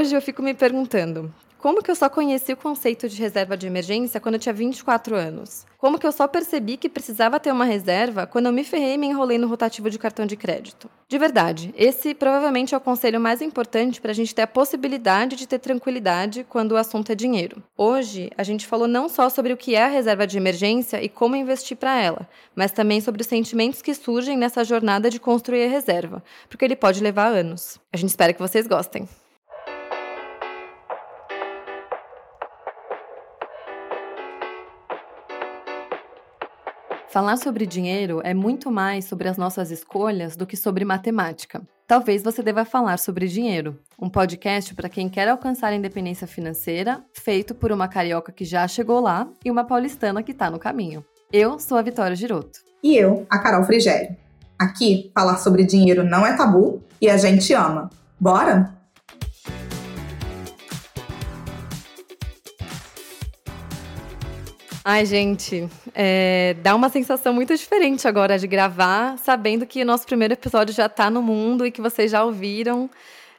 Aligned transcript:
Hoje 0.00 0.16
eu 0.16 0.22
fico 0.22 0.42
me 0.42 0.54
perguntando: 0.54 1.30
como 1.58 1.82
que 1.82 1.90
eu 1.90 1.94
só 1.94 2.08
conheci 2.08 2.54
o 2.54 2.56
conceito 2.56 3.06
de 3.06 3.20
reserva 3.20 3.54
de 3.54 3.66
emergência 3.66 4.18
quando 4.18 4.36
eu 4.36 4.38
tinha 4.40 4.52
24 4.54 5.14
anos? 5.14 5.66
Como 5.76 5.98
que 5.98 6.06
eu 6.06 6.10
só 6.10 6.26
percebi 6.26 6.78
que 6.78 6.88
precisava 6.88 7.38
ter 7.38 7.52
uma 7.52 7.66
reserva 7.66 8.26
quando 8.26 8.46
eu 8.46 8.52
me 8.52 8.64
ferrei 8.64 8.94
e 8.94 8.96
me 8.96 9.08
enrolei 9.08 9.36
no 9.36 9.46
rotativo 9.46 9.90
de 9.90 9.98
cartão 9.98 10.24
de 10.24 10.36
crédito? 10.36 10.88
De 11.06 11.18
verdade, 11.18 11.74
esse 11.76 12.14
provavelmente 12.14 12.74
é 12.74 12.78
o 12.78 12.80
conselho 12.80 13.20
mais 13.20 13.42
importante 13.42 14.00
para 14.00 14.10
a 14.10 14.14
gente 14.14 14.34
ter 14.34 14.40
a 14.40 14.46
possibilidade 14.46 15.36
de 15.36 15.46
ter 15.46 15.58
tranquilidade 15.58 16.46
quando 16.48 16.72
o 16.72 16.78
assunto 16.78 17.12
é 17.12 17.14
dinheiro. 17.14 17.62
Hoje, 17.76 18.30
a 18.38 18.42
gente 18.42 18.66
falou 18.66 18.88
não 18.88 19.06
só 19.06 19.28
sobre 19.28 19.52
o 19.52 19.56
que 19.56 19.74
é 19.74 19.84
a 19.84 19.88
reserva 19.88 20.26
de 20.26 20.38
emergência 20.38 21.04
e 21.04 21.10
como 21.10 21.36
investir 21.36 21.76
para 21.76 22.00
ela, 22.00 22.26
mas 22.56 22.72
também 22.72 23.02
sobre 23.02 23.20
os 23.20 23.28
sentimentos 23.28 23.82
que 23.82 23.92
surgem 23.92 24.34
nessa 24.34 24.64
jornada 24.64 25.10
de 25.10 25.20
construir 25.20 25.66
a 25.66 25.68
reserva, 25.68 26.24
porque 26.48 26.64
ele 26.64 26.74
pode 26.74 27.02
levar 27.02 27.26
anos. 27.26 27.78
A 27.92 27.98
gente 27.98 28.08
espera 28.08 28.32
que 28.32 28.40
vocês 28.40 28.66
gostem. 28.66 29.06
Falar 37.10 37.38
sobre 37.38 37.66
dinheiro 37.66 38.20
é 38.22 38.32
muito 38.32 38.70
mais 38.70 39.04
sobre 39.04 39.28
as 39.28 39.36
nossas 39.36 39.72
escolhas 39.72 40.36
do 40.36 40.46
que 40.46 40.56
sobre 40.56 40.84
matemática. 40.84 41.60
Talvez 41.84 42.22
você 42.22 42.40
deva 42.40 42.64
falar 42.64 43.00
sobre 43.00 43.26
dinheiro, 43.26 43.76
um 44.00 44.08
podcast 44.08 44.72
para 44.76 44.88
quem 44.88 45.08
quer 45.08 45.26
alcançar 45.26 45.72
a 45.72 45.74
independência 45.74 46.24
financeira, 46.24 47.02
feito 47.12 47.52
por 47.52 47.72
uma 47.72 47.88
carioca 47.88 48.30
que 48.30 48.44
já 48.44 48.68
chegou 48.68 49.00
lá 49.00 49.26
e 49.44 49.50
uma 49.50 49.64
paulistana 49.64 50.22
que 50.22 50.30
está 50.30 50.48
no 50.48 50.60
caminho. 50.60 51.04
Eu 51.32 51.58
sou 51.58 51.76
a 51.76 51.82
Vitória 51.82 52.14
Giroto. 52.14 52.60
E 52.80 52.96
eu, 52.96 53.26
a 53.28 53.40
Carol 53.40 53.64
Frigério. 53.64 54.16
Aqui, 54.56 55.10
falar 55.12 55.38
sobre 55.38 55.64
dinheiro 55.64 56.04
não 56.04 56.24
é 56.24 56.36
tabu 56.36 56.80
e 57.00 57.10
a 57.10 57.16
gente 57.16 57.52
ama. 57.52 57.90
Bora? 58.20 58.72
Ai, 64.82 65.04
gente, 65.04 65.68
é, 65.94 66.56
dá 66.62 66.74
uma 66.74 66.88
sensação 66.88 67.34
muito 67.34 67.54
diferente 67.54 68.08
agora 68.08 68.38
de 68.38 68.46
gravar, 68.46 69.18
sabendo 69.18 69.66
que 69.66 69.82
o 69.82 69.84
nosso 69.84 70.06
primeiro 70.06 70.32
episódio 70.32 70.74
já 70.74 70.86
está 70.86 71.10
no 71.10 71.20
mundo 71.20 71.66
e 71.66 71.70
que 71.70 71.82
vocês 71.82 72.10
já 72.10 72.24
ouviram. 72.24 72.88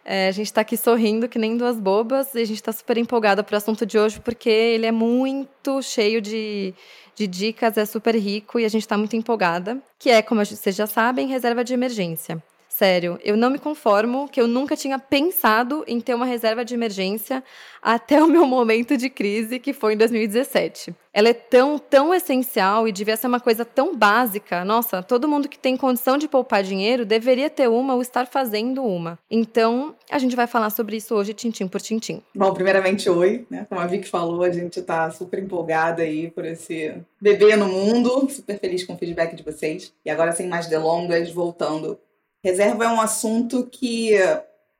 É, 0.05 0.27
a 0.27 0.31
gente 0.31 0.47
está 0.47 0.61
aqui 0.61 0.77
sorrindo 0.77 1.27
que 1.27 1.39
nem 1.39 1.57
duas 1.57 1.79
bobas 1.79 2.35
e 2.35 2.41
a 2.41 2.45
gente 2.45 2.57
está 2.57 2.71
super 2.71 2.95
empolgada 2.97 3.43
para 3.43 3.55
o 3.55 3.57
assunto 3.57 3.85
de 3.87 3.97
hoje 3.97 4.19
porque 4.19 4.49
ele 4.49 4.85
é 4.85 4.91
muito 4.91 5.81
cheio 5.81 6.21
de, 6.21 6.75
de 7.15 7.25
dicas, 7.25 7.75
é 7.75 7.85
super 7.85 8.15
rico 8.15 8.59
e 8.59 8.65
a 8.65 8.69
gente 8.69 8.83
está 8.83 8.95
muito 8.95 9.15
empolgada. 9.15 9.79
Que 9.97 10.11
é, 10.11 10.21
como 10.21 10.45
vocês 10.45 10.75
já 10.75 10.85
sabem, 10.85 11.27
reserva 11.27 11.63
de 11.63 11.73
emergência. 11.73 12.41
Sério, 12.81 13.19
eu 13.23 13.37
não 13.37 13.51
me 13.51 13.59
conformo 13.59 14.27
que 14.27 14.41
eu 14.41 14.47
nunca 14.47 14.75
tinha 14.75 14.97
pensado 14.97 15.83
em 15.85 16.01
ter 16.01 16.15
uma 16.15 16.25
reserva 16.25 16.65
de 16.65 16.73
emergência 16.73 17.43
até 17.79 18.23
o 18.23 18.27
meu 18.27 18.47
momento 18.47 18.97
de 18.97 19.07
crise, 19.07 19.59
que 19.59 19.71
foi 19.71 19.93
em 19.93 19.97
2017. 19.97 20.95
Ela 21.13 21.29
é 21.29 21.33
tão, 21.33 21.77
tão 21.77 22.11
essencial 22.11 22.87
e 22.87 22.91
devia 22.91 23.15
ser 23.15 23.27
uma 23.27 23.39
coisa 23.39 23.63
tão 23.63 23.95
básica. 23.95 24.65
Nossa, 24.65 25.03
todo 25.03 25.27
mundo 25.27 25.47
que 25.47 25.59
tem 25.59 25.77
condição 25.77 26.17
de 26.17 26.27
poupar 26.27 26.63
dinheiro 26.63 27.05
deveria 27.05 27.51
ter 27.51 27.69
uma 27.69 27.93
ou 27.93 28.01
estar 28.01 28.25
fazendo 28.25 28.83
uma. 28.83 29.19
Então, 29.29 29.95
a 30.09 30.17
gente 30.17 30.35
vai 30.35 30.47
falar 30.47 30.71
sobre 30.71 30.97
isso 30.97 31.13
hoje, 31.13 31.35
tintim 31.35 31.67
por 31.67 31.81
tintim. 31.81 32.23
Bom, 32.33 32.51
primeiramente, 32.51 33.07
oi, 33.07 33.45
né? 33.47 33.67
Como 33.69 33.79
a 33.79 33.85
Vicky 33.85 34.09
falou, 34.09 34.41
a 34.41 34.49
gente 34.49 34.81
tá 34.81 35.11
super 35.11 35.37
empolgada 35.37 36.01
aí 36.01 36.31
por 36.31 36.45
esse 36.45 36.95
bebê 37.21 37.55
no 37.55 37.67
mundo, 37.67 38.27
super 38.27 38.57
feliz 38.57 38.83
com 38.83 38.93
o 38.93 38.97
feedback 38.97 39.35
de 39.35 39.43
vocês. 39.43 39.93
E 40.03 40.09
agora, 40.09 40.31
sem 40.31 40.47
mais 40.47 40.65
delongas, 40.65 41.29
voltando 41.29 41.99
Reserva 42.43 42.85
é 42.85 42.89
um 42.89 42.99
assunto 42.99 43.67
que, 43.67 44.13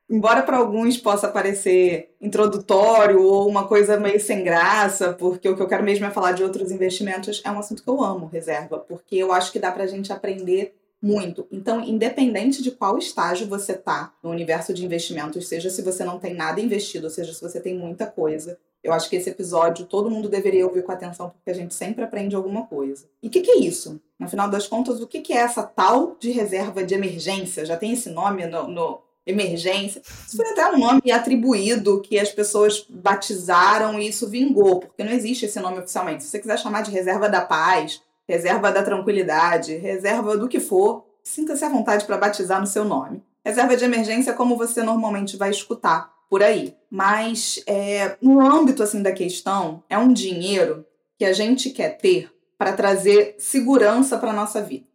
embora 0.10 0.42
para 0.42 0.58
alguns 0.58 0.98
possa 0.98 1.28
parecer 1.28 2.16
introdutório 2.20 3.22
ou 3.22 3.48
uma 3.48 3.68
coisa 3.68 4.00
meio 4.00 4.20
sem 4.20 4.44
graça, 4.44 5.14
porque 5.14 5.48
o 5.48 5.56
que 5.56 5.62
eu 5.62 5.68
quero 5.68 5.84
mesmo 5.84 6.06
é 6.06 6.12
falar 6.12 6.32
de 6.32 6.44
outros 6.44 6.72
investimentos, 6.72 7.42
é 7.46 7.52
um 7.52 7.60
assunto 7.60 7.84
que 7.84 7.90
eu 7.90 8.04
amo, 8.04 8.26
reserva, 8.26 8.80
porque 8.80 9.16
eu 9.16 9.32
acho 9.32 9.52
que 9.52 9.60
dá 9.60 9.72
para 9.72 9.84
a 9.84 9.88
gente 9.88 10.12
aprender 10.12 10.76
muito. 11.02 11.48
Então, 11.52 11.84
independente 11.84 12.62
de 12.62 12.72
qual 12.72 12.98
estágio 12.98 13.48
você 13.48 13.74
tá 13.74 14.14
no 14.24 14.30
universo 14.30 14.74
de 14.74 14.86
investimentos, 14.86 15.48
seja 15.48 15.70
se 15.70 15.82
você 15.82 16.04
não 16.04 16.20
tem 16.20 16.34
nada 16.34 16.62
investido, 16.62 17.10
seja 17.10 17.34
se 17.34 17.42
você 17.42 17.60
tem 17.60 17.76
muita 17.76 18.06
coisa, 18.06 18.58
eu 18.84 18.92
acho 18.94 19.10
que 19.10 19.16
esse 19.16 19.30
episódio 19.30 19.86
todo 19.86 20.10
mundo 20.10 20.28
deveria 20.28 20.66
ouvir 20.66 20.84
com 20.84 20.92
atenção, 20.92 21.30
porque 21.30 21.52
a 21.52 21.54
gente 21.54 21.74
sempre 21.74 22.04
aprende 22.04 22.36
alguma 22.36 22.66
coisa. 22.66 23.06
E 23.22 23.28
o 23.28 23.30
que, 23.30 23.42
que, 23.42 23.52
é 23.52 23.58
isso? 23.60 24.02
No 24.20 24.28
final 24.28 24.50
das 24.50 24.68
contas, 24.68 25.00
o 25.02 25.08
que, 25.08 25.22
que, 25.22 25.34
é 25.34 25.38
essa 25.38 25.64
tal 25.64 26.16
de 26.20 26.32
reserva 26.32 26.84
de 26.84 26.96
emergência? 26.96 27.66
Já 27.66 27.78
tem 27.78 27.94
esse 27.94 28.10
nome 28.10 28.46
no, 28.48 28.68
no 28.68 29.02
emergência. 29.26 30.02
Isso 30.28 30.36
foi 30.36 30.50
até 30.50 30.68
um 30.72 30.80
nome 30.80 31.12
atribuído 31.12 32.02
que 32.02 32.20
as 32.20 32.32
pessoas 32.32 32.86
batizaram 32.90 34.00
e 34.00 34.08
isso 34.08 34.28
vingou, 34.28 34.80
porque 34.80 35.04
não 35.04 35.12
existe 35.12 35.46
esse 35.46 35.60
nome 35.60 35.80
oficialmente. 35.80 36.24
Se 36.24 36.30
você 36.30 36.40
quiser 36.40 36.58
chamar 36.58 36.82
de 36.82 36.92
reserva 36.92 37.30
da 37.30 37.42
paz, 37.42 38.02
reserva 38.28 38.72
da 38.72 38.82
tranquilidade, 38.82 39.76
reserva 39.76 40.36
do 40.36 40.48
que 40.48 40.60
for, 40.60 41.06
sinta-se 41.24 41.64
à 41.64 41.70
vontade 41.70 42.06
para 42.06 42.18
batizar 42.18 42.60
no 42.60 42.68
seu 42.68 42.84
nome. 42.84 43.24
Reserva 43.46 43.78
de 43.78 43.86
emergência 43.86 44.32
é 44.32 44.36
como 44.36 44.58
você 44.58 44.82
normalmente 44.82 45.38
vai 45.38 45.52
escutar 45.52 46.12
por 46.32 46.42
aí. 46.42 46.74
Mas 46.90 47.62
é, 47.68 48.16
no 48.22 48.40
âmbito 48.40 48.82
assim 48.82 49.04
da 49.04 49.12
questão, 49.12 49.84
é 49.90 49.98
um 49.98 50.14
dinheiro 50.14 50.86
que 51.20 51.26
a 51.26 51.34
gente 51.34 51.72
quer 51.72 51.98
ter 51.98 52.32
para 52.58 52.72
trazer 52.72 53.36
segurança 53.38 54.18
para 54.18 54.32
nossa 54.32 54.62
vida. 54.62 54.86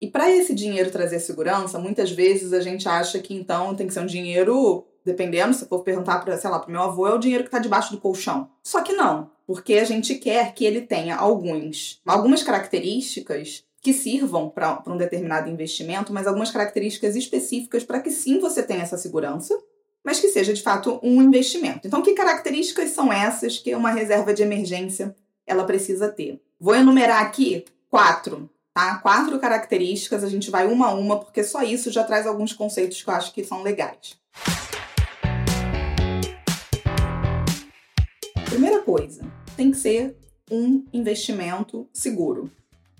E 0.00 0.08
para 0.08 0.28
esse 0.28 0.52
dinheiro 0.52 0.90
trazer 0.90 1.20
segurança, 1.20 1.78
muitas 1.78 2.10
vezes 2.10 2.52
a 2.52 2.60
gente 2.60 2.88
acha 2.88 3.20
que 3.20 3.32
então 3.32 3.76
tem 3.76 3.86
que 3.86 3.94
ser 3.94 4.00
um 4.00 4.06
dinheiro, 4.06 4.84
dependendo, 5.04 5.54
se 5.54 5.66
for 5.66 5.84
perguntar 5.84 6.18
para, 6.18 6.36
sei 6.36 6.50
lá, 6.50 6.58
para 6.58 6.72
meu 6.72 6.82
avô, 6.82 7.06
é 7.06 7.14
o 7.14 7.18
dinheiro 7.18 7.44
que 7.44 7.48
está 7.48 7.60
debaixo 7.60 7.92
do 7.92 8.00
colchão. 8.00 8.50
Só 8.64 8.82
que 8.82 8.92
não, 8.92 9.30
porque 9.46 9.74
a 9.74 9.84
gente 9.84 10.16
quer 10.16 10.52
que 10.52 10.64
ele 10.64 10.80
tenha 10.80 11.14
alguns, 11.14 12.00
algumas 12.04 12.42
características 12.42 13.62
que 13.80 13.92
sirvam 13.92 14.50
para 14.50 14.82
um 14.88 14.96
determinado 14.96 15.48
investimento, 15.48 16.12
mas 16.12 16.26
algumas 16.26 16.50
características 16.50 17.14
específicas 17.14 17.84
para 17.84 18.00
que 18.00 18.10
sim 18.10 18.40
você 18.40 18.64
tenha 18.64 18.82
essa 18.82 18.98
segurança 18.98 19.56
mas 20.04 20.20
que 20.20 20.28
seja 20.28 20.52
de 20.52 20.62
fato 20.62 20.98
um 21.02 21.22
investimento. 21.22 21.86
Então, 21.86 22.02
que 22.02 22.14
características 22.14 22.90
são 22.90 23.12
essas 23.12 23.58
que 23.58 23.74
uma 23.74 23.90
reserva 23.90 24.34
de 24.34 24.42
emergência 24.42 25.14
ela 25.46 25.64
precisa 25.64 26.08
ter? 26.08 26.40
Vou 26.58 26.74
enumerar 26.74 27.22
aqui 27.22 27.64
quatro, 27.88 28.50
tá? 28.74 28.96
Quatro 28.96 29.38
características, 29.38 30.24
a 30.24 30.28
gente 30.28 30.50
vai 30.50 30.66
uma 30.66 30.88
a 30.88 30.94
uma, 30.94 31.18
porque 31.18 31.44
só 31.44 31.62
isso 31.62 31.90
já 31.90 32.04
traz 32.04 32.26
alguns 32.26 32.52
conceitos 32.52 33.02
que 33.02 33.08
eu 33.08 33.14
acho 33.14 33.32
que 33.32 33.44
são 33.44 33.62
legais. 33.62 34.16
Primeira 38.46 38.82
coisa, 38.82 39.22
tem 39.56 39.70
que 39.70 39.76
ser 39.76 40.16
um 40.50 40.84
investimento 40.92 41.88
seguro. 41.92 42.50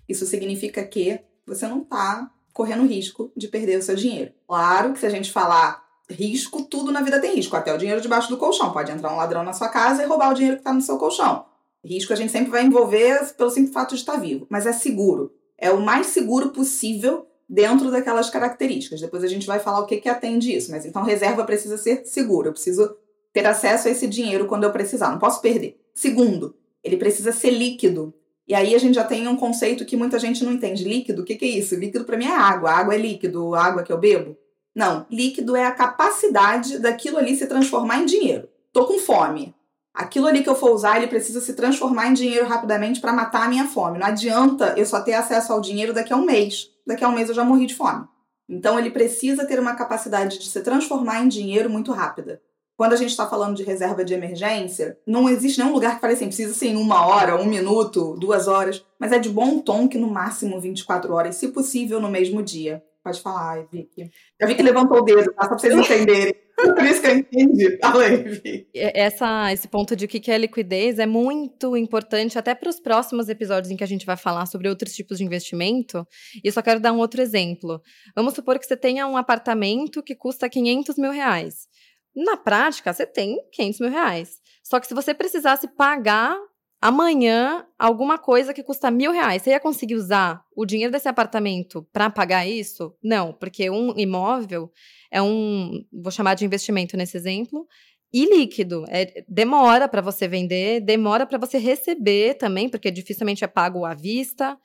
Isso 0.08 0.24
significa 0.26 0.84
que 0.84 1.20
você 1.46 1.66
não 1.66 1.82
está 1.82 2.30
correndo 2.52 2.86
risco 2.86 3.32
de 3.36 3.48
perder 3.48 3.78
o 3.78 3.82
seu 3.82 3.94
dinheiro. 3.94 4.32
Claro 4.46 4.92
que 4.92 5.00
se 5.00 5.06
a 5.06 5.10
gente 5.10 5.32
falar 5.32 5.81
risco, 6.12 6.62
tudo 6.62 6.92
na 6.92 7.00
vida 7.02 7.20
tem 7.20 7.34
risco. 7.34 7.56
Até 7.56 7.74
o 7.74 7.78
dinheiro 7.78 8.00
debaixo 8.00 8.28
do 8.28 8.36
colchão. 8.36 8.72
Pode 8.72 8.92
entrar 8.92 9.12
um 9.12 9.16
ladrão 9.16 9.42
na 9.42 9.52
sua 9.52 9.68
casa 9.68 10.02
e 10.02 10.06
roubar 10.06 10.30
o 10.30 10.34
dinheiro 10.34 10.56
que 10.56 10.60
está 10.60 10.72
no 10.72 10.80
seu 10.80 10.96
colchão. 10.98 11.44
Risco 11.84 12.12
a 12.12 12.16
gente 12.16 12.30
sempre 12.30 12.50
vai 12.50 12.64
envolver 12.64 13.34
pelo 13.34 13.50
simples 13.50 13.74
fato 13.74 13.94
de 13.94 14.00
estar 14.00 14.16
vivo. 14.16 14.46
Mas 14.48 14.66
é 14.66 14.72
seguro. 14.72 15.32
É 15.58 15.70
o 15.70 15.80
mais 15.80 16.08
seguro 16.08 16.50
possível 16.50 17.26
dentro 17.48 17.90
daquelas 17.90 18.30
características. 18.30 19.00
Depois 19.00 19.24
a 19.24 19.28
gente 19.28 19.46
vai 19.46 19.58
falar 19.58 19.80
o 19.80 19.86
que, 19.86 19.96
que 19.96 20.08
atende 20.08 20.54
isso. 20.54 20.70
Mas 20.70 20.86
então 20.86 21.02
reserva 21.02 21.44
precisa 21.44 21.76
ser 21.76 22.06
segura. 22.06 22.48
Eu 22.48 22.52
preciso 22.52 22.96
ter 23.32 23.46
acesso 23.46 23.88
a 23.88 23.90
esse 23.90 24.06
dinheiro 24.06 24.46
quando 24.46 24.64
eu 24.64 24.72
precisar. 24.72 25.10
Não 25.10 25.18
posso 25.18 25.40
perder. 25.40 25.80
Segundo, 25.94 26.54
ele 26.82 26.96
precisa 26.96 27.32
ser 27.32 27.50
líquido. 27.50 28.14
E 28.46 28.54
aí 28.54 28.74
a 28.74 28.78
gente 28.78 28.94
já 28.94 29.04
tem 29.04 29.26
um 29.28 29.36
conceito 29.36 29.84
que 29.84 29.96
muita 29.96 30.18
gente 30.18 30.44
não 30.44 30.52
entende. 30.52 30.84
Líquido, 30.84 31.22
o 31.22 31.24
que, 31.24 31.36
que 31.36 31.44
é 31.44 31.48
isso? 31.48 31.74
Líquido 31.74 32.04
para 32.04 32.16
mim 32.16 32.26
é 32.26 32.36
água. 32.36 32.70
água 32.70 32.94
é 32.94 32.98
líquido, 32.98 33.54
a 33.54 33.64
água 33.64 33.82
que 33.82 33.92
eu 33.92 33.98
bebo. 33.98 34.36
Não, 34.75 35.06
líquido 35.10 35.55
é 35.55 35.66
a 35.66 35.72
capacidade 35.72 36.78
daquilo 36.78 37.19
ali 37.19 37.37
se 37.37 37.47
transformar 37.47 37.99
em 37.99 38.06
dinheiro. 38.06 38.49
Tô 38.72 38.87
com 38.87 38.98
fome. 38.98 39.54
Aquilo 39.95 40.27
ali 40.27 40.42
que 40.42 40.48
eu 40.48 40.54
for 40.54 40.72
usar, 40.72 40.97
ele 40.97 41.07
precisa 41.07 41.41
se 41.41 41.53
transformar 41.53 42.09
em 42.09 42.15
dinheiro 42.15 42.47
rapidamente 42.47 42.98
para 43.01 43.13
matar 43.13 43.45
a 43.45 43.48
minha 43.48 43.66
fome. 43.66 43.98
Não 43.98 44.07
adianta 44.07 44.74
eu 44.77 44.86
só 44.86 45.01
ter 45.01 45.13
acesso 45.13 45.53
ao 45.53 45.60
dinheiro 45.60 45.92
daqui 45.92 46.13
a 46.13 46.16
um 46.16 46.24
mês. 46.24 46.71
Daqui 46.86 47.04
a 47.04 47.09
um 47.09 47.15
mês 47.15 47.28
eu 47.28 47.34
já 47.34 47.45
morri 47.45 47.66
de 47.66 47.74
fome. 47.74 48.07
Então 48.48 48.78
ele 48.78 48.91
precisa 48.91 49.47
ter 49.47 49.60
uma 49.60 49.74
capacidade 49.74 50.39
de 50.39 50.48
se 50.48 50.60
transformar 50.63 51.22
em 51.22 51.28
dinheiro 51.28 51.68
muito 51.68 51.92
rápida. 51.92 52.41
Quando 52.75 52.95
a 52.95 52.97
gente 52.97 53.10
está 53.10 53.27
falando 53.27 53.54
de 53.54 53.63
reserva 53.63 54.04
de 54.04 54.15
emergência, 54.15 54.98
não 55.07 55.28
existe 55.28 55.60
nenhum 55.60 55.75
lugar 55.75 55.95
que 55.95 56.01
fale 56.01 56.15
assim, 56.15 56.27
precisa 56.27 56.54
ser 56.54 56.68
em 56.68 56.77
uma 56.77 57.07
hora, 57.07 57.41
um 57.41 57.45
minuto, 57.45 58.16
duas 58.18 58.48
horas, 58.48 58.84
mas 58.98 59.13
é 59.13 59.18
de 59.18 59.28
bom 59.28 59.60
tom 59.60 59.86
que 59.86 59.98
no 59.98 60.09
máximo 60.09 60.59
24 60.59 61.13
horas, 61.13 61.36
se 61.36 61.48
possível 61.48 62.01
no 62.01 62.10
mesmo 62.10 62.42
dia. 62.42 62.83
Pode 63.03 63.21
falar, 63.21 63.66
Vicky. 63.66 64.10
Eu 64.39 64.47
vi 64.47 64.54
que 64.54 64.63
levantou 64.63 64.99
o 64.99 65.03
dedo, 65.03 65.33
tá? 65.33 65.43
Só 65.43 65.49
pra 65.49 65.59
vocês 65.59 65.75
entenderem. 65.75 66.34
Por 66.57 66.84
isso 66.84 67.01
que 67.01 67.09
eu 67.09 67.16
entendi. 67.16 67.78
Fala 67.78 68.04
aí, 68.04 68.16
Vicky. 68.16 68.69
Essa, 68.75 69.53
esse 69.53 69.66
ponto 69.66 69.97
de 69.97 70.04
o 70.04 70.09
que 70.09 70.31
é 70.31 70.39
liquidez 70.39 71.01
é 71.01 71.07
muito 71.07 71.77
importante 71.77 72.39
até 72.39 72.54
para 72.54 72.69
os 72.69 72.78
próximos 72.78 73.28
episódios 73.28 73.72
em 73.72 73.77
que 73.77 73.83
a 73.83 73.89
gente 73.89 74.07
vai 74.07 74.16
falar 74.16 74.47
sobre 74.47 74.69
outros 74.69 74.95
tipos 74.95 75.19
de 75.19 75.25
investimento. 75.25 76.07
E 76.45 76.47
eu 76.47 76.53
só 76.53 76.63
quero 76.63 76.78
dar 76.78 76.93
um 76.93 76.99
outro 76.99 77.21
exemplo. 77.21 77.83
Vamos 78.15 78.34
supor 78.34 78.59
que 78.59 78.66
você 78.66 78.77
tenha 78.77 79.07
um 79.09 79.16
apartamento 79.16 80.03
que 80.03 80.15
custa 80.15 80.49
500 80.49 80.97
mil 80.97 81.10
reais. 81.10 81.66
Na 82.15 82.37
prática, 82.37 82.93
você 82.93 83.07
tem 83.07 83.39
500 83.53 83.81
mil 83.81 83.91
reais. 83.91 84.41
Só 84.63 84.78
que 84.78 84.87
se 84.87 84.95
você 84.95 85.13
precisasse 85.13 85.66
pagar 85.66 86.39
amanhã 86.82 87.64
alguma 87.78 88.18
coisa 88.18 88.52
que 88.52 88.62
custa 88.62 88.90
mil 88.90 89.12
reais, 89.12 89.42
você 89.42 89.50
ia 89.50 89.60
conseguir 89.60 89.94
usar 89.94 90.42
o 90.54 90.66
dinheiro 90.66 90.92
desse 90.92 91.08
apartamento 91.08 91.86
para 91.92 92.10
pagar 92.10 92.46
isso? 92.46 92.92
Não, 93.02 93.32
porque 93.32 93.70
um 93.70 93.94
imóvel 93.96 94.70
é 95.10 95.22
um, 95.22 95.84
vou 95.92 96.10
chamar 96.10 96.34
de 96.34 96.44
investimento 96.44 96.96
nesse 96.96 97.16
exemplo, 97.16 97.66
e 98.12 98.26
líquido. 98.26 98.84
É, 98.88 99.24
demora 99.26 99.88
para 99.88 100.02
você 100.02 100.28
vender, 100.28 100.80
demora 100.80 101.24
para 101.24 101.38
você 101.38 101.56
receber 101.56 102.34
também, 102.34 102.68
porque 102.68 102.90
dificilmente 102.90 103.42
é 103.42 103.46
pago 103.46 103.84
à 103.84 103.94
vista. 103.94 104.58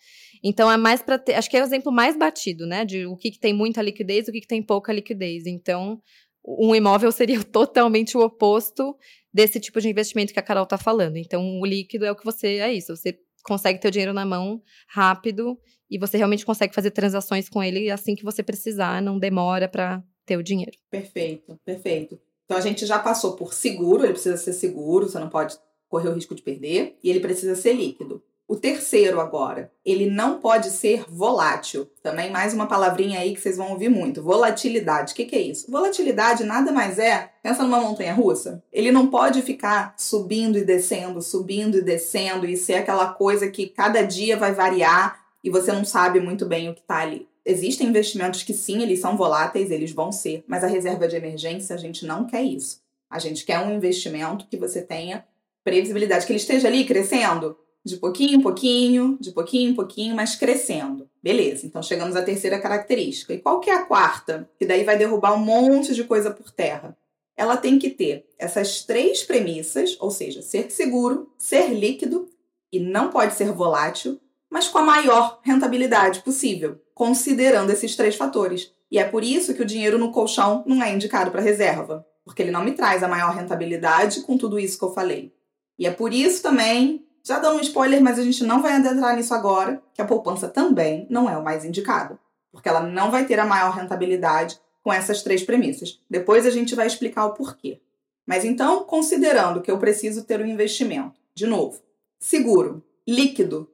Então 0.44 0.70
é 0.72 0.78
mais 0.78 1.02
para 1.02 1.18
ter, 1.18 1.36
acho 1.36 1.50
que 1.50 1.56
é 1.56 1.62
o 1.62 1.64
exemplo 1.64 1.92
mais 1.92 2.18
batido, 2.18 2.68
né, 2.68 2.84
de 2.84 3.06
o 3.06 3.16
que, 3.16 3.32
que 3.32 3.40
tem 3.40 3.54
muita 3.54 3.82
liquidez, 3.82 4.28
o 4.28 4.32
que, 4.32 4.42
que 4.42 4.48
tem 4.48 4.62
pouca 4.62 4.92
liquidez. 4.92 5.46
Então 5.48 6.02
um 6.48 6.74
imóvel 6.74 7.12
seria 7.12 7.44
totalmente 7.44 8.18
o 8.18 8.22
oposto 8.22 8.96
desse 9.34 9.60
tipo 9.60 9.82
de 9.82 9.90
investimento 9.90 10.34
que 10.34 10.40
a 10.40 10.44
Carol 10.44 10.64
está 10.64 10.78
falando. 10.78 11.18
Então, 11.18 11.60
o 11.60 11.66
líquido 11.66 12.06
é 12.06 12.12
o 12.12 12.16
que 12.16 12.26
você. 12.26 12.58
É 12.58 12.74
isso. 12.74 12.96
Você 12.96 13.20
consegue 13.44 13.80
ter 13.80 13.90
o 13.90 13.92
dinheiro 13.92 14.14
na 14.14 14.26
mão 14.26 14.62
rápido 14.90 15.58
e 15.90 15.98
você 15.98 16.18
realmente 16.18 16.46
consegue 16.46 16.76
fazer 16.76 16.92
transações 16.92 17.48
com 17.48 17.64
ele 17.64 17.90
assim 17.90 18.16
que 18.16 18.24
você 18.24 18.44
precisar, 18.44 19.02
não 19.02 19.18
demora 19.18 19.68
para 19.68 20.04
ter 20.26 20.38
o 20.38 20.44
dinheiro. 20.44 20.78
Perfeito, 20.90 21.58
perfeito. 21.64 22.20
Então 22.46 22.58
a 22.58 22.62
gente 22.62 22.86
já 22.86 23.00
passou 23.00 23.36
por 23.36 23.54
seguro, 23.54 24.04
ele 24.04 24.14
precisa 24.14 24.38
ser 24.38 24.54
seguro, 24.54 25.08
você 25.08 25.20
não 25.20 25.30
pode 25.30 25.58
correr 25.88 26.10
o 26.10 26.14
risco 26.14 26.36
de 26.36 26.42
perder, 26.42 26.98
e 27.02 27.10
ele 27.10 27.22
precisa 27.22 27.56
ser 27.56 27.74
líquido. 27.74 28.22
O 28.50 28.56
terceiro 28.56 29.20
agora, 29.20 29.70
ele 29.84 30.10
não 30.10 30.40
pode 30.40 30.70
ser 30.70 31.04
volátil. 31.10 31.86
Também 32.02 32.32
mais 32.32 32.54
uma 32.54 32.66
palavrinha 32.66 33.20
aí 33.20 33.34
que 33.34 33.42
vocês 33.42 33.58
vão 33.58 33.72
ouvir 33.72 33.90
muito. 33.90 34.24
Volatilidade. 34.24 35.12
O 35.12 35.16
que, 35.18 35.26
que 35.26 35.36
é 35.36 35.42
isso? 35.42 35.70
Volatilidade 35.70 36.46
nada 36.46 36.72
mais 36.72 36.98
é, 36.98 37.30
pensa 37.44 37.62
numa 37.64 37.82
montanha 37.82 38.14
russa. 38.14 38.64
Ele 38.72 38.90
não 38.90 39.08
pode 39.08 39.42
ficar 39.42 39.94
subindo 39.98 40.58
e 40.58 40.64
descendo, 40.64 41.22
subindo 41.22 41.80
e 41.80 41.82
descendo 41.82 42.46
e 42.46 42.56
ser 42.56 42.76
aquela 42.76 43.08
coisa 43.08 43.52
que 43.52 43.68
cada 43.68 44.02
dia 44.02 44.38
vai 44.38 44.54
variar 44.54 45.26
e 45.44 45.50
você 45.50 45.74
não 45.74 45.84
sabe 45.84 46.22
muito 46.22 46.46
bem 46.46 46.70
o 46.70 46.74
que 46.74 46.80
está 46.80 47.00
ali. 47.00 47.28
Existem 47.46 47.90
investimentos 47.90 48.44
que 48.44 48.54
sim, 48.54 48.82
eles 48.82 49.02
são 49.02 49.18
voláteis, 49.18 49.72
eles 49.72 49.92
vão 49.92 50.10
ser, 50.10 50.46
mas 50.48 50.64
a 50.64 50.68
reserva 50.68 51.06
de 51.06 51.18
emergência 51.18 51.76
a 51.76 51.78
gente 51.78 52.06
não 52.06 52.26
quer 52.26 52.44
isso. 52.44 52.80
A 53.10 53.20
gente 53.20 53.44
quer 53.44 53.60
um 53.60 53.76
investimento 53.76 54.48
que 54.50 54.56
você 54.56 54.82
tenha 54.82 55.26
previsibilidade, 55.66 56.26
que 56.26 56.32
ele 56.32 56.40
esteja 56.40 56.70
ali 56.70 56.86
crescendo 56.86 57.58
de 57.88 57.98
pouquinho 57.98 58.38
em 58.38 58.42
pouquinho, 58.42 59.18
de 59.20 59.32
pouquinho 59.32 59.72
em 59.72 59.74
pouquinho, 59.74 60.16
mas 60.16 60.36
crescendo. 60.36 61.10
Beleza, 61.24 61.66
então 61.66 61.82
chegamos 61.82 62.16
à 62.16 62.22
terceira 62.22 62.60
característica. 62.60 63.34
E 63.34 63.40
qual 63.40 63.60
que 63.60 63.70
é 63.70 63.74
a 63.74 63.86
quarta? 63.86 64.50
Que 64.60 64.66
daí 64.66 64.84
vai 64.84 64.98
derrubar 64.98 65.34
um 65.34 65.40
monte 65.40 65.96
de 65.96 66.04
coisa 66.04 66.30
por 66.30 66.52
terra. 66.52 66.98
Ela 67.36 67.56
tem 67.56 67.80
que 67.80 67.90
ter 67.90 68.28
essas 68.38 68.84
três 68.84 69.24
premissas, 69.24 69.96
ou 70.00 70.12
seja, 70.12 70.42
ser 70.42 70.70
seguro, 70.70 71.32
ser 71.38 71.74
líquido 71.74 72.30
e 72.72 72.80
não 72.80 73.10
pode 73.10 73.36
ser 73.36 73.54
volátil, 73.54 74.20
mas 74.50 74.68
com 74.68 74.80
a 74.80 74.84
maior 74.84 75.40
rentabilidade 75.42 76.20
possível, 76.22 76.82
considerando 76.94 77.72
esses 77.72 77.96
três 77.96 78.16
fatores. 78.16 78.74
E 78.92 79.00
é 79.00 79.06
por 79.06 79.24
isso 79.24 79.54
que 79.54 79.62
o 79.62 79.66
dinheiro 79.66 79.98
no 79.98 80.12
colchão 80.12 80.64
não 80.68 80.84
é 80.84 80.94
indicado 80.94 81.32
para 81.32 81.42
reserva, 81.42 82.06
porque 82.26 82.42
ele 82.42 82.52
não 82.52 82.64
me 82.64 82.74
traz 82.74 83.02
a 83.02 83.08
maior 83.08 83.34
rentabilidade 83.34 84.22
com 84.22 84.38
tudo 84.38 84.60
isso 84.60 84.78
que 84.78 84.84
eu 84.84 84.94
falei. 84.94 85.32
E 85.80 85.88
é 85.88 85.92
por 85.92 86.14
isso 86.14 86.42
também 86.42 87.07
já 87.28 87.40
dando 87.40 87.58
um 87.58 87.62
spoiler, 87.62 88.02
mas 88.02 88.18
a 88.18 88.24
gente 88.24 88.44
não 88.46 88.62
vai 88.62 88.74
adentrar 88.74 89.14
nisso 89.14 89.34
agora, 89.34 89.84
que 89.94 90.02
a 90.02 90.06
poupança 90.06 90.48
também 90.48 91.06
não 91.10 91.30
é 91.30 91.38
o 91.38 91.44
mais 91.44 91.66
indicado, 91.66 92.18
porque 92.52 92.70
ela 92.70 92.82
não 92.82 93.12
vai 93.12 93.26
ter 93.26 93.38
a 93.38 93.46
maior 93.46 93.72
rentabilidade 93.72 94.58
com 94.82 94.94
essas 94.94 95.22
três 95.22 95.44
premissas. 95.44 96.00
Depois 96.10 96.46
a 96.46 96.50
gente 96.50 96.74
vai 96.74 96.88
explicar 96.88 97.26
o 97.26 97.34
porquê. 97.34 97.82
Mas 98.26 98.46
então, 98.46 98.86
considerando 98.86 99.62
que 99.62 99.70
eu 99.70 99.78
preciso 99.78 100.24
ter 100.24 100.40
um 100.40 100.46
investimento, 100.46 101.20
de 101.36 101.46
novo, 101.46 101.82
seguro, 102.18 102.82
líquido, 103.06 103.70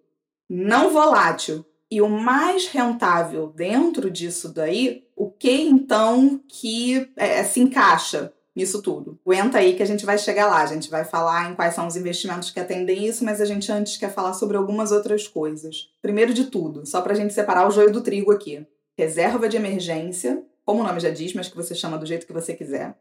não 0.49 0.89
volátil 0.89 1.63
e 1.91 2.01
o 2.01 2.09
mais 2.09 2.67
rentável 2.67 3.47
dentro 3.47 4.09
disso 4.09 4.51
daí, 4.51 5.07
o 5.15 5.29
que 5.29 5.51
então 5.51 6.41
que 6.47 7.07
é, 7.15 7.43
se 7.43 7.59
encaixa 7.59 8.33
nisso 8.55 8.81
tudo. 8.81 9.19
Aguenta 9.25 9.57
aí 9.57 9.75
que 9.75 9.83
a 9.83 9.85
gente 9.85 10.05
vai 10.05 10.17
chegar 10.17 10.47
lá. 10.47 10.61
A 10.61 10.67
gente 10.67 10.89
vai 10.89 11.03
falar 11.03 11.49
em 11.49 11.55
quais 11.55 11.73
são 11.73 11.87
os 11.87 11.95
investimentos 11.95 12.51
que 12.51 12.59
atendem 12.59 13.05
isso, 13.05 13.23
mas 13.25 13.41
a 13.41 13.45
gente 13.45 13.71
antes 13.71 13.97
quer 13.97 14.13
falar 14.13 14.33
sobre 14.33 14.57
algumas 14.57 14.91
outras 14.91 15.27
coisas. 15.27 15.89
Primeiro 16.01 16.33
de 16.33 16.45
tudo, 16.45 16.85
só 16.85 17.01
para 17.01 17.13
a 17.13 17.15
gente 17.15 17.33
separar 17.33 17.67
o 17.67 17.71
joio 17.71 17.91
do 17.91 18.01
trigo 18.01 18.31
aqui. 18.31 18.65
Reserva 18.97 19.49
de 19.49 19.57
emergência, 19.57 20.43
como 20.63 20.81
o 20.81 20.83
nome 20.83 20.99
já 20.99 21.09
diz, 21.09 21.33
mas 21.33 21.47
que 21.47 21.55
você 21.55 21.73
chama 21.73 21.97
do 21.97 22.05
jeito 22.05 22.27
que 22.27 22.33
você 22.33 22.53
quiser, 22.53 22.95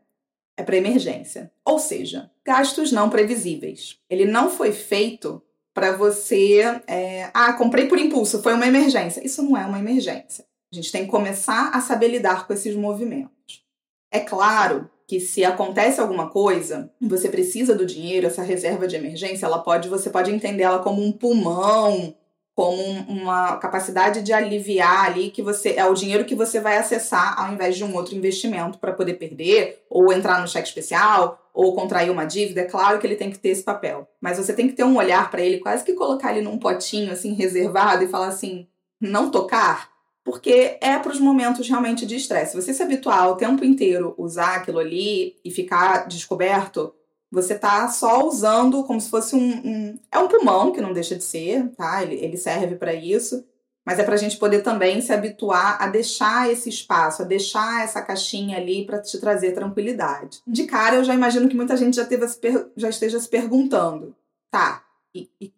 é 0.56 0.62
para 0.62 0.76
emergência. 0.76 1.52
Ou 1.64 1.78
seja, 1.78 2.30
gastos 2.44 2.92
não 2.92 3.10
previsíveis. 3.10 3.98
Ele 4.08 4.24
não 4.24 4.50
foi 4.50 4.72
feito 4.72 5.42
para 5.74 5.92
você. 5.92 6.60
É, 6.86 7.30
ah, 7.32 7.52
comprei 7.54 7.86
por 7.86 7.98
impulso, 7.98 8.42
foi 8.42 8.54
uma 8.54 8.66
emergência. 8.66 9.24
Isso 9.24 9.42
não 9.42 9.56
é 9.56 9.64
uma 9.64 9.78
emergência. 9.78 10.44
A 10.72 10.74
gente 10.76 10.90
tem 10.90 11.04
que 11.04 11.10
começar 11.10 11.70
a 11.74 11.80
saber 11.80 12.08
lidar 12.08 12.46
com 12.46 12.52
esses 12.52 12.74
movimentos. 12.74 13.62
É 14.10 14.20
claro 14.20 14.90
que 15.12 15.20
se 15.20 15.44
acontece 15.44 16.00
alguma 16.00 16.30
coisa, 16.30 16.90
você 16.98 17.28
precisa 17.28 17.74
do 17.74 17.84
dinheiro, 17.84 18.26
essa 18.26 18.40
reserva 18.40 18.88
de 18.88 18.96
emergência, 18.96 19.44
ela 19.44 19.58
pode, 19.58 19.86
você 19.86 20.08
pode 20.08 20.30
entender 20.30 20.62
ela 20.62 20.78
como 20.78 21.04
um 21.04 21.12
pulmão, 21.12 22.14
como 22.54 22.82
uma 22.82 23.58
capacidade 23.58 24.22
de 24.22 24.32
aliviar 24.32 25.04
ali 25.04 25.30
que 25.30 25.42
você 25.42 25.74
é 25.76 25.84
o 25.84 25.92
dinheiro 25.92 26.24
que 26.24 26.34
você 26.34 26.60
vai 26.60 26.78
acessar 26.78 27.38
ao 27.38 27.52
invés 27.52 27.76
de 27.76 27.84
um 27.84 27.94
outro 27.94 28.14
investimento 28.14 28.78
para 28.78 28.94
poder 28.94 29.14
perder 29.14 29.84
ou 29.90 30.10
entrar 30.10 30.40
no 30.40 30.48
cheque 30.48 30.68
especial 30.68 31.38
ou 31.52 31.74
contrair 31.74 32.10
uma 32.10 32.24
dívida. 32.24 32.62
É 32.62 32.64
claro 32.64 32.98
que 32.98 33.06
ele 33.06 33.16
tem 33.16 33.30
que 33.30 33.38
ter 33.38 33.50
esse 33.50 33.62
papel, 33.62 34.08
mas 34.18 34.38
você 34.38 34.54
tem 34.54 34.66
que 34.66 34.72
ter 34.72 34.84
um 34.84 34.96
olhar 34.96 35.30
para 35.30 35.42
ele, 35.42 35.58
quase 35.58 35.84
que 35.84 35.92
colocar 35.92 36.32
ele 36.32 36.40
num 36.40 36.58
potinho 36.58 37.12
assim 37.12 37.34
reservado 37.34 38.02
e 38.02 38.08
falar 38.08 38.28
assim, 38.28 38.66
não 38.98 39.30
tocar, 39.30 39.91
porque 40.24 40.78
é 40.80 40.98
para 40.98 41.12
os 41.12 41.20
momentos 41.20 41.68
realmente 41.68 42.06
de 42.06 42.16
estresse. 42.16 42.54
Você 42.54 42.72
se 42.72 42.82
habituar 42.82 43.28
o 43.30 43.36
tempo 43.36 43.64
inteiro 43.64 44.14
usar 44.16 44.56
aquilo 44.56 44.78
ali 44.78 45.36
e 45.44 45.50
ficar 45.50 46.06
descoberto, 46.06 46.94
você 47.30 47.54
tá 47.58 47.88
só 47.88 48.26
usando 48.26 48.84
como 48.84 49.00
se 49.00 49.10
fosse 49.10 49.34
um, 49.34 49.40
um 49.40 49.98
é 50.10 50.18
um 50.18 50.28
pulmão 50.28 50.72
que 50.72 50.80
não 50.80 50.92
deixa 50.92 51.16
de 51.16 51.24
ser, 51.24 51.68
tá? 51.70 52.02
Ele, 52.02 52.14
ele 52.16 52.36
serve 52.36 52.76
para 52.76 52.94
isso, 52.94 53.44
mas 53.84 53.98
é 53.98 54.04
para 54.04 54.14
a 54.14 54.18
gente 54.18 54.36
poder 54.36 54.62
também 54.62 55.00
se 55.00 55.12
habituar 55.12 55.82
a 55.82 55.88
deixar 55.88 56.50
esse 56.50 56.68
espaço, 56.68 57.22
a 57.22 57.24
deixar 57.24 57.82
essa 57.82 58.00
caixinha 58.00 58.58
ali 58.58 58.86
para 58.86 59.00
te 59.00 59.18
trazer 59.18 59.52
tranquilidade. 59.52 60.40
De 60.46 60.64
cara, 60.64 60.96
eu 60.96 61.04
já 61.04 61.14
imagino 61.14 61.48
que 61.48 61.56
muita 61.56 61.76
gente 61.76 61.96
já, 61.96 62.04
teve 62.04 62.26
já 62.76 62.88
esteja 62.88 63.18
se 63.18 63.28
perguntando, 63.28 64.14
tá? 64.50 64.84
E, 65.12 65.28
e 65.40 65.52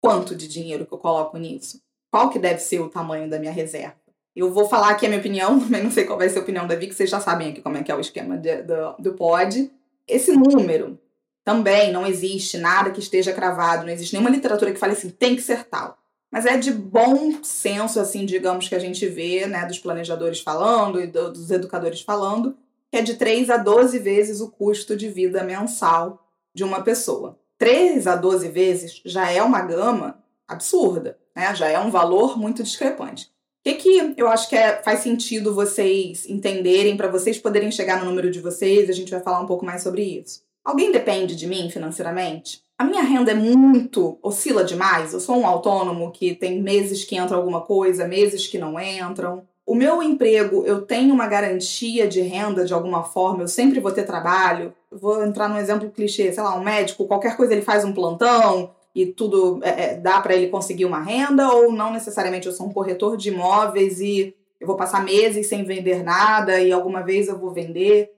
quanto 0.00 0.34
de 0.34 0.46
dinheiro 0.46 0.84
que 0.84 0.92
eu 0.92 0.98
coloco 0.98 1.38
nisso? 1.38 1.80
Qual 2.10 2.28
que 2.28 2.38
deve 2.38 2.58
ser 2.58 2.80
o 2.80 2.90
tamanho 2.90 3.30
da 3.30 3.38
minha 3.38 3.52
reserva? 3.52 4.09
Eu 4.40 4.50
vou 4.52 4.68
falar 4.68 4.90
aqui 4.90 5.04
a 5.04 5.08
minha 5.08 5.20
opinião, 5.20 5.58
também 5.60 5.82
não 5.82 5.90
sei 5.90 6.04
qual 6.04 6.18
vai 6.18 6.28
ser 6.28 6.38
a 6.38 6.42
opinião 6.42 6.66
da 6.66 6.74
Vicky, 6.74 6.94
vocês 6.94 7.10
já 7.10 7.20
sabem 7.20 7.50
aqui 7.50 7.60
como 7.60 7.76
é 7.76 7.82
que 7.82 7.92
é 7.92 7.94
o 7.94 8.00
esquema 8.00 8.36
de, 8.36 8.62
do, 8.62 8.94
do 8.98 9.12
pod. 9.12 9.70
Esse 10.08 10.32
número 10.32 10.98
também 11.44 11.92
não 11.92 12.06
existe 12.06 12.58
nada 12.58 12.90
que 12.90 13.00
esteja 13.00 13.32
cravado, 13.32 13.84
não 13.84 13.92
existe 13.92 14.12
nenhuma 14.12 14.30
literatura 14.30 14.72
que 14.72 14.78
fale 14.78 14.92
assim, 14.92 15.10
tem 15.10 15.36
que 15.36 15.42
ser 15.42 15.64
tal. 15.64 15.98
Mas 16.30 16.46
é 16.46 16.56
de 16.56 16.72
bom 16.72 17.42
senso, 17.42 17.98
assim, 17.98 18.24
digamos, 18.24 18.68
que 18.68 18.74
a 18.74 18.78
gente 18.78 19.06
vê, 19.06 19.46
né, 19.46 19.66
dos 19.66 19.80
planejadores 19.80 20.40
falando 20.40 21.00
e 21.00 21.06
do, 21.06 21.32
dos 21.32 21.50
educadores 21.50 22.02
falando, 22.02 22.56
que 22.90 22.98
é 22.98 23.02
de 23.02 23.14
3 23.14 23.50
a 23.50 23.56
12 23.56 23.98
vezes 23.98 24.40
o 24.40 24.50
custo 24.50 24.96
de 24.96 25.08
vida 25.08 25.42
mensal 25.42 26.24
de 26.54 26.62
uma 26.62 26.82
pessoa. 26.82 27.38
3 27.58 28.06
a 28.06 28.16
12 28.16 28.48
vezes 28.48 29.02
já 29.04 29.30
é 29.30 29.42
uma 29.42 29.60
gama 29.60 30.22
absurda, 30.46 31.18
né? 31.34 31.54
Já 31.54 31.68
é 31.68 31.78
um 31.78 31.90
valor 31.90 32.38
muito 32.38 32.62
discrepante. 32.62 33.30
O 33.60 33.62
que, 33.62 33.74
que 33.74 34.14
eu 34.16 34.26
acho 34.26 34.48
que 34.48 34.56
é, 34.56 34.82
faz 34.82 35.00
sentido 35.00 35.54
vocês 35.54 36.26
entenderem 36.26 36.96
para 36.96 37.08
vocês 37.08 37.38
poderem 37.38 37.70
chegar 37.70 38.00
no 38.00 38.06
número 38.06 38.30
de 38.30 38.40
vocês? 38.40 38.88
A 38.88 38.92
gente 38.92 39.10
vai 39.10 39.20
falar 39.20 39.40
um 39.40 39.46
pouco 39.46 39.66
mais 39.66 39.82
sobre 39.82 40.02
isso. 40.02 40.42
Alguém 40.64 40.90
depende 40.90 41.36
de 41.36 41.46
mim 41.46 41.68
financeiramente? 41.70 42.62
A 42.78 42.84
minha 42.84 43.02
renda 43.02 43.32
é 43.32 43.34
muito. 43.34 44.18
oscila 44.22 44.64
demais? 44.64 45.12
Eu 45.12 45.20
sou 45.20 45.36
um 45.36 45.46
autônomo 45.46 46.10
que 46.10 46.34
tem 46.34 46.62
meses 46.62 47.04
que 47.04 47.16
entra 47.16 47.36
alguma 47.36 47.60
coisa, 47.60 48.08
meses 48.08 48.46
que 48.46 48.56
não 48.56 48.80
entram. 48.80 49.46
O 49.66 49.74
meu 49.74 50.02
emprego, 50.02 50.64
eu 50.64 50.80
tenho 50.80 51.12
uma 51.12 51.26
garantia 51.26 52.08
de 52.08 52.22
renda 52.22 52.64
de 52.64 52.72
alguma 52.72 53.04
forma, 53.04 53.42
eu 53.42 53.48
sempre 53.48 53.78
vou 53.78 53.92
ter 53.92 54.04
trabalho. 54.04 54.72
Vou 54.90 55.22
entrar 55.22 55.48
num 55.48 55.58
exemplo 55.58 55.90
clichê, 55.90 56.32
sei 56.32 56.42
lá, 56.42 56.56
um 56.56 56.64
médico, 56.64 57.06
qualquer 57.06 57.36
coisa 57.36 57.52
ele 57.52 57.62
faz 57.62 57.84
um 57.84 57.92
plantão, 57.92 58.70
e 58.94 59.06
tudo 59.06 59.60
é, 59.62 59.84
é 59.84 59.96
dá 59.96 60.20
para 60.20 60.34
ele 60.34 60.48
conseguir 60.48 60.84
uma 60.84 61.00
renda, 61.00 61.52
ou 61.52 61.72
não 61.72 61.92
necessariamente 61.92 62.46
eu 62.46 62.52
sou 62.52 62.66
um 62.66 62.72
corretor 62.72 63.16
de 63.16 63.28
imóveis 63.28 64.00
e 64.00 64.34
eu 64.60 64.66
vou 64.66 64.76
passar 64.76 65.02
meses 65.02 65.46
sem 65.46 65.64
vender 65.64 66.02
nada 66.02 66.60
e 66.60 66.70
alguma 66.70 67.02
vez 67.02 67.28
eu 67.28 67.38
vou 67.38 67.52
vender. 67.52 68.10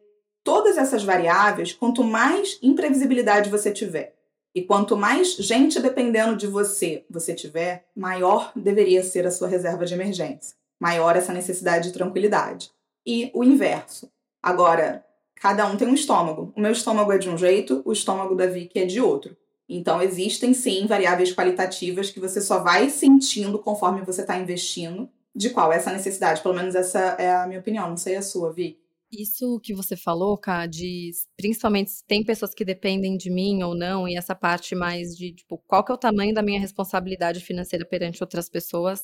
Todas 0.44 0.76
essas 0.76 1.04
variáveis, 1.04 1.72
quanto 1.72 2.02
mais 2.02 2.58
imprevisibilidade 2.62 3.48
você 3.48 3.70
tiver 3.70 4.14
e 4.54 4.62
quanto 4.62 4.96
mais 4.96 5.34
gente 5.36 5.80
dependendo 5.80 6.36
de 6.36 6.46
você 6.46 7.04
você 7.08 7.34
tiver, 7.34 7.86
maior 7.94 8.52
deveria 8.54 9.02
ser 9.02 9.26
a 9.26 9.30
sua 9.30 9.48
reserva 9.48 9.86
de 9.86 9.94
emergência, 9.94 10.56
maior 10.80 11.16
essa 11.16 11.32
necessidade 11.32 11.88
de 11.88 11.94
tranquilidade. 11.94 12.70
E 13.06 13.30
o 13.34 13.42
inverso. 13.42 14.10
Agora, 14.42 15.04
cada 15.36 15.66
um 15.66 15.76
tem 15.76 15.88
um 15.88 15.94
estômago. 15.94 16.52
O 16.56 16.60
meu 16.60 16.72
estômago 16.72 17.12
é 17.12 17.18
de 17.18 17.30
um 17.30 17.38
jeito, 17.38 17.82
o 17.84 17.92
estômago 17.92 18.34
da 18.34 18.46
Vicky 18.46 18.80
é 18.80 18.84
de 18.84 19.00
outro. 19.00 19.36
Então, 19.76 20.02
existem 20.02 20.52
sim 20.54 20.86
variáveis 20.86 21.34
qualitativas 21.34 22.10
que 22.10 22.20
você 22.20 22.40
só 22.40 22.62
vai 22.62 22.90
sentindo 22.90 23.58
conforme 23.58 24.02
você 24.02 24.20
está 24.20 24.38
investindo 24.38 25.08
de 25.34 25.50
qual 25.50 25.72
é 25.72 25.76
essa 25.76 25.92
necessidade. 25.92 26.42
Pelo 26.42 26.54
menos 26.54 26.74
essa 26.74 26.98
é 27.18 27.32
a 27.34 27.46
minha 27.46 27.60
opinião, 27.60 27.88
não 27.88 27.96
sei 27.96 28.16
a 28.16 28.22
sua, 28.22 28.52
Vi. 28.52 28.78
Isso 29.10 29.60
que 29.62 29.74
você 29.74 29.94
falou, 29.94 30.38
Ká, 30.38 30.66
de 30.66 31.10
principalmente 31.36 31.90
se 31.90 32.06
tem 32.06 32.24
pessoas 32.24 32.54
que 32.54 32.64
dependem 32.64 33.14
de 33.14 33.30
mim 33.30 33.62
ou 33.62 33.74
não, 33.74 34.08
e 34.08 34.16
essa 34.16 34.34
parte 34.34 34.74
mais 34.74 35.14
de, 35.14 35.34
tipo, 35.34 35.58
qual 35.66 35.84
que 35.84 35.92
é 35.92 35.94
o 35.94 35.98
tamanho 35.98 36.32
da 36.32 36.42
minha 36.42 36.58
responsabilidade 36.58 37.40
financeira 37.40 37.84
perante 37.84 38.22
outras 38.22 38.48
pessoas, 38.48 39.02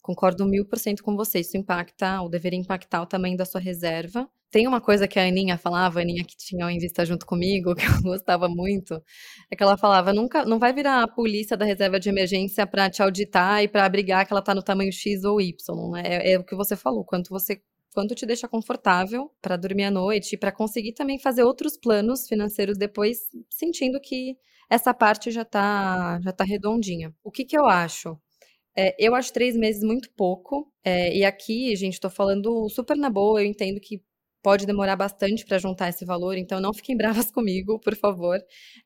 concordo 0.00 0.46
mil 0.46 0.66
por 0.66 0.78
cento 0.78 1.02
com 1.02 1.14
você. 1.14 1.40
Isso 1.40 1.58
impacta, 1.58 2.22
ou 2.22 2.30
deveria 2.30 2.58
impactar 2.58 3.02
o 3.02 3.06
tamanho 3.06 3.36
da 3.36 3.44
sua 3.44 3.60
reserva. 3.60 4.26
Tem 4.50 4.66
uma 4.66 4.80
coisa 4.80 5.06
que 5.06 5.18
a 5.18 5.24
Aninha 5.24 5.56
falava, 5.56 6.00
a 6.00 6.02
Aninha 6.02 6.24
que 6.24 6.36
tinha 6.36 6.66
o 6.66 6.70
Invista 6.70 7.04
junto 7.04 7.24
comigo, 7.26 7.74
que 7.76 7.84
eu 7.86 8.02
gostava 8.02 8.48
muito, 8.48 9.00
é 9.50 9.56
que 9.56 9.62
ela 9.62 9.76
falava, 9.76 10.12
nunca, 10.12 10.44
não 10.44 10.58
vai 10.58 10.72
virar 10.72 11.02
a 11.02 11.08
polícia 11.08 11.56
da 11.56 11.64
reserva 11.64 12.00
de 12.00 12.08
emergência 12.08 12.66
para 12.66 12.90
te 12.90 13.02
auditar 13.02 13.62
e 13.62 13.68
para 13.68 13.84
abrigar 13.84 14.26
que 14.26 14.32
ela 14.32 14.40
está 14.40 14.54
no 14.54 14.62
tamanho 14.62 14.92
X 14.92 15.24
ou 15.24 15.40
Y, 15.40 15.54
né? 15.92 16.02
É, 16.04 16.32
é 16.32 16.38
o 16.38 16.44
que 16.44 16.56
você 16.56 16.76
falou, 16.76 17.04
quanto 17.04 17.30
você 17.30 17.60
quanto 17.92 18.14
te 18.14 18.24
deixa 18.24 18.48
confortável 18.48 19.30
para 19.42 19.56
dormir 19.56 19.84
à 19.84 19.90
noite 19.90 20.34
e 20.34 20.38
para 20.38 20.52
conseguir 20.52 20.92
também 20.92 21.18
fazer 21.18 21.42
outros 21.42 21.76
planos 21.76 22.28
financeiros 22.28 22.78
depois, 22.78 23.18
sentindo 23.48 24.00
que 24.00 24.36
essa 24.68 24.94
parte 24.94 25.30
já 25.30 25.42
está 25.42 26.20
já 26.22 26.32
tá 26.32 26.44
redondinha. 26.44 27.12
O 27.24 27.30
que, 27.30 27.44
que 27.44 27.58
eu 27.58 27.66
acho? 27.66 28.16
É, 28.76 28.94
eu 28.98 29.14
acho 29.14 29.32
três 29.32 29.56
meses 29.56 29.82
muito 29.82 30.10
pouco. 30.16 30.72
É, 30.84 31.14
e 31.16 31.24
aqui, 31.24 31.74
gente, 31.76 31.94
estou 31.94 32.10
falando 32.10 32.68
super 32.68 32.96
na 32.96 33.10
boa. 33.10 33.42
Eu 33.42 33.46
entendo 33.46 33.80
que 33.80 34.00
pode 34.42 34.66
demorar 34.66 34.96
bastante 34.96 35.44
para 35.44 35.58
juntar 35.58 35.88
esse 35.88 36.04
valor, 36.04 36.36
então 36.36 36.60
não 36.60 36.72
fiquem 36.72 36.96
bravas 37.26 37.30
comigo, 37.30 37.78
por 37.78 37.96
favor. 37.96 38.38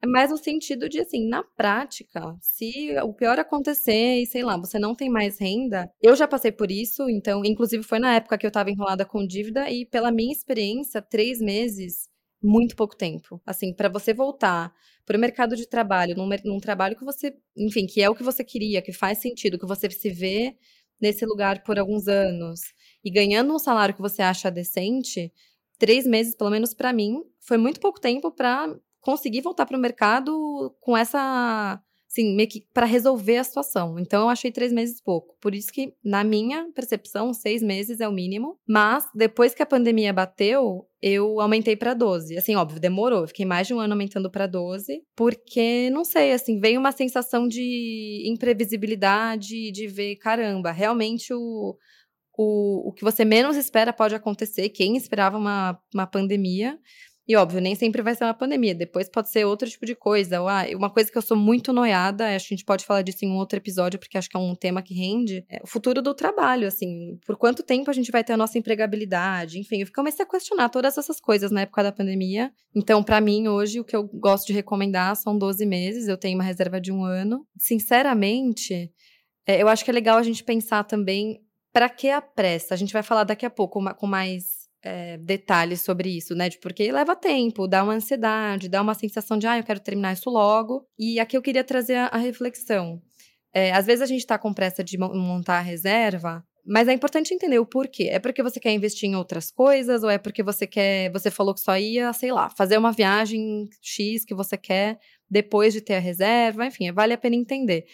É 0.03 0.07
mais 0.07 0.31
no 0.31 0.37
sentido 0.37 0.89
de, 0.89 1.01
assim, 1.01 1.29
na 1.29 1.43
prática, 1.43 2.37
se 2.41 2.95
o 3.03 3.13
pior 3.13 3.39
acontecer 3.39 4.21
e, 4.23 4.27
sei 4.27 4.43
lá, 4.43 4.57
você 4.57 4.79
não 4.79 4.95
tem 4.95 5.09
mais 5.09 5.39
renda, 5.39 5.91
eu 6.03 6.15
já 6.17 6.27
passei 6.27 6.53
por 6.53 6.71
isso, 6.71 7.09
então, 7.09 7.45
inclusive 7.45 7.83
foi 7.83 7.99
na 7.99 8.15
época 8.17 8.39
que 8.39 8.47
eu 8.47 8.49
estava 8.49 8.71
enrolada 8.71 9.05
com 9.05 9.27
dívida 9.27 9.71
e, 9.71 9.87
pela 9.87 10.11
minha 10.11 10.33
experiência, 10.33 11.01
três 11.03 11.41
meses, 11.41 12.09
muito 12.43 12.77
pouco 12.77 12.97
tempo. 12.97 13.41
Assim, 13.47 13.73
para 13.75 13.89
você 13.89 14.13
voltar 14.13 14.73
para 15.07 15.17
o 15.17 15.21
mercado 15.21 15.57
de 15.57 15.69
trabalho, 15.69 16.17
num, 16.17 16.29
num 16.45 16.59
trabalho 16.59 16.97
que 16.97 17.05
você, 17.05 17.35
enfim, 17.57 17.87
que 17.87 18.03
é 18.03 18.09
o 18.09 18.15
que 18.15 18.23
você 18.23 18.45
queria, 18.45 18.83
que 18.83 18.93
faz 18.93 19.19
sentido, 19.19 19.59
que 19.59 19.67
você 19.67 19.91
se 19.91 20.11
vê 20.11 20.57
nesse 21.01 21.27
lugar 21.27 21.63
por 21.63 21.79
alguns 21.79 22.09
anos 22.09 22.61
e 23.05 23.11
ganhando 23.11 23.55
um 23.55 23.59
salário 23.59 23.95
que 23.95 24.01
você 24.01 24.23
acha 24.23 24.51
decente, 24.51 25.33
três 25.79 26.07
meses, 26.07 26.35
pelo 26.35 26.51
menos 26.51 26.73
para 26.75 26.93
mim, 26.93 27.23
foi 27.41 27.57
muito 27.57 27.81
pouco 27.81 28.01
tempo 28.01 28.31
para 28.31 28.75
conseguir 29.01 29.43
voltar 29.43 29.67
para 29.67 29.77
o 29.77 29.81
mercado 29.81 30.75
com 30.81 30.97
essa 30.97 31.81
assim, 32.15 32.35
meio 32.37 32.49
que 32.49 32.65
para 32.73 32.87
resolver 32.87 33.39
a 33.39 33.45
situação. 33.45 33.99
Então 33.99 34.23
eu 34.23 34.29
achei 34.29 34.51
três 34.53 34.73
meses 34.73 35.01
pouco. 35.01 35.37
Por 35.41 35.55
isso 35.55 35.73
que, 35.73 35.95
na 36.03 36.23
minha 36.23 36.71
percepção, 36.73 37.35
seis 37.35 37.61
meses 37.61 38.01
é 38.01 38.09
o 38.09 38.13
mínimo. 38.13 38.57
Mas 38.67 39.05
depois 39.15 39.53
que 39.53 39.63
a 39.63 39.67
pandemia 39.67 40.13
bateu, 40.13 40.87
eu 41.03 41.41
aumentei 41.41 41.77
para 41.77 41.93
12. 41.93 42.39
Assim, 42.39 42.55
óbvio, 42.55 42.81
demorou. 42.81 43.27
Fiquei 43.27 43.45
mais 43.45 43.67
de 43.67 43.75
um 43.75 43.81
ano 43.81 43.95
aumentando 43.95 44.31
para 44.31 44.47
12, 44.47 45.03
porque, 45.17 45.91
não 45.91 46.05
sei, 46.05 46.33
assim, 46.33 46.61
veio 46.61 46.79
uma 46.79 46.93
sensação 46.93 47.49
de 47.49 48.23
imprevisibilidade, 48.27 49.73
de 49.73 49.87
ver, 49.89 50.17
caramba, 50.17 50.71
realmente 50.71 51.35
o. 51.35 51.77
O, 52.37 52.89
o 52.89 52.93
que 52.93 53.05
você 53.05 53.25
menos 53.25 53.57
espera 53.57 53.93
pode 53.93 54.15
acontecer. 54.15 54.69
Quem 54.71 54.97
esperava 54.97 55.39
uma, 55.39 55.79
uma 55.93 56.07
pandemia 56.07 56.79
e 57.27 57.35
óbvio, 57.37 57.59
nem 57.59 57.75
sempre 57.75 58.03
vai 58.03 58.15
ser 58.15 58.25
uma 58.25 58.35
pandemia, 58.35 58.75
depois 58.75 59.09
pode 59.09 59.31
ser 59.31 59.47
outro 59.47 59.69
tipo 59.69 59.87
de 59.87 59.95
coisa. 59.95 60.41
Ah, 60.41 60.67
uma 60.77 60.91
coisa 60.91 61.11
que 61.11 61.17
eu 61.17 61.23
sou 61.23 61.37
muito 61.37 61.73
noiada, 61.73 62.37
acho 62.37 62.49
que 62.49 62.55
a 62.55 62.57
gente 62.57 62.67
pode 62.67 62.85
falar 62.85 63.01
disso 63.01 63.25
em 63.25 63.31
um 63.31 63.37
outro 63.37 63.59
episódio, 63.59 63.99
porque 63.99 64.19
acho 64.19 64.29
que 64.29 64.37
é 64.37 64.41
um 64.41 64.55
tema 64.55 64.83
que 64.83 64.93
rende, 64.93 65.43
é 65.49 65.59
o 65.65 65.67
futuro 65.67 66.03
do 66.03 66.13
trabalho, 66.13 66.69
assim. 66.69 67.19
Por 67.25 67.39
quanto 67.39 67.63
tempo 67.63 67.91
a 67.91 67.95
gente 67.95 68.13
vai 68.13 68.23
ter 68.23 68.35
a 68.35 68.37
nossa 68.37 68.59
empregabilidade? 68.59 69.59
Enfim, 69.59 69.81
eu 69.81 69.89
comecei 69.95 70.23
a 70.23 70.29
questionar 70.29 70.69
todas 70.69 70.99
essas 70.99 71.19
coisas 71.19 71.51
na 71.51 71.63
época 71.63 71.83
da 71.83 71.93
pandemia. 71.93 72.53
Então, 72.77 73.03
para 73.03 73.23
mim, 73.23 73.49
hoje, 73.49 73.81
o 73.81 73.85
que 73.85 73.97
eu 73.97 74.05
gosto 74.07 74.49
de 74.49 74.53
recomendar 74.53 75.17
são 75.17 75.39
12 75.39 75.65
meses, 75.65 76.09
eu 76.09 76.19
tenho 76.19 76.37
uma 76.37 76.45
reserva 76.45 76.79
de 76.79 76.93
um 76.93 77.05
ano. 77.05 77.47
Sinceramente, 77.57 78.93
é, 79.47 79.63
eu 79.63 79.69
acho 79.69 79.83
que 79.83 79.91
é 79.91 79.95
legal 79.95 80.19
a 80.19 80.23
gente 80.23 80.45
pensar 80.45 80.85
também 80.85 81.41
para 81.75 81.89
que 81.89 82.09
a 82.09 82.23
pressa. 82.23 82.73
A 82.73 82.77
gente 82.77 82.93
vai 82.93 83.03
falar 83.03 83.25
daqui 83.25 83.45
a 83.45 83.51
pouco 83.51 83.83
com 83.97 84.07
mais 84.07 84.69
é, 84.81 85.19
detalhes 85.19 85.81
sobre 85.81 86.09
isso, 86.09 86.33
né? 86.33 86.49
De 86.49 86.59
porque 86.61 86.93
leva 86.93 87.17
tempo, 87.17 87.67
dá 87.67 87.83
uma 87.83 87.95
ansiedade, 87.95 88.69
dá 88.69 88.81
uma 88.81 88.95
sensação 88.95 89.37
de, 89.37 89.49
ah, 89.49 89.59
eu 89.59 89.65
quero 89.65 89.81
terminar 89.81 90.13
isso 90.13 90.31
logo. 90.31 90.87
E 90.97 91.19
aqui 91.19 91.37
eu 91.37 91.43
queria 91.43 91.65
trazer 91.65 91.97
a, 91.97 92.07
a 92.07 92.17
reflexão. 92.17 93.03
É, 93.53 93.73
às 93.73 93.87
vezes 93.87 94.03
a 94.03 94.07
gente 94.07 94.21
está 94.21 94.39
com 94.39 94.55
pressa 94.55 94.85
de 94.85 94.97
montar 94.97 95.59
a 95.59 95.63
reserva, 95.63 96.45
mas 96.65 96.87
é 96.87 96.93
importante 96.93 97.35
entender 97.35 97.59
o 97.59 97.67
porquê. 97.67 98.05
É 98.05 98.21
porque 98.21 98.43
você 98.43 98.61
quer 98.61 98.73
investir 98.73 99.09
em 99.09 99.17
outras 99.17 99.51
coisas, 99.51 100.05
ou 100.05 100.11
é 100.11 100.17
porque 100.17 100.45
você 100.45 100.69
quer. 100.69 101.11
Você 101.11 101.29
falou 101.29 101.55
que 101.55 101.61
só 101.61 101.77
ia, 101.77 102.13
sei 102.13 102.31
lá, 102.31 102.49
fazer 102.51 102.79
uma 102.79 102.93
viagem 102.93 103.69
X 103.83 104.25
que 104.25 104.35
você 104.35 104.57
quer 104.57 105.01
depois 105.29 105.73
de 105.75 105.81
ter 105.81 105.95
a 105.95 105.99
reserva, 105.99 106.67
enfim, 106.67 106.93
vale 106.93 107.13
a 107.13 107.19
pena 107.19 107.35
entender. 107.35 107.85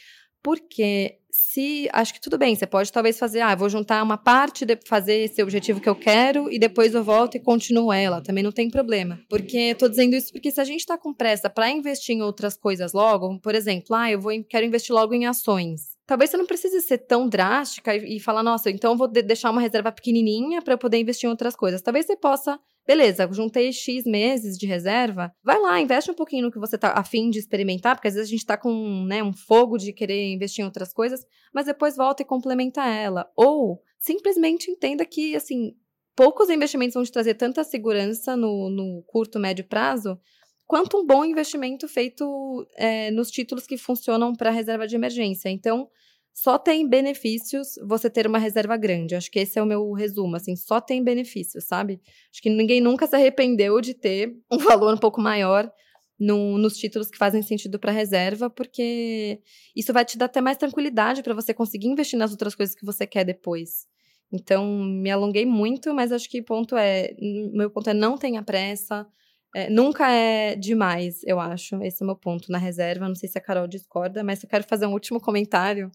Porque 0.42 1.18
se. 1.30 1.88
Acho 1.92 2.14
que 2.14 2.20
tudo 2.20 2.38
bem, 2.38 2.54
você 2.54 2.66
pode 2.66 2.92
talvez 2.92 3.18
fazer, 3.18 3.40
ah, 3.40 3.54
vou 3.54 3.68
juntar 3.68 4.02
uma 4.02 4.16
parte 4.16 4.64
de 4.64 4.78
fazer 4.86 5.24
esse 5.24 5.42
objetivo 5.42 5.80
que 5.80 5.88
eu 5.88 5.94
quero 5.94 6.50
e 6.50 6.58
depois 6.58 6.94
eu 6.94 7.04
volto 7.04 7.36
e 7.36 7.40
continuo 7.40 7.92
ela. 7.92 8.22
Também 8.22 8.42
não 8.42 8.52
tem 8.52 8.70
problema. 8.70 9.20
Porque 9.28 9.74
tô 9.74 9.88
dizendo 9.88 10.14
isso 10.14 10.32
porque 10.32 10.50
se 10.50 10.60
a 10.60 10.64
gente 10.64 10.80
está 10.80 10.98
com 10.98 11.14
pressa 11.14 11.48
para 11.48 11.70
investir 11.70 12.16
em 12.16 12.22
outras 12.22 12.56
coisas 12.56 12.92
logo, 12.92 13.38
por 13.40 13.54
exemplo, 13.54 13.94
ah, 13.94 14.10
eu 14.10 14.20
vou, 14.20 14.32
quero 14.48 14.66
investir 14.66 14.94
logo 14.94 15.14
em 15.14 15.26
ações. 15.26 15.98
Talvez 16.06 16.30
você 16.30 16.36
não 16.36 16.46
precise 16.46 16.80
ser 16.80 16.98
tão 16.98 17.28
drástica 17.28 17.94
e, 17.94 18.16
e 18.16 18.20
falar, 18.20 18.42
nossa, 18.42 18.68
então 18.68 18.92
eu 18.92 18.98
vou 18.98 19.06
de 19.06 19.22
deixar 19.22 19.50
uma 19.50 19.60
reserva 19.60 19.92
pequenininha 19.92 20.60
para 20.60 20.76
poder 20.76 20.98
investir 20.98 21.28
em 21.28 21.30
outras 21.30 21.54
coisas. 21.54 21.80
Talvez 21.82 22.06
você 22.06 22.16
possa 22.16 22.58
Beleza, 22.86 23.28
juntei 23.30 23.72
X 23.72 24.04
meses 24.04 24.56
de 24.56 24.66
reserva. 24.66 25.32
Vai 25.44 25.60
lá, 25.60 25.80
investe 25.80 26.10
um 26.10 26.14
pouquinho 26.14 26.46
no 26.46 26.50
que 26.50 26.58
você 26.58 26.76
tá 26.76 26.92
afim 26.96 27.30
de 27.30 27.38
experimentar, 27.38 27.94
porque 27.94 28.08
às 28.08 28.14
vezes 28.14 28.28
a 28.28 28.32
gente 28.32 28.46
tá 28.46 28.56
com 28.56 29.04
né, 29.06 29.22
um 29.22 29.32
fogo 29.32 29.78
de 29.78 29.92
querer 29.92 30.32
investir 30.32 30.62
em 30.62 30.66
outras 30.66 30.92
coisas, 30.92 31.24
mas 31.54 31.66
depois 31.66 31.96
volta 31.96 32.22
e 32.22 32.26
complementa 32.26 32.84
ela. 32.84 33.30
Ou 33.36 33.80
simplesmente 33.98 34.70
entenda 34.70 35.04
que, 35.04 35.36
assim, 35.36 35.74
poucos 36.16 36.50
investimentos 36.50 36.94
vão 36.94 37.04
te 37.04 37.12
trazer 37.12 37.34
tanta 37.34 37.62
segurança 37.62 38.36
no, 38.36 38.68
no 38.70 39.02
curto, 39.06 39.38
médio 39.38 39.64
prazo, 39.64 40.18
quanto 40.66 40.98
um 40.98 41.06
bom 41.06 41.24
investimento 41.24 41.88
feito 41.88 42.66
é, 42.76 43.10
nos 43.10 43.30
títulos 43.30 43.66
que 43.66 43.76
funcionam 43.76 44.34
para 44.34 44.50
reserva 44.50 44.86
de 44.86 44.96
emergência. 44.96 45.48
Então, 45.48 45.88
só 46.32 46.58
tem 46.58 46.88
benefícios 46.88 47.74
você 47.86 48.08
ter 48.08 48.26
uma 48.26 48.38
reserva 48.38 48.76
grande. 48.76 49.14
Acho 49.14 49.30
que 49.30 49.38
esse 49.38 49.58
é 49.58 49.62
o 49.62 49.66
meu 49.66 49.92
resumo, 49.92 50.36
assim, 50.36 50.56
só 50.56 50.80
tem 50.80 51.02
benefícios, 51.02 51.64
sabe? 51.64 52.00
Acho 52.32 52.42
que 52.42 52.50
ninguém 52.50 52.80
nunca 52.80 53.06
se 53.06 53.14
arrependeu 53.14 53.80
de 53.80 53.94
ter 53.94 54.34
um 54.50 54.58
valor 54.58 54.94
um 54.94 54.98
pouco 54.98 55.20
maior 55.20 55.70
no, 56.18 56.58
nos 56.58 56.76
títulos 56.76 57.08
que 57.08 57.16
fazem 57.16 57.42
sentido 57.42 57.78
para 57.78 57.90
reserva, 57.90 58.50
porque 58.50 59.40
isso 59.74 59.92
vai 59.92 60.04
te 60.04 60.18
dar 60.18 60.26
até 60.26 60.40
mais 60.40 60.58
tranquilidade 60.58 61.22
para 61.22 61.34
você 61.34 61.54
conseguir 61.54 61.88
investir 61.88 62.18
nas 62.18 62.30
outras 62.30 62.54
coisas 62.54 62.74
que 62.74 62.84
você 62.84 63.06
quer 63.06 63.24
depois. 63.24 63.86
Então, 64.32 64.66
me 64.84 65.10
alonguei 65.10 65.44
muito, 65.44 65.92
mas 65.92 66.12
acho 66.12 66.28
que 66.28 66.42
ponto 66.42 66.76
é, 66.76 67.14
meu 67.52 67.70
ponto 67.70 67.90
é 67.90 67.94
não 67.94 68.16
tenha 68.16 68.42
pressa, 68.42 69.06
é, 69.54 69.68
nunca 69.68 70.10
é 70.10 70.54
demais, 70.54 71.22
eu 71.24 71.40
acho. 71.40 71.82
Esse 71.82 72.02
é 72.02 72.04
o 72.04 72.06
meu 72.06 72.16
ponto 72.16 72.50
na 72.50 72.58
reserva. 72.58 73.08
Não 73.08 73.14
sei 73.14 73.28
se 73.28 73.38
a 73.38 73.40
Carol 73.40 73.66
discorda, 73.66 74.22
mas 74.22 74.42
eu 74.42 74.48
quero 74.48 74.64
fazer 74.64 74.86
um 74.86 74.92
último 74.92 75.20
comentário, 75.20 75.90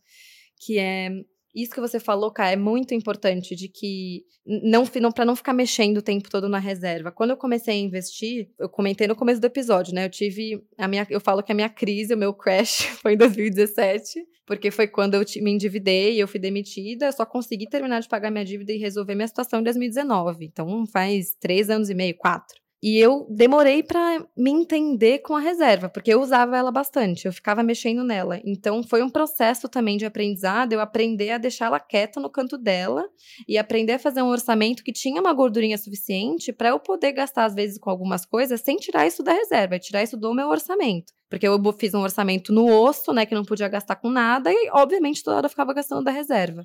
que 0.57 0.77
é 0.77 1.09
isso 1.55 1.73
que 1.73 1.79
você 1.79 2.01
falou, 2.01 2.31
cara, 2.31 2.51
é 2.51 2.55
muito 2.57 2.93
importante 2.93 3.55
de 3.55 3.69
que 3.69 4.25
não, 4.45 4.83
não 5.01 5.11
para 5.11 5.23
não 5.23 5.37
ficar 5.37 5.53
mexendo 5.53 5.97
o 5.97 6.01
tempo 6.01 6.29
todo 6.29 6.49
na 6.49 6.59
reserva. 6.59 7.13
Quando 7.13 7.29
eu 7.29 7.37
comecei 7.37 7.75
a 7.75 7.77
investir, 7.77 8.49
eu 8.59 8.67
comentei 8.67 9.07
no 9.07 9.15
começo 9.15 9.39
do 9.39 9.47
episódio, 9.47 9.93
né? 9.95 10.05
Eu 10.05 10.09
tive 10.09 10.61
a 10.77 10.85
minha, 10.85 11.07
eu 11.09 11.21
falo 11.21 11.41
que 11.41 11.53
a 11.53 11.55
minha 11.55 11.69
crise, 11.69 12.13
o 12.13 12.17
meu 12.17 12.33
crash 12.33 12.79
foi 13.01 13.13
em 13.13 13.17
2017, 13.17 14.19
porque 14.45 14.69
foi 14.69 14.85
quando 14.85 15.13
eu 15.13 15.23
me 15.41 15.51
endividei, 15.51 16.21
eu 16.21 16.27
fui 16.27 16.41
demitida, 16.41 17.05
eu 17.05 17.13
só 17.13 17.25
consegui 17.25 17.69
terminar 17.69 18.01
de 18.01 18.09
pagar 18.09 18.29
minha 18.29 18.43
dívida 18.43 18.73
e 18.73 18.77
resolver 18.77 19.15
minha 19.15 19.27
situação 19.27 19.61
em 19.61 19.63
2019. 19.63 20.45
Então 20.45 20.85
faz 20.87 21.35
três 21.39 21.69
anos 21.69 21.89
e 21.89 21.95
meio, 21.95 22.17
quatro. 22.17 22.64
E 22.83 22.99
eu 22.99 23.25
demorei 23.29 23.81
para 23.81 24.25
me 24.37 24.51
entender 24.51 25.19
com 25.19 25.35
a 25.35 25.39
reserva, 25.39 25.89
porque 25.89 26.13
eu 26.13 26.21
usava 26.21 26.57
ela 26.57 26.71
bastante, 26.71 27.25
eu 27.25 27.33
ficava 27.33 27.63
mexendo 27.63 28.03
nela. 28.03 28.39
Então 28.45 28.83
foi 28.83 29.01
um 29.01 29.09
processo 29.09 29.67
também 29.67 29.97
de 29.97 30.05
aprendizado, 30.05 30.73
eu 30.73 30.79
aprender 30.79 31.31
a 31.31 31.37
deixar 31.37 31.65
ela 31.65 31.79
quieta 31.79 32.19
no 32.19 32.29
canto 32.29 32.57
dela 32.57 33.07
e 33.47 33.57
aprender 33.57 33.93
a 33.93 33.99
fazer 33.99 34.21
um 34.21 34.27
orçamento 34.27 34.83
que 34.83 34.91
tinha 34.91 35.19
uma 35.19 35.33
gordurinha 35.33 35.77
suficiente 35.77 36.51
para 36.53 36.69
eu 36.69 36.79
poder 36.79 37.13
gastar 37.13 37.45
às 37.45 37.55
vezes 37.55 37.79
com 37.79 37.89
algumas 37.89 38.25
coisas 38.25 38.61
sem 38.61 38.77
tirar 38.77 39.07
isso 39.07 39.23
da 39.23 39.33
reserva, 39.33 39.79
tirar 39.79 40.03
isso 40.03 40.17
do 40.17 40.33
meu 40.33 40.49
orçamento. 40.49 41.13
Porque 41.29 41.47
eu 41.47 41.59
fiz 41.79 41.93
um 41.93 42.01
orçamento 42.01 42.53
no 42.53 42.67
osso, 42.67 43.11
né, 43.13 43.25
que 43.25 43.33
não 43.33 43.43
podia 43.43 43.67
gastar 43.67 43.95
com 43.95 44.09
nada 44.09 44.51
e 44.51 44.69
obviamente 44.71 45.23
toda 45.23 45.37
hora 45.37 45.45
eu 45.45 45.49
ficava 45.49 45.73
gastando 45.73 46.03
da 46.03 46.11
reserva. 46.11 46.63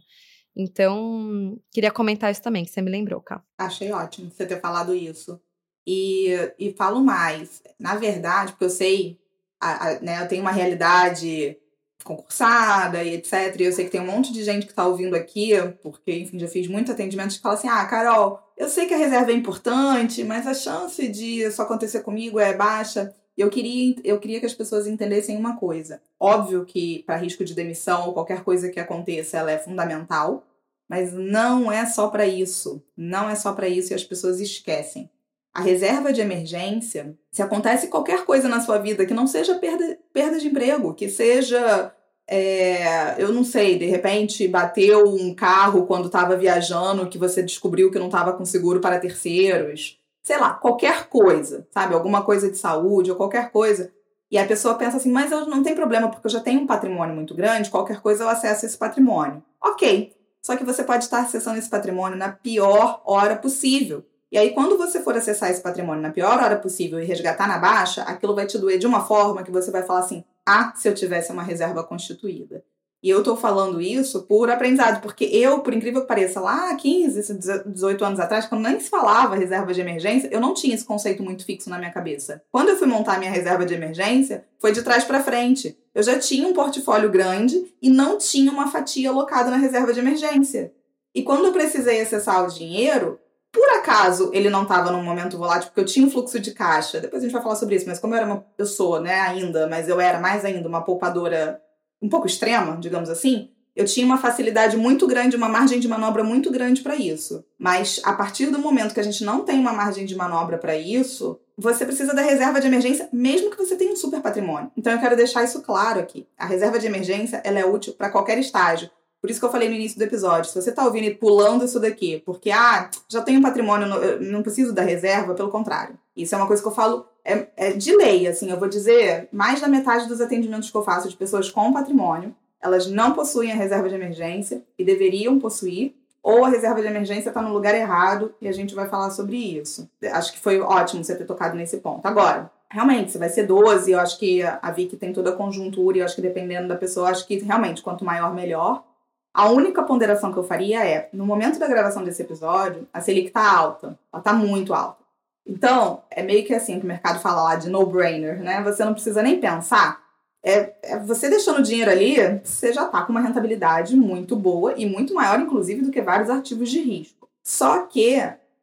Então, 0.54 1.56
queria 1.72 1.92
comentar 1.92 2.30
isso 2.30 2.42
também, 2.42 2.64
que 2.64 2.70
você 2.70 2.82
me 2.82 2.90
lembrou, 2.90 3.22
Cá. 3.22 3.42
Achei 3.56 3.92
ótimo 3.92 4.30
você 4.30 4.44
ter 4.44 4.60
falado 4.60 4.94
isso 4.94 5.40
E, 5.86 6.28
e 6.58 6.72
falo 6.72 7.02
mais. 7.02 7.62
Na 7.78 7.96
verdade, 7.96 8.52
porque 8.52 8.64
eu 8.64 8.70
sei, 8.70 9.18
a, 9.60 9.88
a, 9.88 10.00
né, 10.00 10.22
eu 10.22 10.28
tenho 10.28 10.42
uma 10.42 10.52
realidade 10.52 11.56
concursada 12.04 13.02
e 13.02 13.14
etc. 13.14 13.56
E 13.58 13.64
eu 13.64 13.72
sei 13.72 13.84
que 13.84 13.90
tem 13.90 14.00
um 14.00 14.06
monte 14.06 14.32
de 14.32 14.42
gente 14.42 14.66
que 14.66 14.72
está 14.72 14.86
ouvindo 14.86 15.14
aqui, 15.14 15.52
porque, 15.82 16.12
enfim, 16.12 16.38
já 16.38 16.48
fiz 16.48 16.66
muito 16.66 16.92
atendimento, 16.92 17.34
que 17.34 17.40
fala 17.40 17.54
assim: 17.54 17.68
ah, 17.68 17.84
Carol, 17.86 18.40
eu 18.56 18.68
sei 18.68 18.86
que 18.86 18.94
a 18.94 18.98
reserva 18.98 19.30
é 19.30 19.34
importante, 19.34 20.24
mas 20.24 20.46
a 20.46 20.54
chance 20.54 21.08
de 21.08 21.42
isso 21.42 21.62
acontecer 21.62 22.00
comigo 22.00 22.38
é 22.38 22.54
baixa. 22.54 23.14
Eu 23.36 23.48
queria, 23.48 23.96
eu 24.04 24.18
queria 24.18 24.40
que 24.40 24.46
as 24.46 24.54
pessoas 24.54 24.86
entendessem 24.86 25.36
uma 25.36 25.56
coisa. 25.56 26.02
Óbvio 26.18 26.64
que 26.64 27.02
para 27.06 27.16
risco 27.16 27.44
de 27.44 27.54
demissão 27.54 28.06
ou 28.06 28.12
qualquer 28.12 28.44
coisa 28.44 28.68
que 28.68 28.78
aconteça, 28.78 29.38
ela 29.38 29.50
é 29.50 29.58
fundamental, 29.58 30.44
mas 30.88 31.12
não 31.12 31.72
é 31.72 31.86
só 31.86 32.08
para 32.08 32.26
isso. 32.26 32.82
Não 32.96 33.30
é 33.30 33.34
só 33.34 33.52
para 33.52 33.68
isso 33.68 33.92
e 33.92 33.94
as 33.94 34.04
pessoas 34.04 34.40
esquecem. 34.40 35.08
A 35.52 35.60
reserva 35.60 36.12
de 36.12 36.20
emergência, 36.20 37.16
se 37.32 37.42
acontece 37.42 37.88
qualquer 37.88 38.24
coisa 38.24 38.48
na 38.48 38.60
sua 38.60 38.78
vida 38.78 39.04
que 39.04 39.14
não 39.14 39.26
seja 39.26 39.56
perda, 39.56 39.98
perda 40.12 40.38
de 40.38 40.46
emprego, 40.46 40.94
que 40.94 41.08
seja, 41.08 41.92
é, 42.28 43.20
eu 43.20 43.32
não 43.32 43.42
sei, 43.42 43.76
de 43.76 43.86
repente 43.86 44.46
bateu 44.46 45.08
um 45.08 45.34
carro 45.34 45.86
quando 45.86 46.06
estava 46.06 46.36
viajando 46.36 47.08
que 47.08 47.18
você 47.18 47.42
descobriu 47.42 47.90
que 47.90 47.98
não 47.98 48.06
estava 48.06 48.32
com 48.32 48.44
seguro 48.44 48.80
para 48.80 49.00
terceiros, 49.00 49.98
sei 50.22 50.38
lá, 50.38 50.52
qualquer 50.54 51.08
coisa, 51.08 51.66
sabe? 51.72 51.94
Alguma 51.94 52.22
coisa 52.22 52.48
de 52.48 52.56
saúde 52.56 53.10
ou 53.10 53.16
qualquer 53.16 53.50
coisa. 53.50 53.92
E 54.30 54.38
a 54.38 54.46
pessoa 54.46 54.76
pensa 54.76 54.98
assim, 54.98 55.10
mas 55.10 55.32
eu 55.32 55.46
não 55.46 55.62
tem 55.64 55.74
problema 55.74 56.08
porque 56.08 56.28
eu 56.28 56.30
já 56.30 56.38
tenho 56.38 56.60
um 56.60 56.66
patrimônio 56.66 57.14
muito 57.14 57.34
grande, 57.34 57.70
qualquer 57.70 58.00
coisa 58.00 58.22
eu 58.22 58.28
acesso 58.28 58.64
esse 58.64 58.78
patrimônio. 58.78 59.42
Ok, 59.60 60.14
só 60.40 60.56
que 60.56 60.64
você 60.64 60.84
pode 60.84 61.04
estar 61.04 61.22
acessando 61.22 61.58
esse 61.58 61.68
patrimônio 61.68 62.16
na 62.16 62.30
pior 62.30 63.02
hora 63.04 63.34
possível. 63.34 64.04
E 64.32 64.38
aí, 64.38 64.50
quando 64.50 64.78
você 64.78 65.00
for 65.02 65.16
acessar 65.16 65.50
esse 65.50 65.60
patrimônio 65.60 66.02
na 66.02 66.10
pior 66.10 66.38
hora 66.40 66.56
possível 66.56 67.00
e 67.00 67.04
resgatar 67.04 67.48
na 67.48 67.58
baixa, 67.58 68.02
aquilo 68.02 68.34
vai 68.34 68.46
te 68.46 68.58
doer 68.58 68.78
de 68.78 68.86
uma 68.86 69.04
forma 69.04 69.42
que 69.42 69.50
você 69.50 69.70
vai 69.70 69.82
falar 69.82 70.00
assim: 70.00 70.24
ah, 70.46 70.72
se 70.76 70.88
eu 70.88 70.94
tivesse 70.94 71.32
uma 71.32 71.42
reserva 71.42 71.82
constituída. 71.82 72.62
E 73.02 73.08
eu 73.08 73.22
tô 73.22 73.34
falando 73.34 73.80
isso 73.80 74.24
por 74.24 74.50
aprendizado, 74.50 75.00
porque 75.00 75.24
eu, 75.24 75.60
por 75.60 75.72
incrível 75.72 76.02
que 76.02 76.06
pareça, 76.06 76.38
lá 76.38 76.74
15, 76.74 77.38
18 77.66 78.04
anos 78.04 78.20
atrás, 78.20 78.44
quando 78.44 78.62
nem 78.62 78.78
se 78.78 78.90
falava 78.90 79.36
reserva 79.36 79.72
de 79.72 79.80
emergência, 79.80 80.28
eu 80.30 80.38
não 80.38 80.52
tinha 80.52 80.74
esse 80.74 80.84
conceito 80.84 81.22
muito 81.22 81.46
fixo 81.46 81.70
na 81.70 81.78
minha 81.78 81.90
cabeça. 81.90 82.42
Quando 82.52 82.68
eu 82.68 82.76
fui 82.76 82.86
montar 82.86 83.18
minha 83.18 83.30
reserva 83.30 83.64
de 83.64 83.72
emergência, 83.72 84.44
foi 84.58 84.72
de 84.72 84.82
trás 84.82 85.02
para 85.02 85.24
frente. 85.24 85.78
Eu 85.94 86.02
já 86.02 86.18
tinha 86.18 86.46
um 86.46 86.52
portfólio 86.52 87.10
grande 87.10 87.72
e 87.80 87.88
não 87.88 88.18
tinha 88.18 88.52
uma 88.52 88.70
fatia 88.70 89.08
alocada 89.08 89.50
na 89.50 89.56
reserva 89.56 89.94
de 89.94 90.00
emergência. 90.00 90.70
E 91.14 91.22
quando 91.22 91.46
eu 91.46 91.52
precisei 91.52 92.02
acessar 92.02 92.44
o 92.44 92.52
dinheiro, 92.52 93.18
por 93.52 93.68
acaso 93.70 94.30
ele 94.32 94.48
não 94.48 94.62
estava 94.62 94.90
num 94.90 95.02
momento 95.02 95.36
volátil, 95.36 95.68
porque 95.68 95.80
eu 95.80 95.84
tinha 95.84 96.06
um 96.06 96.10
fluxo 96.10 96.38
de 96.38 96.52
caixa. 96.52 97.00
Depois 97.00 97.22
a 97.22 97.26
gente 97.26 97.32
vai 97.32 97.42
falar 97.42 97.56
sobre 97.56 97.76
isso, 97.76 97.86
mas 97.86 97.98
como 97.98 98.14
eu 98.14 98.18
era 98.18 98.26
uma. 98.26 98.44
Eu 98.56 98.66
sou, 98.66 99.00
né, 99.00 99.20
ainda, 99.20 99.68
mas 99.68 99.88
eu 99.88 100.00
era 100.00 100.20
mais 100.20 100.44
ainda 100.44 100.68
uma 100.68 100.82
poupadora 100.82 101.60
um 102.00 102.08
pouco 102.08 102.26
extrema, 102.26 102.76
digamos 102.76 103.10
assim. 103.10 103.50
Eu 103.74 103.84
tinha 103.84 104.04
uma 104.04 104.18
facilidade 104.18 104.76
muito 104.76 105.06
grande, 105.06 105.36
uma 105.36 105.48
margem 105.48 105.78
de 105.78 105.88
manobra 105.88 106.24
muito 106.24 106.50
grande 106.50 106.82
para 106.82 106.96
isso. 106.96 107.44
Mas 107.58 108.00
a 108.04 108.12
partir 108.12 108.46
do 108.46 108.58
momento 108.58 108.92
que 108.92 109.00
a 109.00 109.04
gente 109.04 109.24
não 109.24 109.44
tem 109.44 109.58
uma 109.58 109.72
margem 109.72 110.04
de 110.04 110.16
manobra 110.16 110.58
para 110.58 110.76
isso, 110.76 111.40
você 111.56 111.84
precisa 111.84 112.14
da 112.14 112.22
reserva 112.22 112.60
de 112.60 112.66
emergência, 112.66 113.08
mesmo 113.12 113.50
que 113.50 113.56
você 113.56 113.76
tenha 113.76 113.92
um 113.92 113.96
super 113.96 114.20
patrimônio. 114.20 114.72
Então 114.76 114.92
eu 114.92 114.98
quero 114.98 115.16
deixar 115.16 115.44
isso 115.44 115.62
claro 115.62 116.00
aqui. 116.00 116.26
A 116.36 116.46
reserva 116.46 116.78
de 116.78 116.86
emergência 116.86 117.40
ela 117.44 117.58
é 117.58 117.64
útil 117.64 117.92
para 117.94 118.10
qualquer 118.10 118.38
estágio. 118.38 118.90
Por 119.20 119.30
isso 119.30 119.38
que 119.38 119.44
eu 119.44 119.50
falei 119.50 119.68
no 119.68 119.74
início 119.74 119.98
do 119.98 120.02
episódio, 120.04 120.50
se 120.50 120.60
você 120.60 120.70
está 120.70 120.84
ouvindo 120.84 121.04
e 121.04 121.14
pulando 121.14 121.64
isso 121.64 121.78
daqui, 121.78 122.22
porque, 122.24 122.50
ah, 122.50 122.90
já 123.08 123.20
tenho 123.20 123.42
patrimônio, 123.42 123.86
não 124.20 124.42
preciso 124.42 124.72
da 124.72 124.82
reserva, 124.82 125.34
pelo 125.34 125.50
contrário. 125.50 125.98
Isso 126.16 126.34
é 126.34 126.38
uma 126.38 126.46
coisa 126.46 126.62
que 126.62 126.68
eu 126.68 126.72
falo, 126.72 127.06
é, 127.24 127.48
é 127.56 127.72
de 127.72 127.94
lei, 127.94 128.26
assim, 128.26 128.50
eu 128.50 128.58
vou 128.58 128.68
dizer, 128.68 129.28
mais 129.30 129.60
da 129.60 129.68
metade 129.68 130.08
dos 130.08 130.20
atendimentos 130.20 130.70
que 130.70 130.76
eu 130.76 130.82
faço 130.82 131.08
de 131.08 131.16
pessoas 131.16 131.50
com 131.50 131.72
patrimônio, 131.72 132.34
elas 132.62 132.86
não 132.86 133.12
possuem 133.12 133.52
a 133.52 133.54
reserva 133.54 133.88
de 133.88 133.94
emergência 133.94 134.62
e 134.78 134.84
deveriam 134.84 135.38
possuir, 135.38 135.94
ou 136.22 136.44
a 136.44 136.48
reserva 136.48 136.80
de 136.80 136.86
emergência 136.86 137.30
está 137.30 137.40
no 137.40 137.52
lugar 137.52 137.74
errado 137.74 138.34
e 138.40 138.48
a 138.48 138.52
gente 138.52 138.74
vai 138.74 138.88
falar 138.88 139.10
sobre 139.10 139.36
isso. 139.36 139.88
Acho 140.12 140.32
que 140.32 140.38
foi 140.38 140.60
ótimo 140.60 141.02
você 141.02 141.16
ter 141.16 141.24
tocado 141.24 141.56
nesse 141.56 141.78
ponto. 141.78 142.04
Agora, 142.06 142.50
realmente, 142.68 143.10
se 143.10 143.18
vai 143.18 143.30
ser 143.30 143.46
12, 143.46 143.90
eu 143.90 143.98
acho 143.98 144.18
que 144.18 144.42
a 144.42 144.70
Vicky 144.70 144.96
tem 144.96 145.12
toda 145.12 145.30
a 145.30 145.36
conjuntura 145.36 145.96
e 145.96 146.00
eu 146.00 146.04
acho 146.04 146.14
que 146.14 146.22
dependendo 146.22 146.68
da 146.68 146.76
pessoa, 146.76 147.08
acho 147.08 147.26
que 147.26 147.38
realmente 147.38 147.82
quanto 147.82 148.04
maior, 148.04 148.34
melhor. 148.34 148.84
A 149.32 149.48
única 149.48 149.82
ponderação 149.82 150.32
que 150.32 150.38
eu 150.38 150.44
faria 150.44 150.84
é, 150.84 151.08
no 151.12 151.24
momento 151.24 151.58
da 151.58 151.68
gravação 151.68 152.02
desse 152.02 152.22
episódio, 152.22 152.86
a 152.92 153.00
Selic 153.00 153.30
tá 153.30 153.56
alta. 153.56 153.98
Ela 154.12 154.22
tá 154.22 154.32
muito 154.32 154.74
alta. 154.74 155.00
Então, 155.46 156.02
é 156.10 156.22
meio 156.22 156.44
que 156.44 156.54
assim 156.54 156.78
que 156.78 156.84
o 156.84 156.88
mercado 156.88 157.20
fala 157.20 157.42
lá 157.42 157.56
de 157.56 157.70
no-brainer, 157.70 158.42
né? 158.42 158.62
Você 158.62 158.84
não 158.84 158.92
precisa 158.92 159.22
nem 159.22 159.40
pensar. 159.40 160.00
É, 160.42 160.74
é, 160.82 160.98
você 160.98 161.28
deixando 161.28 161.58
o 161.58 161.62
dinheiro 161.62 161.90
ali, 161.90 162.16
você 162.42 162.72
já 162.72 162.86
tá 162.86 163.02
com 163.02 163.12
uma 163.12 163.20
rentabilidade 163.20 163.94
muito 163.96 164.34
boa 164.34 164.74
e 164.76 164.86
muito 164.86 165.14
maior, 165.14 165.38
inclusive, 165.38 165.82
do 165.82 165.90
que 165.90 166.02
vários 166.02 166.30
ativos 166.30 166.70
de 166.70 166.80
risco. 166.80 167.28
Só 167.42 167.82
que 167.82 168.16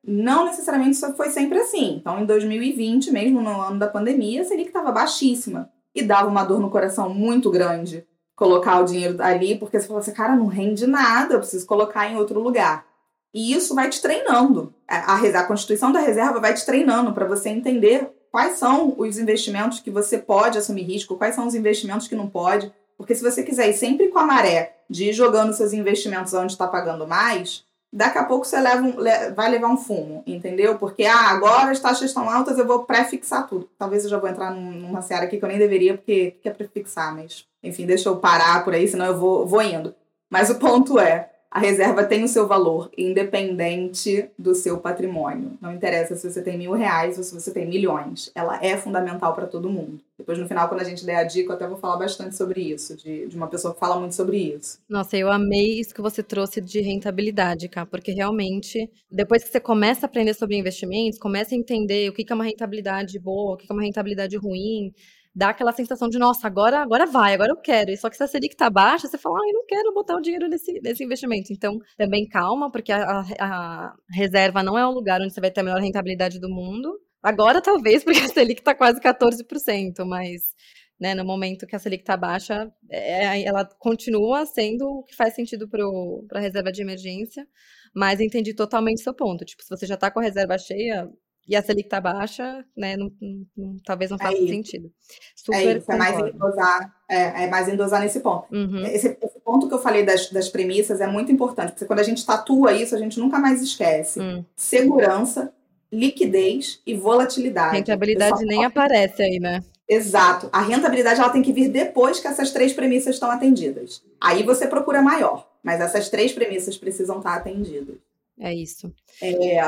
não 0.04 0.46
necessariamente 0.46 0.98
isso 0.98 1.14
foi 1.16 1.30
sempre 1.30 1.60
assim. 1.60 1.96
Então, 1.96 2.20
em 2.20 2.26
2020, 2.26 3.12
mesmo 3.12 3.42
no 3.42 3.62
ano 3.62 3.80
da 3.80 3.88
pandemia, 3.88 4.42
a 4.42 4.46
Selic 4.46 4.68
estava 4.68 4.92
baixíssima 4.92 5.70
e 5.94 6.04
dava 6.04 6.30
uma 6.30 6.44
dor 6.44 6.60
no 6.60 6.70
coração 6.70 7.10
muito 7.10 7.50
grande 7.50 8.06
colocar 8.38 8.80
o 8.80 8.86
dinheiro 8.86 9.21
ali, 9.21 9.58
porque 9.58 9.80
você 9.80 9.88
fala 9.88 10.00
assim, 10.00 10.13
cara, 10.13 10.36
não 10.36 10.45
rende 10.45 10.86
nada, 10.86 11.34
eu 11.34 11.39
preciso 11.39 11.65
colocar 11.65 12.08
em 12.08 12.15
outro 12.15 12.39
lugar. 12.39 12.86
E 13.34 13.52
isso 13.52 13.73
vai 13.73 13.89
te 13.89 14.00
treinando. 14.00 14.73
A, 14.88 15.15
a, 15.15 15.15
a 15.15 15.43
Constituição 15.43 15.91
da 15.91 16.00
Reserva 16.00 16.39
vai 16.39 16.54
te 16.54 16.63
treinando 16.63 17.12
para 17.13 17.26
você 17.26 17.50
entender 17.50 18.08
quais 18.32 18.60
são 18.60 18.93
os 18.95 19.17
investimentos 19.17 19.80
que 19.80 19.89
você 19.89 20.19
pode 20.19 20.58
assumir 20.58 20.84
risco, 20.84 21.17
quais 21.17 21.34
são 21.34 21.47
os 21.47 21.56
investimentos 21.56 22.08
que 22.08 22.15
não 22.15 22.30
pode. 22.30 22.71
Porque 22.95 23.15
se 23.15 23.23
você 23.23 23.41
quiser 23.41 23.69
ir 23.69 23.73
sempre 23.73 24.10
com 24.10 24.19
a 24.19 24.26
maré 24.26 24.78
de 24.88 25.10
ir 25.10 25.13
jogando 25.13 25.54
seus 25.54 25.73
investimentos 25.73 26.32
onde 26.34 26.52
está 26.52 26.67
pagando 26.67 27.08
mais, 27.08 27.65
daqui 27.91 28.19
a 28.19 28.23
pouco 28.23 28.45
você 28.45 28.60
leva 28.60 28.84
um, 28.84 28.95
vai 29.34 29.50
levar 29.50 29.67
um 29.67 29.78
fumo, 29.78 30.21
entendeu? 30.28 30.78
Porque 30.78 31.06
ah, 31.06 31.32
agora 31.32 31.71
as 31.71 31.80
taxas 31.80 32.10
estão 32.10 32.30
altas, 32.30 32.60
eu 32.60 32.67
vou 32.67 32.84
pré-fixar 32.84 33.47
tudo. 33.47 33.67
Talvez 33.80 34.04
eu 34.04 34.12
já 34.12 34.19
vou 34.19 34.30
entrar 34.30 34.52
numa 34.52 35.02
seara 35.02 35.26
aqui 35.26 35.38
que 35.38 35.43
eu 35.43 35.50
nem 35.50 35.58
deveria, 35.58 35.95
porque 35.95 36.38
quer 36.43 36.56
pré-fixar, 36.56 37.15
mas 37.15 37.47
enfim, 37.68 37.86
deixa 37.86 38.10
eu 38.10 38.18
parar 38.18 38.64
por 38.64 38.74
aí, 38.74 38.88
senão 38.88 39.06
eu 39.06 39.18
vou, 39.18 39.46
vou 39.46 39.62
indo. 39.62 39.94
Mas 40.30 40.50
o 40.50 40.56
ponto 40.56 41.00
é, 41.00 41.30
a 41.50 41.60
reserva 41.60 42.04
tem 42.04 42.24
o 42.24 42.28
seu 42.28 42.46
valor, 42.46 42.92
independente 42.98 44.30
do 44.38 44.54
seu 44.54 44.78
patrimônio. 44.78 45.58
Não 45.62 45.74
interessa 45.74 46.16
se 46.16 46.30
você 46.30 46.42
tem 46.42 46.58
mil 46.58 46.74
reais 46.74 47.18
ou 47.18 47.24
se 47.24 47.34
você 47.34 47.52
tem 47.52 47.66
milhões. 47.66 48.30
Ela 48.36 48.64
é 48.64 48.76
fundamental 48.78 49.34
para 49.34 49.48
todo 49.48 49.70
mundo. 49.70 50.00
Depois, 50.18 50.38
no 50.38 50.48
final, 50.48 50.68
quando 50.68 50.82
a 50.82 50.84
gente 50.84 51.06
der 51.06 51.16
a 51.16 51.24
dica, 51.24 51.50
eu 51.50 51.56
até 51.56 51.68
vou 51.68 51.78
falar 51.78 51.98
bastante 51.98 52.36
sobre 52.36 52.62
isso, 52.62 52.98
de, 52.98 53.28
de 53.28 53.36
uma 53.36 53.48
pessoa 53.48 53.74
que 53.74 53.80
fala 53.80 54.00
muito 54.00 54.14
sobre 54.14 54.38
isso. 54.38 54.80
Nossa, 54.90 55.16
eu 55.16 55.32
amei 55.32 55.80
isso 55.80 55.96
que 55.96 56.02
você 56.02 56.22
trouxe 56.22 56.60
de 56.60 56.82
rentabilidade, 56.82 57.70
cá, 57.70 57.86
porque 57.86 58.12
realmente, 58.12 58.90
depois 59.10 59.44
que 59.44 59.52
você 59.52 59.60
começa 59.60 60.06
a 60.06 60.08
aprender 60.08 60.34
sobre 60.34 60.58
investimentos, 60.58 61.18
começa 61.18 61.56
a 61.56 61.58
entender 61.58 62.10
o 62.10 62.14
que 62.14 62.26
é 62.30 62.36
uma 62.36 62.44
rentabilidade 62.44 63.18
boa, 63.20 63.54
o 63.54 63.58
que 63.58 63.68
é 63.70 63.74
uma 63.74 63.84
rentabilidade 63.84 64.36
ruim, 64.38 64.92
dá 65.38 65.50
aquela 65.50 65.71
sensação 65.71 66.10
de, 66.10 66.17
nossa, 66.17 66.47
agora, 66.47 66.80
agora 66.80 67.06
vai, 67.06 67.36
agora 67.36 67.52
eu 67.52 67.58
quero. 67.58 67.91
E 67.91 67.97
só 67.97 68.10
que 68.10 68.17
se 68.17 68.23
a 68.23 68.28
Selic 68.28 68.56
tá 68.56 68.71
baixa, 68.71 69.08
você 69.08 69.19
fala, 69.19 69.38
ai, 69.39 69.52
não 69.52 69.63
quero 69.67 69.93
botar 69.93 70.15
o 70.15 70.21
dinheiro 70.21 70.47
nesse, 70.47 70.82
nesse 70.82 71.04
investimento. 71.04 71.54
Então, 71.54 71.78
também 71.95 72.28
calma, 72.28 72.71
porque 72.71 72.91
a, 72.91 73.23
a, 73.39 73.95
reserva 74.10 74.63
não 74.63 74.76
é 74.76 74.86
o 74.86 74.91
lugar 74.91 75.21
onde 75.21 75.32
você 75.32 75.39
vai 75.39 75.52
ter 75.52 75.62
a 75.62 75.63
melhor 75.63 75.80
rentabilidade 75.80 76.39
do 76.39 76.50
mundo. 76.50 77.00
Agora, 77.21 77.62
talvez, 77.62 78.02
porque 78.04 78.19
a 78.19 78.28
Selic 78.28 78.63
tá 78.63 78.73
quase 78.73 79.00
14%, 79.00 80.04
mas 80.08 80.56
né, 81.00 81.13
no 81.13 81.23
momento 81.23 81.67
que 81.67 81.76
a 81.76 81.80
Selic 81.80 82.04
tá 82.04 82.17
baixa, 82.17 82.71
é, 82.89 83.43
ela 83.43 83.63
continua 83.78 84.43
sendo 84.47 84.88
o 84.88 85.04
que 85.04 85.15
faz 85.15 85.36
sentido 85.36 85.69
para 85.69 86.39
a 86.39 86.41
reserva 86.41 86.71
de 86.71 86.82
emergência. 86.82 87.47
Mas 87.95 88.19
entendi 88.19 88.56
totalmente 88.56 89.02
seu 89.02 89.13
ponto. 89.13 89.45
Tipo, 89.45 89.63
se 89.63 89.69
você 89.69 89.86
já 89.86 89.95
está 89.95 90.10
com 90.10 90.19
a 90.19 90.23
reserva 90.23 90.58
cheia, 90.58 91.08
e 91.48 91.56
a 91.56 91.64
Selic 91.64 91.88
tá 91.88 92.02
baixa, 92.02 92.66
né? 92.76 92.98
Não, 92.98 93.10
não, 93.56 93.78
talvez 93.86 94.12
não 94.12 94.18
é 94.18 94.24
faça 94.24 94.36
é 94.36 94.48
sentido. 94.48 94.92
Super 95.36 95.56
é 95.56 95.78
isso, 95.78 95.92
é 95.92 95.96
mais 95.96 96.20
endosar, 96.20 96.96
é, 97.10 97.44
é 97.44 97.48
mais 97.48 97.70
endosar 97.70 98.02
nesse 98.02 98.20
ponto. 98.20 98.54
Uhum. 98.54 98.86
Esse, 98.86 99.18
esse, 99.22 99.40
ponto 99.40 99.68
que 99.68 99.74
eu 99.74 99.80
falei 99.80 100.04
das, 100.04 100.30
das 100.30 100.50
premissas 100.50 101.00
é 101.00 101.08
muito 101.08 101.32
importante, 101.32 101.72
porque 101.72 101.86
quando 101.86 102.00
a 102.00 102.04
gente 102.04 102.26
tatua 102.26 102.74
isso, 102.74 102.94
a 102.94 102.98
gente 102.98 103.18
nunca 103.18 103.40
mais 103.40 103.62
esquece. 103.62 104.20
Hum. 104.20 104.44
Segurança, 104.58 105.54
liquidez 105.92 106.82
e 106.86 106.94
volatilidade. 106.94 107.78
Rentabilidade 107.78 108.44
nem 108.44 108.66
aparece 108.66 109.24
aí, 109.24 109.40
né? 109.40 109.64
Exato. 109.88 110.50
A 110.52 110.62
rentabilidade 110.62 111.22
ela 111.22 111.30
tem 111.30 111.42
que 111.42 111.54
vir 111.54 111.70
depois 111.70 112.20
que 112.20 112.28
essas 112.28 112.52
três 112.52 112.74
premissas 112.74 113.16
estão 113.16 113.32
atendidas. 113.32 114.04
Aí 114.20 114.44
você 114.44 114.68
procura 114.68 115.02
maior, 115.02 115.50
mas 115.64 115.80
essas 115.80 116.10
três 116.10 116.34
premissas 116.34 116.78
precisam 116.78 117.20
estar 117.20 117.36
atendidas. 117.36 117.96
É 118.38 118.54
isso. 118.54 118.94
É, 119.22 119.62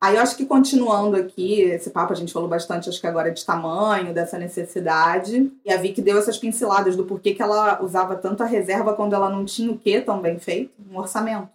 Aí 0.00 0.14
eu 0.14 0.22
acho 0.22 0.36
que 0.36 0.46
continuando 0.46 1.16
aqui, 1.16 1.62
esse 1.62 1.90
papo 1.90 2.12
a 2.12 2.16
gente 2.16 2.32
falou 2.32 2.48
bastante, 2.48 2.88
acho 2.88 3.00
que 3.00 3.06
agora 3.06 3.32
de 3.32 3.44
tamanho, 3.44 4.14
dessa 4.14 4.38
necessidade. 4.38 5.52
E 5.64 5.72
a 5.72 5.76
Vicky 5.76 6.00
deu 6.00 6.18
essas 6.18 6.38
pinceladas 6.38 6.94
do 6.94 7.04
porquê 7.04 7.34
que 7.34 7.42
ela 7.42 7.82
usava 7.82 8.14
tanto 8.14 8.42
a 8.42 8.46
reserva 8.46 8.94
quando 8.94 9.14
ela 9.14 9.28
não 9.28 9.44
tinha 9.44 9.72
o 9.72 9.78
quê 9.78 10.00
tão 10.00 10.20
bem 10.20 10.38
feito? 10.38 10.72
Um 10.90 10.98
orçamento. 10.98 11.48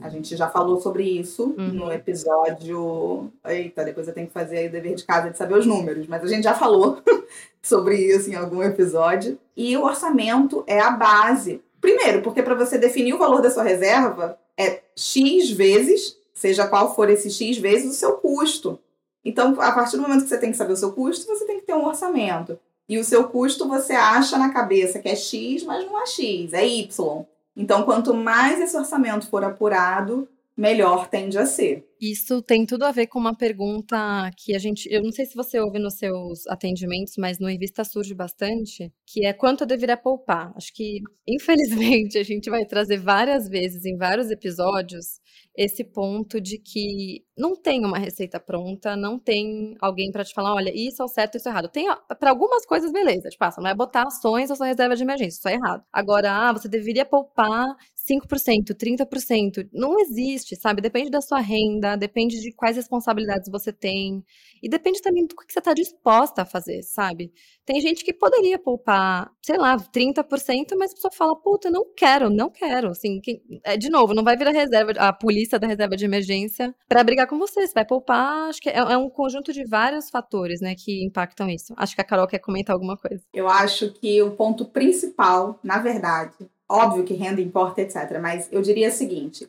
A 0.00 0.08
gente 0.08 0.36
já 0.36 0.48
falou 0.48 0.80
sobre 0.80 1.04
isso 1.04 1.54
uhum. 1.56 1.72
no 1.72 1.92
episódio. 1.92 3.32
Eita, 3.44 3.84
depois 3.84 4.08
eu 4.08 4.14
tenho 4.14 4.26
que 4.26 4.32
fazer 4.32 4.58
aí 4.58 4.68
o 4.68 4.72
dever 4.72 4.94
de 4.94 5.04
casa 5.04 5.30
de 5.30 5.38
saber 5.38 5.58
os 5.58 5.66
números, 5.66 6.06
mas 6.06 6.22
a 6.22 6.26
gente 6.26 6.44
já 6.44 6.54
falou 6.54 7.00
sobre 7.62 7.96
isso 7.96 8.30
em 8.30 8.34
algum 8.34 8.62
episódio. 8.62 9.38
E 9.56 9.76
o 9.76 9.84
orçamento 9.84 10.64
é 10.66 10.80
a 10.80 10.90
base. 10.90 11.62
Primeiro, 11.80 12.22
porque 12.22 12.42
para 12.42 12.54
você 12.54 12.78
definir 12.78 13.14
o 13.14 13.18
valor 13.18 13.40
da 13.40 13.50
sua 13.50 13.62
reserva 13.62 14.38
é 14.58 14.82
X 14.96 15.50
vezes, 15.50 16.16
seja 16.44 16.66
qual 16.66 16.94
for 16.94 17.08
esse 17.08 17.30
X 17.30 17.56
vezes, 17.56 17.90
o 17.90 17.98
seu 17.98 18.18
custo. 18.18 18.78
Então, 19.24 19.58
a 19.58 19.72
partir 19.72 19.96
do 19.96 20.02
momento 20.02 20.24
que 20.24 20.28
você 20.28 20.36
tem 20.36 20.50
que 20.50 20.58
saber 20.58 20.74
o 20.74 20.76
seu 20.76 20.92
custo, 20.92 21.26
você 21.26 21.46
tem 21.46 21.58
que 21.58 21.64
ter 21.64 21.72
um 21.72 21.86
orçamento. 21.86 22.58
E 22.86 22.98
o 22.98 23.04
seu 23.04 23.24
custo 23.30 23.66
você 23.66 23.94
acha 23.94 24.36
na 24.36 24.52
cabeça 24.52 24.98
que 24.98 25.08
é 25.08 25.16
X, 25.16 25.62
mas 25.62 25.86
não 25.86 26.02
é 26.02 26.06
X, 26.06 26.52
é 26.52 26.66
Y. 26.66 27.24
Então, 27.56 27.84
quanto 27.84 28.12
mais 28.12 28.60
esse 28.60 28.76
orçamento 28.76 29.26
for 29.26 29.42
apurado, 29.42 30.28
melhor 30.54 31.08
tende 31.08 31.38
a 31.38 31.46
ser. 31.46 31.88
Isso 31.98 32.42
tem 32.42 32.66
tudo 32.66 32.84
a 32.84 32.92
ver 32.92 33.06
com 33.06 33.18
uma 33.18 33.34
pergunta 33.34 34.30
que 34.36 34.54
a 34.54 34.58
gente, 34.58 34.86
eu 34.92 35.02
não 35.02 35.10
sei 35.10 35.24
se 35.24 35.34
você 35.34 35.58
ouve 35.58 35.78
nos 35.78 35.94
seus 35.94 36.46
atendimentos, 36.46 37.14
mas 37.16 37.38
no 37.38 37.48
Invista 37.48 37.84
surge 37.84 38.14
bastante, 38.14 38.92
que 39.06 39.24
é 39.24 39.32
quanto 39.32 39.62
eu 39.62 39.66
deveria 39.66 39.96
poupar. 39.96 40.52
Acho 40.54 40.72
que, 40.74 41.00
infelizmente, 41.26 42.18
a 42.18 42.22
gente 42.22 42.50
vai 42.50 42.66
trazer 42.66 42.98
várias 42.98 43.48
vezes 43.48 43.86
em 43.86 43.96
vários 43.96 44.30
episódios 44.30 45.18
esse 45.56 45.84
ponto 45.84 46.40
de 46.40 46.58
que 46.58 47.23
não 47.36 47.56
tem 47.56 47.84
uma 47.84 47.98
receita 47.98 48.38
pronta, 48.38 48.96
não 48.96 49.18
tem 49.18 49.76
alguém 49.80 50.10
para 50.12 50.24
te 50.24 50.32
falar, 50.32 50.54
olha, 50.54 50.72
isso 50.74 51.02
é 51.02 51.04
o 51.04 51.08
certo, 51.08 51.36
isso 51.36 51.48
é 51.48 51.52
errado. 51.52 51.68
Tem 51.68 51.86
para 52.18 52.30
algumas 52.30 52.64
coisas, 52.64 52.92
beleza, 52.92 53.28
tipo, 53.28 53.44
ah, 53.44 53.54
não 53.58 53.68
é 53.68 53.74
botar 53.74 54.04
ações 54.06 54.50
ou 54.50 54.56
sua 54.56 54.66
reserva 54.66 54.94
de 54.94 55.02
emergência, 55.02 55.38
isso 55.38 55.48
é 55.48 55.54
errado. 55.54 55.82
Agora, 55.92 56.30
ah, 56.32 56.52
você 56.52 56.68
deveria 56.68 57.04
poupar 57.04 57.76
5%, 57.96 58.74
30%. 58.74 59.68
Não 59.72 59.98
existe, 59.98 60.56
sabe? 60.56 60.82
Depende 60.82 61.10
da 61.10 61.20
sua 61.20 61.40
renda, 61.40 61.96
depende 61.96 62.40
de 62.40 62.52
quais 62.52 62.76
responsabilidades 62.76 63.50
você 63.50 63.72
tem. 63.72 64.22
E 64.62 64.68
depende 64.68 65.00
também 65.00 65.26
do 65.26 65.34
que 65.34 65.52
você 65.52 65.58
está 65.58 65.72
disposta 65.72 66.42
a 66.42 66.44
fazer, 66.44 66.82
sabe? 66.82 67.32
Tem 67.64 67.80
gente 67.80 68.04
que 68.04 68.12
poderia 68.12 68.58
poupar, 68.58 69.30
sei 69.42 69.56
lá, 69.56 69.76
30%, 69.76 70.76
mas 70.78 70.92
a 70.92 70.94
pessoa 70.94 71.12
fala, 71.12 71.34
puta, 71.36 71.70
não 71.70 71.84
quero, 71.96 72.28
não 72.30 72.50
quero. 72.50 72.90
Assim, 72.90 73.20
que, 73.20 73.40
é, 73.64 73.76
de 73.76 73.90
novo, 73.90 74.14
não 74.14 74.22
vai 74.22 74.36
vir 74.36 74.46
a 74.46 74.52
reserva, 74.52 74.92
a 74.98 75.12
polícia 75.12 75.58
da 75.58 75.66
reserva 75.66 75.96
de 75.96 76.04
emergência 76.04 76.74
para 76.88 77.02
brigar 77.02 77.23
com 77.26 77.38
você. 77.38 77.66
Você 77.66 77.74
vai 77.74 77.84
poupar, 77.84 78.48
acho 78.48 78.60
que 78.60 78.68
é, 78.68 78.76
é 78.76 78.96
um 78.96 79.08
conjunto 79.08 79.52
de 79.52 79.64
vários 79.64 80.10
fatores, 80.10 80.60
né, 80.60 80.74
que 80.74 81.04
impactam 81.04 81.48
isso. 81.48 81.74
Acho 81.76 81.94
que 81.94 82.00
a 82.00 82.04
Carol 82.04 82.26
quer 82.26 82.38
comentar 82.38 82.74
alguma 82.74 82.96
coisa. 82.96 83.22
Eu 83.32 83.48
acho 83.48 83.92
que 83.92 84.22
o 84.22 84.32
ponto 84.32 84.64
principal, 84.64 85.58
na 85.62 85.78
verdade, 85.78 86.48
Óbvio 86.68 87.04
que 87.04 87.14
renda 87.14 87.40
importa, 87.40 87.82
etc. 87.82 88.18
Mas 88.20 88.48
eu 88.50 88.62
diria 88.62 88.88
o 88.88 88.92
seguinte: 88.92 89.48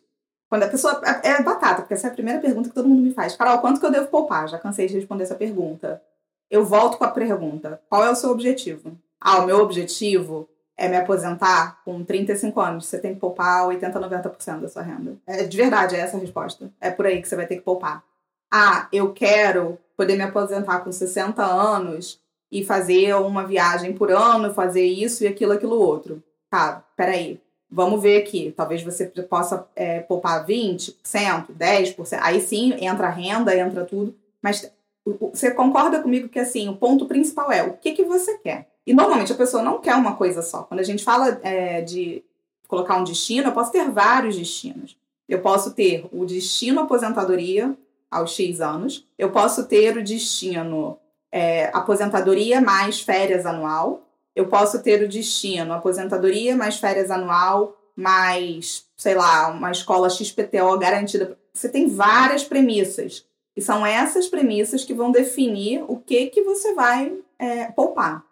quando 0.50 0.64
a 0.64 0.68
pessoa. 0.68 1.02
É, 1.24 1.30
é 1.30 1.44
batata, 1.44 1.82
porque 1.82 1.94
essa 1.94 2.08
é 2.08 2.10
a 2.10 2.14
primeira 2.14 2.40
pergunta 2.40 2.70
que 2.70 2.76
todo 2.76 2.88
mundo 2.88 3.02
me 3.02 3.14
faz. 3.14 3.36
Carol, 3.36 3.60
quanto 3.60 3.80
que 3.80 3.86
eu 3.86 3.92
devo 3.92 4.08
poupar? 4.08 4.48
Já 4.48 4.58
cansei 4.58 4.88
de 4.88 4.96
responder 4.96 5.24
essa 5.24 5.36
pergunta. 5.36 6.02
Eu 6.50 6.66
volto 6.66 6.98
com 6.98 7.06
a 7.06 7.12
pergunta: 7.12 7.82
qual 7.90 8.04
é 8.04 8.12
o 8.12 8.16
seu 8.16 8.30
objetivo? 8.30 8.98
Ah, 9.20 9.40
o 9.40 9.46
meu 9.46 9.60
objetivo 9.60 10.48
é 10.78 10.88
me 10.88 10.98
aposentar 10.98 11.82
com 11.84 12.04
35 12.04 12.60
anos. 12.60 12.86
Você 12.86 13.00
tem 13.00 13.14
que 13.14 13.20
poupar 13.20 13.68
80, 13.68 14.00
90% 14.00 14.60
da 14.60 14.70
sua 14.70 14.82
renda. 14.82 15.18
É, 15.26 15.44
de 15.44 15.58
verdade, 15.58 15.96
é 15.96 16.00
essa 16.00 16.18
a 16.18 16.20
resposta. 16.20 16.72
É 16.82 16.92
por 16.92 17.06
aí 17.06 17.22
que 17.22 17.28
você 17.28 17.36
vai 17.36 17.48
ter 17.48 17.56
que 17.56 17.62
poupar. 17.62 18.04
Ah, 18.52 18.88
eu 18.92 19.14
quero 19.14 19.78
poder 19.98 20.16
me 20.16 20.24
aposentar 20.24 20.80
com 20.80 20.92
60 20.92 21.44
anos 21.44 22.20
e 22.52 22.64
fazer 22.64 23.16
uma 23.16 23.46
viagem 23.46 23.94
por 23.94 24.12
ano, 24.12 24.54
fazer 24.54 24.86
isso 24.86 25.24
e 25.24 25.28
aquilo, 25.28 25.54
aquilo 25.54 25.80
outro 25.80 26.22
tá, 26.56 26.84
peraí, 26.96 27.42
vamos 27.70 28.02
ver 28.02 28.22
aqui, 28.22 28.54
talvez 28.56 28.82
você 28.82 29.06
possa 29.06 29.68
é, 29.76 30.00
poupar 30.00 30.46
20%, 30.46 31.48
10%, 31.52 32.20
aí 32.22 32.40
sim 32.40 32.74
entra 32.80 33.08
a 33.08 33.12
renda, 33.12 33.58
entra 33.58 33.84
tudo, 33.84 34.16
mas 34.42 34.72
você 35.06 35.52
concorda 35.52 36.02
comigo 36.02 36.30
que 36.30 36.40
assim, 36.40 36.70
o 36.70 36.78
ponto 36.78 37.06
principal 37.08 37.52
é 37.52 37.62
o 37.62 37.74
que, 37.74 37.92
que 37.92 38.04
você 38.04 38.38
quer. 38.38 38.70
E 38.86 38.94
normalmente 38.94 39.32
a 39.32 39.36
pessoa 39.36 39.64
não 39.64 39.80
quer 39.80 39.96
uma 39.96 40.16
coisa 40.16 40.42
só. 40.42 40.64
Quando 40.64 40.80
a 40.80 40.84
gente 40.84 41.04
fala 41.04 41.40
é, 41.44 41.82
de 41.82 42.24
colocar 42.68 42.98
um 42.98 43.04
destino, 43.04 43.50
eu 43.50 43.54
posso 43.54 43.72
ter 43.72 43.90
vários 43.90 44.36
destinos. 44.36 44.96
Eu 45.28 45.42
posso 45.42 45.72
ter 45.72 46.08
o 46.12 46.26
destino 46.26 46.82
aposentadoria 46.82 47.76
aos 48.12 48.34
X 48.36 48.62
anos, 48.62 49.06
eu 49.18 49.32
posso 49.32 49.66
ter 49.66 49.98
o 49.98 50.04
destino 50.04 50.98
é, 51.32 51.70
aposentadoria 51.74 52.62
mais 52.62 53.02
férias 53.02 53.46
anual, 53.46 54.04
eu 54.36 54.48
posso 54.48 54.82
ter 54.84 55.02
o 55.04 55.08
destino 55.08 55.74
aposentadoria 55.74 56.56
mais 56.56 56.78
férias 56.78 57.10
anual, 57.10 57.76
mais, 57.96 58.86
sei 58.96 59.16
lá, 59.16 59.48
uma 59.48 59.72
escola 59.72 60.10
XPTO 60.10 60.78
garantida. 60.78 61.38
Você 61.54 61.70
tem 61.70 61.88
várias 61.88 62.44
premissas. 62.44 63.26
E 63.56 63.62
são 63.62 63.86
essas 63.86 64.28
premissas 64.28 64.84
que 64.84 64.94
vão 64.94 65.12
definir 65.12 65.84
o 65.88 65.98
que, 65.98 66.28
que 66.28 66.42
você 66.42 66.74
vai 66.74 67.18
é, 67.40 67.72
poupar. 67.72 68.24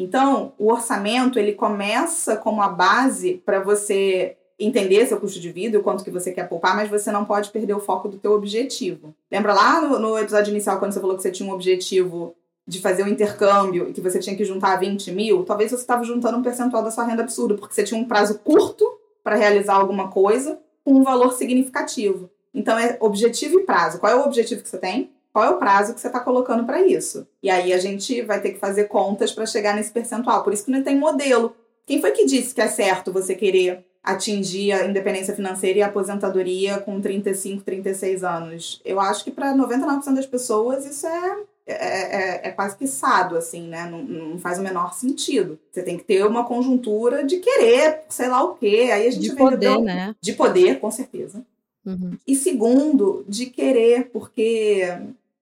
Então, 0.00 0.54
o 0.58 0.72
orçamento 0.72 1.38
ele 1.38 1.52
começa 1.52 2.34
como 2.34 2.62
a 2.62 2.68
base 2.68 3.42
para 3.44 3.60
você 3.60 4.34
entender 4.58 5.06
seu 5.06 5.20
custo 5.20 5.38
de 5.38 5.52
vida, 5.52 5.78
o 5.78 5.82
quanto 5.82 6.02
que 6.02 6.10
você 6.10 6.32
quer 6.32 6.48
poupar, 6.48 6.74
mas 6.74 6.88
você 6.88 7.12
não 7.12 7.26
pode 7.26 7.50
perder 7.50 7.74
o 7.74 7.80
foco 7.80 8.08
do 8.08 8.16
teu 8.16 8.32
objetivo. 8.32 9.14
Lembra 9.30 9.52
lá 9.52 9.80
no, 9.80 9.98
no 9.98 10.18
episódio 10.18 10.50
inicial, 10.52 10.78
quando 10.78 10.92
você 10.92 11.00
falou 11.00 11.16
que 11.16 11.22
você 11.22 11.30
tinha 11.30 11.48
um 11.48 11.52
objetivo 11.52 12.34
de 12.66 12.80
fazer 12.80 13.02
um 13.02 13.08
intercâmbio 13.08 13.88
e 13.88 13.92
que 13.92 14.00
você 14.00 14.18
tinha 14.18 14.34
que 14.34 14.44
juntar 14.44 14.76
20 14.76 15.12
mil, 15.12 15.44
talvez 15.44 15.70
você 15.70 15.82
estava 15.82 16.02
juntando 16.02 16.38
um 16.38 16.42
percentual 16.42 16.82
da 16.82 16.90
sua 16.90 17.04
renda 17.04 17.22
absurdo, 17.22 17.56
porque 17.56 17.74
você 17.74 17.84
tinha 17.84 18.00
um 18.00 18.08
prazo 18.08 18.38
curto 18.38 18.86
para 19.22 19.36
realizar 19.36 19.74
alguma 19.74 20.08
coisa 20.08 20.58
com 20.82 20.94
um 20.94 21.02
valor 21.02 21.32
significativo. 21.34 22.30
Então 22.54 22.78
é 22.78 22.96
objetivo 23.00 23.60
e 23.60 23.64
prazo. 23.64 23.98
Qual 23.98 24.10
é 24.10 24.16
o 24.16 24.24
objetivo 24.24 24.62
que 24.62 24.68
você 24.68 24.78
tem? 24.78 25.10
Qual 25.32 25.44
é 25.44 25.50
o 25.50 25.58
prazo 25.58 25.94
que 25.94 26.00
você 26.00 26.08
está 26.08 26.20
colocando 26.20 26.64
para 26.64 26.82
isso? 26.82 27.26
E 27.42 27.48
aí 27.48 27.72
a 27.72 27.78
gente 27.78 28.20
vai 28.22 28.40
ter 28.40 28.50
que 28.50 28.58
fazer 28.58 28.84
contas 28.84 29.32
para 29.32 29.46
chegar 29.46 29.74
nesse 29.74 29.92
percentual. 29.92 30.42
Por 30.42 30.52
isso 30.52 30.64
que 30.64 30.70
não 30.70 30.82
tem 30.82 30.98
modelo. 30.98 31.54
Quem 31.86 32.00
foi 32.00 32.10
que 32.12 32.24
disse 32.24 32.54
que 32.54 32.60
é 32.60 32.68
certo 32.68 33.12
você 33.12 33.34
querer 33.34 33.84
atingir 34.02 34.72
a 34.72 34.86
independência 34.86 35.34
financeira 35.34 35.78
e 35.78 35.82
a 35.82 35.86
aposentadoria 35.86 36.78
com 36.78 37.00
35, 37.00 37.62
36 37.62 38.24
anos? 38.24 38.80
Eu 38.84 38.98
acho 38.98 39.22
que 39.22 39.30
para 39.30 39.54
99% 39.54 40.14
das 40.14 40.26
pessoas 40.26 40.84
isso 40.84 41.06
é 41.06 41.36
é, 41.66 42.46
é, 42.46 42.48
é, 42.48 42.50
quase 42.50 42.76
que 42.76 42.86
sado, 42.86 43.36
assim, 43.36 43.68
né? 43.68 43.88
Não, 43.88 44.02
não, 44.02 44.38
faz 44.38 44.58
o 44.58 44.62
menor 44.62 44.94
sentido. 44.94 45.58
Você 45.70 45.82
tem 45.82 45.96
que 45.96 46.04
ter 46.04 46.26
uma 46.26 46.44
conjuntura 46.44 47.24
de 47.24 47.36
querer, 47.36 48.00
sei 48.08 48.28
lá 48.28 48.42
o 48.42 48.54
quê. 48.54 48.90
Aí 48.92 49.06
a 49.06 49.10
gente 49.10 49.30
de 49.30 49.36
poder, 49.36 49.80
né? 49.80 50.14
De 50.20 50.32
poder, 50.32 50.80
com 50.80 50.90
certeza. 50.90 51.44
Uhum. 51.84 52.18
E 52.26 52.34
segundo, 52.34 53.24
de 53.28 53.46
querer, 53.46 54.10
porque 54.10 54.84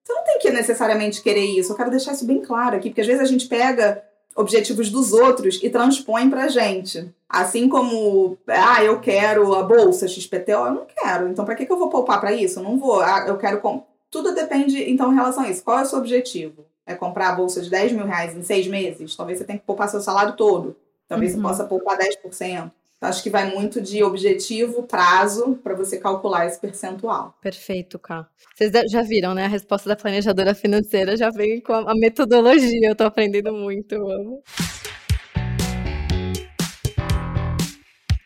você 0.08 0.12
não 0.14 0.24
tem 0.24 0.38
que 0.38 0.50
necessariamente 0.50 1.20
querer 1.20 1.44
isso. 1.44 1.72
Eu 1.72 1.76
quero 1.76 1.90
deixar 1.90 2.12
isso 2.12 2.24
bem 2.24 2.40
claro 2.40 2.76
aqui, 2.76 2.88
porque 2.88 3.02
às 3.02 3.06
vezes 3.06 3.22
a 3.22 3.26
gente 3.26 3.46
pega 3.46 4.02
objetivos 4.34 4.88
dos 4.88 5.12
outros 5.12 5.60
e 5.62 5.68
transpõe 5.68 6.30
pra 6.30 6.48
gente. 6.48 7.12
Assim 7.28 7.68
como, 7.68 8.38
ah, 8.46 8.82
eu 8.82 9.00
quero 9.00 9.54
a 9.54 9.62
bolsa 9.62 10.08
XPTO, 10.08 10.50
eu 10.50 10.72
não 10.72 10.86
quero. 10.86 11.28
Então, 11.28 11.44
para 11.44 11.54
que, 11.54 11.66
que 11.66 11.72
eu 11.72 11.78
vou 11.78 11.90
poupar 11.90 12.20
para 12.20 12.32
isso? 12.32 12.58
Eu 12.58 12.62
não 12.62 12.78
vou. 12.78 13.00
Ah, 13.00 13.24
eu 13.26 13.36
quero 13.36 13.60
tudo 14.10 14.34
depende, 14.34 14.90
então, 14.90 15.12
em 15.12 15.16
relação 15.16 15.44
a 15.44 15.50
isso. 15.50 15.62
Qual 15.62 15.78
é 15.78 15.82
o 15.82 15.86
seu 15.86 15.98
objetivo? 15.98 16.64
É 16.86 16.94
comprar 16.94 17.28
a 17.28 17.32
bolsa 17.32 17.60
de 17.60 17.68
10 17.68 17.92
mil 17.92 18.06
reais 18.06 18.34
em 18.34 18.42
seis 18.42 18.66
meses? 18.66 19.14
Talvez 19.14 19.38
você 19.38 19.44
tenha 19.44 19.58
que 19.58 19.66
poupar 19.66 19.90
seu 19.90 20.00
salário 20.00 20.34
todo. 20.34 20.74
Talvez 21.06 21.34
uhum. 21.34 21.42
você 21.42 21.48
possa 21.48 21.64
poupar 21.64 21.98
10%. 21.98 22.70
Acho 23.00 23.22
que 23.22 23.30
vai 23.30 23.48
muito 23.54 23.80
de 23.80 24.02
objetivo, 24.02 24.82
prazo, 24.82 25.54
para 25.62 25.72
você 25.72 25.98
calcular 25.98 26.46
esse 26.46 26.60
percentual. 26.60 27.32
Perfeito, 27.40 27.96
Ká. 27.96 28.28
Vocês 28.56 28.72
já 28.90 29.02
viram, 29.02 29.34
né? 29.34 29.44
A 29.44 29.48
resposta 29.48 29.88
da 29.88 29.94
planejadora 29.94 30.52
financeira 30.52 31.16
já 31.16 31.30
vem 31.30 31.60
com 31.60 31.72
a 31.72 31.94
metodologia. 31.94 32.88
Eu 32.88 32.96
tô 32.96 33.04
aprendendo 33.04 33.52
muito, 33.52 33.94
eu 33.94 34.10
amo. 34.10 34.42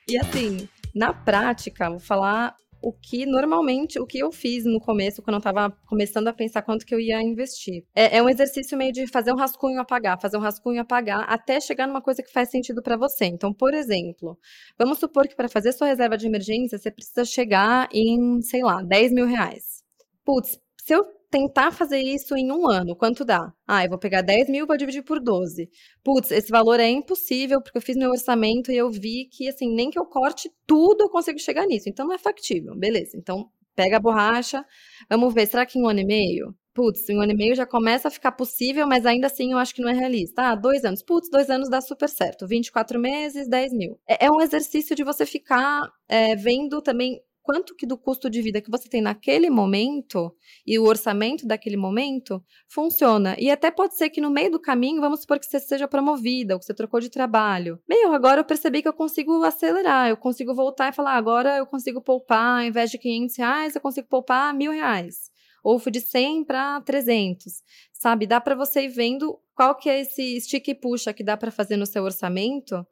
E 0.09 0.17
assim, 0.17 0.67
na 0.95 1.13
prática, 1.13 1.91
vou 1.91 2.01
falar 2.01 2.57
o 2.83 2.93
que 2.93 3.25
normalmente, 3.25 3.99
o 4.01 4.07
que 4.07 4.19
eu 4.19 4.33
fiz 4.33 4.65
no 4.65 4.81
começo, 4.81 5.23
quando 5.23 5.35
eu 5.35 5.39
estava 5.39 5.71
começando 5.87 6.29
a 6.29 6.33
pensar 6.33 6.63
quanto 6.63 6.85
que 6.85 6.95
eu 6.95 7.01
ia 7.01 7.23
investir. 7.23 7.85
É, 7.95 8.19
é, 8.19 8.23
um 8.23 8.29
exercício 8.29 8.77
meio 8.77 8.93
de 8.93 9.07
fazer 9.07 9.33
um 9.33 9.37
rascunho 9.37 9.81
apagar, 9.81 10.21
fazer 10.21 10.37
um 10.37 10.41
rascunho 10.41 10.81
apagar, 10.81 11.25
até 11.29 11.61
chegar 11.61 11.87
numa 11.87 12.03
coisa 12.03 12.23
que 12.23 12.33
faz 12.33 12.51
sentido 12.51 12.83
para 12.83 12.97
você. 12.97 13.27
Então, 13.27 13.53
por 13.55 13.73
exemplo, 13.73 14.37
vamos 14.79 14.99
supor 14.99 15.29
que 15.29 15.37
para 15.37 15.49
fazer 15.49 15.73
sua 15.73 15.87
reserva 15.87 16.19
de 16.19 16.27
emergência, 16.27 16.77
você 16.79 16.91
precisa 16.91 17.25
chegar 17.25 17.89
em, 17.93 18.41
sei 18.43 18.63
lá, 18.63 18.83
10 18.83 19.13
mil 19.13 19.27
reais. 19.27 19.83
Putz, 20.25 20.59
se 20.85 20.95
eu 20.95 21.05
tentar 21.33 21.73
fazer 21.73 21.99
isso 21.99 22.37
em 22.37 22.53
um 22.53 22.69
ano, 22.69 22.95
quanto 22.95 23.25
dá? 23.25 23.51
Ah, 23.67 23.83
eu 23.85 23.89
vou 23.89 23.99
pegar 23.99 24.21
10 24.21 24.51
mil 24.51 24.65
e 24.65 24.67
vou 24.69 24.77
dividir 24.77 25.03
por 25.03 25.19
12. 25.19 25.69
Putz, 26.05 26.31
esse 26.31 26.51
valor 26.51 26.79
é 26.79 26.89
impossível, 26.91 27.63
porque 27.63 27.79
eu 27.79 27.83
fiz 27.83 27.97
meu 27.97 28.11
orçamento 28.11 28.71
e 28.71 28.77
eu 28.77 28.91
vi 28.91 29.25
que, 29.33 29.49
assim, 29.49 29.75
nem 29.75 29.91
que 29.91 29.99
eu 29.99 30.05
corte 30.05 30.51
tudo 30.67 31.05
eu 31.05 31.09
consigo 31.09 31.39
chegar 31.39 31.67
nisso. 31.67 31.89
Então, 31.89 32.07
não 32.07 32.15
é 32.15 32.19
factível. 32.19 32.77
Beleza. 32.77 33.17
Então, 33.17 33.49
pega 33.75 33.97
a 33.97 34.01
borracha. 34.01 34.63
Vamos 35.09 35.33
ver, 35.33 35.47
será 35.47 35.65
que 35.65 35.79
em 35.79 35.83
um 35.83 35.89
ano 35.89 36.01
e 36.01 36.05
meio? 36.05 36.55
Putz, 36.75 37.09
em 37.09 37.17
um 37.19 37.23
ano 37.23 37.33
e 37.33 37.37
meio 37.37 37.55
já 37.55 37.67
começa 37.67 38.09
a 38.09 38.11
ficar 38.11 38.33
possível, 38.33 38.87
mas 38.87 39.07
ainda 39.07 39.27
assim 39.27 39.53
eu 39.53 39.59
acho 39.59 39.75
que 39.75 39.81
não 39.83 39.89
é 39.89 39.95
realista. 39.95 40.43
Ah, 40.43 40.55
dois 40.55 40.85
anos. 40.85 41.03
Putz, 41.03 41.31
dois 41.31 41.49
anos 41.49 41.71
dá 41.71 41.81
super 41.81 42.09
certo. 42.11 42.47
24 42.47 43.01
meses, 43.01 43.49
10 43.49 43.73
mil. 43.73 43.99
É, 44.07 44.27
é 44.27 44.31
um 44.31 44.41
exercício 44.41 44.95
de 44.95 45.03
você 45.03 45.25
ficar 45.25 45.91
é, 46.09 46.37
vendo 46.37 46.83
também 46.83 47.21
quanto 47.43 47.75
que 47.75 47.87
do 47.87 47.99
custo 47.99 48.31
de 48.31 48.41
vida 48.41 48.61
que 48.61 48.71
você 48.71 48.89
tem 48.89 49.03
naquele 49.03 49.51
momento 49.51 50.35
e 50.67 50.79
o 50.79 50.85
orçamento 50.85 51.47
daquele 51.47 51.77
momento 51.77 52.43
funciona. 52.69 53.37
E 53.39 53.51
até 53.51 53.71
pode 53.71 53.97
ser 53.97 54.11
que 54.11 54.21
no 54.21 54.31
meio 54.31 54.51
do 54.51 54.61
caminho, 54.61 55.01
vamos 55.01 55.21
supor 55.21 55.39
que 55.39 55.47
você 55.47 55.59
seja 55.59 55.89
promovida 55.89 56.55
ou 56.55 56.61
que 56.61 56.67
você 56.67 56.75
trocou 56.75 57.01
de 57.01 57.11
trabalho. 57.11 57.81
Meu, 57.89 58.13
agora 58.13 58.41
eu 58.41 58.45
percebi 58.45 58.81
que 58.81 58.89
eu 58.89 58.93
consigo 58.93 59.43
acelerar, 59.43 60.09
eu 60.09 60.17
consigo 60.17 60.55
voltar 60.55 60.91
e 60.91 60.95
falar, 60.95 61.15
agora 61.15 61.57
eu 61.59 61.67
consigo 61.67 62.01
poupar, 62.01 62.61
ao 62.61 62.67
invés 62.67 62.91
de 62.91 62.99
500 62.99 63.37
reais, 63.37 63.75
eu 63.75 63.81
consigo 63.81 64.09
poupar 64.09 64.55
mil 64.55 64.73
reais. 64.73 65.31
Ou 65.65 65.79
fui 65.79 65.93
de 65.93 66.01
100 66.01 66.45
para 66.45 66.81
300, 66.81 67.63
sabe? 67.93 68.27
Dá 68.27 68.41
para 68.41 68.57
você 68.57 68.85
ir 68.85 68.89
vendo 68.89 69.39
qual 69.55 69.77
que 69.77 69.89
é 69.89 70.01
esse 70.01 70.41
stick 70.41 70.69
e 70.69 70.75
puxa 70.75 71.13
que 71.13 71.23
dá 71.23 71.37
para 71.37 71.53
fazer 71.53 71.77
no 71.77 71.87
seu 71.87 72.03
orçamento 72.03 72.85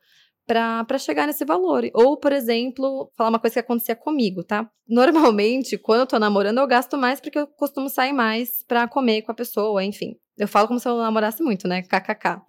para 0.50 0.98
chegar 0.98 1.26
nesse 1.26 1.44
valor. 1.44 1.88
Ou, 1.94 2.16
por 2.16 2.32
exemplo, 2.32 3.10
falar 3.16 3.30
uma 3.30 3.38
coisa 3.38 3.54
que 3.54 3.60
acontecia 3.60 3.94
comigo, 3.94 4.42
tá? 4.42 4.68
Normalmente, 4.88 5.78
quando 5.78 6.00
eu 6.00 6.06
tô 6.06 6.18
namorando, 6.18 6.58
eu 6.58 6.66
gasto 6.66 6.98
mais 6.98 7.20
porque 7.20 7.38
eu 7.38 7.46
costumo 7.46 7.88
sair 7.88 8.12
mais 8.12 8.64
para 8.66 8.88
comer 8.88 9.22
com 9.22 9.30
a 9.30 9.34
pessoa, 9.34 9.84
enfim. 9.84 10.16
Eu 10.36 10.48
falo 10.48 10.66
como 10.66 10.80
se 10.80 10.88
eu 10.88 10.96
namorasse 10.96 11.42
muito, 11.42 11.68
né? 11.68 11.82
KKK. 11.82 12.40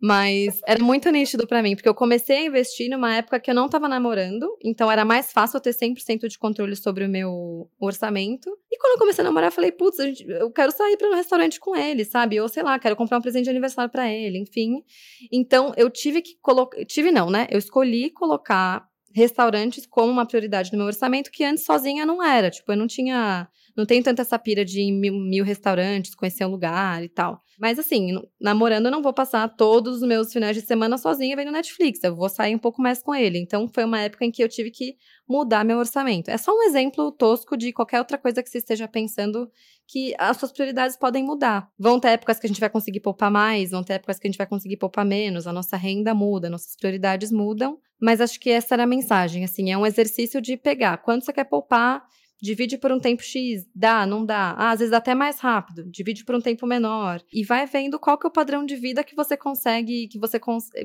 Mas 0.00 0.60
era 0.66 0.82
muito 0.82 1.10
nítido 1.10 1.46
para 1.46 1.62
mim, 1.62 1.74
porque 1.74 1.88
eu 1.88 1.94
comecei 1.94 2.36
a 2.36 2.46
investir 2.46 2.88
numa 2.88 3.16
época 3.16 3.40
que 3.40 3.50
eu 3.50 3.54
não 3.54 3.68
tava 3.68 3.88
namorando, 3.88 4.46
então 4.64 4.90
era 4.90 5.04
mais 5.04 5.32
fácil 5.32 5.56
eu 5.56 5.60
ter 5.60 5.74
100% 5.74 6.28
de 6.28 6.38
controle 6.38 6.76
sobre 6.76 7.04
o 7.04 7.08
meu 7.08 7.68
orçamento. 7.78 8.48
Quando 8.80 8.94
eu 8.94 8.98
comecei 8.98 9.22
a 9.22 9.24
namorar, 9.24 9.48
eu 9.48 9.52
falei, 9.52 9.70
putz, 9.70 9.98
eu 10.26 10.50
quero 10.50 10.72
sair 10.72 10.96
para 10.96 11.10
um 11.10 11.14
restaurante 11.14 11.60
com 11.60 11.76
ele, 11.76 12.02
sabe? 12.02 12.40
Ou 12.40 12.48
sei 12.48 12.62
lá, 12.62 12.78
quero 12.78 12.96
comprar 12.96 13.18
um 13.18 13.20
presente 13.20 13.44
de 13.44 13.50
aniversário 13.50 13.90
para 13.90 14.10
ele, 14.10 14.38
enfim. 14.38 14.82
Então 15.30 15.74
eu 15.76 15.90
tive 15.90 16.22
que 16.22 16.36
colocar. 16.40 16.82
Tive 16.86 17.12
não, 17.12 17.28
né? 17.28 17.46
Eu 17.50 17.58
escolhi 17.58 18.08
colocar 18.10 18.88
restaurantes 19.12 19.84
como 19.86 20.10
uma 20.10 20.24
prioridade 20.24 20.72
no 20.72 20.78
meu 20.78 20.86
orçamento 20.86 21.30
que 21.30 21.44
antes 21.44 21.64
sozinha 21.64 22.06
não 22.06 22.24
era. 22.24 22.50
Tipo, 22.50 22.72
eu 22.72 22.76
não 22.76 22.86
tinha 22.86 23.48
não 23.80 23.86
tenho 23.86 24.02
tanta 24.02 24.22
essa 24.22 24.38
pira 24.38 24.64
de 24.64 24.92
mil, 24.92 25.14
mil 25.14 25.44
restaurantes, 25.44 26.14
conhecer 26.14 26.44
um 26.44 26.50
lugar 26.50 27.02
e 27.02 27.08
tal. 27.08 27.42
Mas 27.58 27.78
assim, 27.78 28.12
namorando 28.40 28.86
eu 28.86 28.90
não 28.90 29.02
vou 29.02 29.12
passar 29.12 29.48
todos 29.48 29.96
os 29.96 30.02
meus 30.02 30.32
finais 30.32 30.56
de 30.56 30.62
semana 30.62 30.96
sozinha 30.96 31.34
vendo 31.34 31.50
Netflix. 31.50 32.02
Eu 32.02 32.14
vou 32.14 32.28
sair 32.28 32.54
um 32.54 32.58
pouco 32.58 32.80
mais 32.80 33.02
com 33.02 33.14
ele. 33.14 33.38
Então 33.38 33.68
foi 33.68 33.84
uma 33.84 34.00
época 34.00 34.24
em 34.24 34.30
que 34.30 34.42
eu 34.42 34.48
tive 34.48 34.70
que 34.70 34.96
mudar 35.28 35.64
meu 35.64 35.78
orçamento. 35.78 36.30
É 36.30 36.36
só 36.36 36.52
um 36.52 36.62
exemplo 36.62 37.10
tosco 37.12 37.56
de 37.56 37.72
qualquer 37.72 37.98
outra 37.98 38.18
coisa 38.18 38.42
que 38.42 38.50
você 38.50 38.58
esteja 38.58 38.86
pensando 38.86 39.50
que 39.86 40.14
as 40.18 40.36
suas 40.36 40.52
prioridades 40.52 40.96
podem 40.96 41.24
mudar. 41.24 41.68
Vão 41.78 41.98
ter 41.98 42.08
épocas 42.08 42.38
que 42.38 42.46
a 42.46 42.48
gente 42.48 42.60
vai 42.60 42.70
conseguir 42.70 43.00
poupar 43.00 43.30
mais, 43.30 43.70
vão 43.70 43.82
ter 43.82 43.94
épocas 43.94 44.18
que 44.18 44.26
a 44.26 44.30
gente 44.30 44.38
vai 44.38 44.46
conseguir 44.46 44.76
poupar 44.76 45.04
menos, 45.04 45.46
a 45.46 45.52
nossa 45.52 45.76
renda 45.76 46.14
muda, 46.14 46.48
nossas 46.48 46.76
prioridades 46.76 47.32
mudam. 47.32 47.78
Mas 48.00 48.20
acho 48.20 48.38
que 48.38 48.50
essa 48.50 48.74
era 48.74 48.84
a 48.84 48.86
mensagem, 48.86 49.44
assim, 49.44 49.70
é 49.70 49.76
um 49.76 49.84
exercício 49.84 50.40
de 50.40 50.56
pegar 50.56 50.98
quanto 50.98 51.24
você 51.24 51.32
quer 51.32 51.44
poupar 51.44 52.02
divide 52.40 52.78
por 52.78 52.90
um 52.90 52.98
tempo 52.98 53.22
X, 53.22 53.66
dá, 53.74 54.06
não 54.06 54.24
dá. 54.24 54.54
Ah, 54.56 54.70
às 54.70 54.78
vezes 54.78 54.90
dá 54.90 54.98
até 54.98 55.14
mais 55.14 55.40
rápido, 55.40 55.84
divide 55.90 56.24
por 56.24 56.34
um 56.34 56.40
tempo 56.40 56.66
menor. 56.66 57.22
E 57.32 57.44
vai 57.44 57.66
vendo 57.66 57.98
qual 57.98 58.18
que 58.18 58.26
é 58.26 58.28
o 58.28 58.32
padrão 58.32 58.64
de 58.64 58.76
vida 58.76 59.04
que 59.04 59.14
você 59.14 59.36
consegue, 59.36 60.08
que 60.08 60.18
você, 60.18 60.38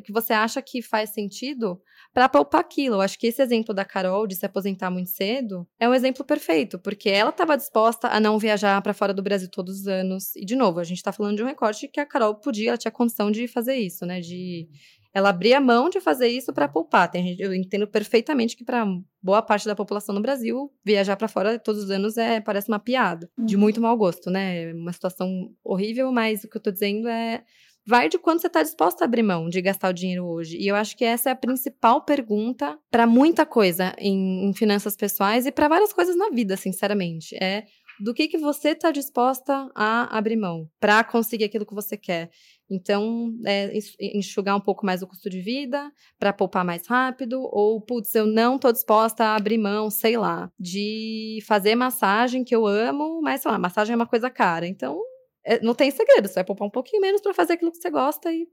que 0.04 0.12
você 0.12 0.34
acha 0.34 0.62
que 0.62 0.82
faz 0.82 1.12
sentido 1.12 1.80
para 2.14 2.30
poupar 2.30 2.62
aquilo. 2.62 2.96
Eu 2.96 3.02
acho 3.02 3.18
que 3.18 3.28
esse 3.28 3.42
exemplo 3.42 3.74
da 3.74 3.86
Carol 3.86 4.28
de 4.28 4.36
se 4.36 4.46
aposentar 4.46 4.90
muito 4.90 5.10
cedo 5.10 5.68
é 5.80 5.88
um 5.88 5.94
exemplo 5.94 6.24
perfeito, 6.24 6.80
porque 6.80 7.10
ela 7.10 7.30
estava 7.30 7.58
disposta 7.58 8.08
a 8.08 8.20
não 8.20 8.38
viajar 8.40 8.82
para 8.82 8.94
fora 8.94 9.14
do 9.14 9.24
Brasil 9.24 9.50
todos 9.50 9.82
os 9.82 9.88
anos. 9.88 10.36
E, 10.36 10.46
de 10.46 10.56
novo, 10.56 10.80
a 10.80 10.84
gente 10.84 10.98
está 10.98 11.12
falando 11.12 11.38
de 11.38 11.44
um 11.44 11.48
recorte 11.48 11.88
que 11.88 12.00
a 12.00 12.06
Carol 12.06 12.36
podia, 12.36 12.70
ela 12.70 12.78
tinha 12.78 12.92
condição 12.92 13.32
de 13.32 13.48
fazer 13.48 13.76
isso, 13.76 14.06
né? 14.06 14.20
De 14.20 14.68
ela 15.16 15.30
abria 15.30 15.62
mão 15.62 15.90
de 15.90 16.02
fazer 16.02 16.28
isso 16.28 16.52
para 16.52 16.68
poupar. 16.68 17.10
Tem, 17.10 17.38
eu 17.40 17.54
entendo 17.54 17.88
perfeitamente 17.88 18.58
que 18.58 18.66
para 18.66 18.86
boa 19.24 19.42
parte 19.42 19.66
da 19.66 19.74
população 19.74 20.14
no 20.14 20.22
Brasil, 20.22 20.70
viajar 20.84 21.16
para 21.16 21.30
fora 21.30 21.58
todos 21.58 21.86
os 21.86 21.90
anos 21.90 22.18
é 22.18 22.42
parece 22.42 22.68
uma 22.68 22.80
piada, 22.80 23.30
de 23.40 23.56
uhum. 23.56 23.62
muito 23.62 23.80
mau 23.80 23.96
gosto, 23.96 24.30
né? 24.30 24.74
Uma 24.74 24.92
situação 24.92 25.50
horrível, 25.64 26.12
mas 26.12 26.44
o 26.44 26.50
que 26.50 26.58
eu 26.58 26.62
tô 26.62 26.70
dizendo 26.70 27.08
é 27.08 27.46
vai 27.88 28.10
de 28.10 28.18
quanto 28.18 28.42
você 28.42 28.48
está 28.48 28.62
disposta 28.62 29.06
a 29.06 29.08
abrir 29.08 29.24
mão 29.24 29.48
de 29.48 29.62
gastar 29.62 29.90
o 29.90 29.94
dinheiro 29.94 30.26
hoje. 30.26 30.58
E 30.58 30.68
eu 30.68 30.76
acho 30.76 30.98
que 30.98 31.06
essa 31.06 31.30
é 31.30 31.32
a 31.32 31.36
principal 31.36 32.02
pergunta 32.02 32.78
para 32.92 33.08
muita 33.08 33.46
coisa 33.46 33.96
em, 33.98 34.50
em 34.50 34.54
finanças 34.54 34.98
pessoais 34.98 35.46
e 35.46 35.52
para 35.52 35.70
várias 35.70 35.94
coisas 35.94 36.18
na 36.18 36.30
vida, 36.30 36.58
sinceramente. 36.58 37.38
É 37.42 37.64
do 38.00 38.14
que, 38.14 38.28
que 38.28 38.38
você 38.38 38.70
está 38.70 38.92
disposta 38.92 39.70
a 39.74 40.18
abrir 40.18 40.36
mão 40.36 40.70
para 40.80 41.04
conseguir 41.04 41.46
aquilo 41.46 41.66
que 41.66 41.74
você 41.74 41.96
quer. 41.96 42.30
Então, 42.70 43.34
é, 43.46 43.72
enxugar 44.00 44.56
um 44.56 44.62
pouco 44.62 44.86
mais 44.86 45.02
o 45.02 45.08
custo 45.08 45.30
de 45.30 45.40
vida 45.40 45.92
para 46.18 46.34
poupar 46.34 46.66
mais 46.66 46.88
rápido, 46.88 47.42
ou, 47.42 47.80
putz, 47.80 48.14
eu 48.16 48.26
não 48.26 48.56
estou 48.56 48.72
disposta 48.72 49.24
a 49.24 49.36
abrir 49.36 49.58
mão, 49.58 49.90
sei 49.90 50.18
lá, 50.18 50.52
de 50.60 51.40
fazer 51.48 51.76
massagem 51.76 52.44
que 52.44 52.56
eu 52.56 52.66
amo, 52.66 53.22
mas, 53.22 53.42
sei 53.42 53.52
lá, 53.52 53.60
massagem 53.60 53.94
é 53.94 53.96
uma 53.96 54.08
coisa 54.08 54.30
cara. 54.30 54.66
Então, 54.68 55.00
é, 55.44 55.62
não 55.62 55.76
tem 55.76 55.92
segredo, 55.92 56.28
você 56.28 56.36
vai 56.36 56.44
poupar 56.44 56.68
um 56.68 56.72
pouquinho 56.72 57.02
menos 57.02 57.22
para 57.22 57.34
fazer 57.34 57.54
aquilo 57.54 57.72
que 57.72 57.78
você 57.78 57.90
gosta 57.90 58.32
e 58.32 58.48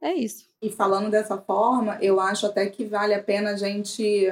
é 0.00 0.14
isso. 0.14 0.46
E 0.62 0.70
falando 0.70 1.10
dessa 1.10 1.36
forma, 1.36 1.98
eu 2.00 2.20
acho 2.20 2.46
até 2.46 2.66
que 2.66 2.84
vale 2.84 3.12
a 3.12 3.22
pena 3.22 3.50
a 3.50 3.56
gente 3.56 4.26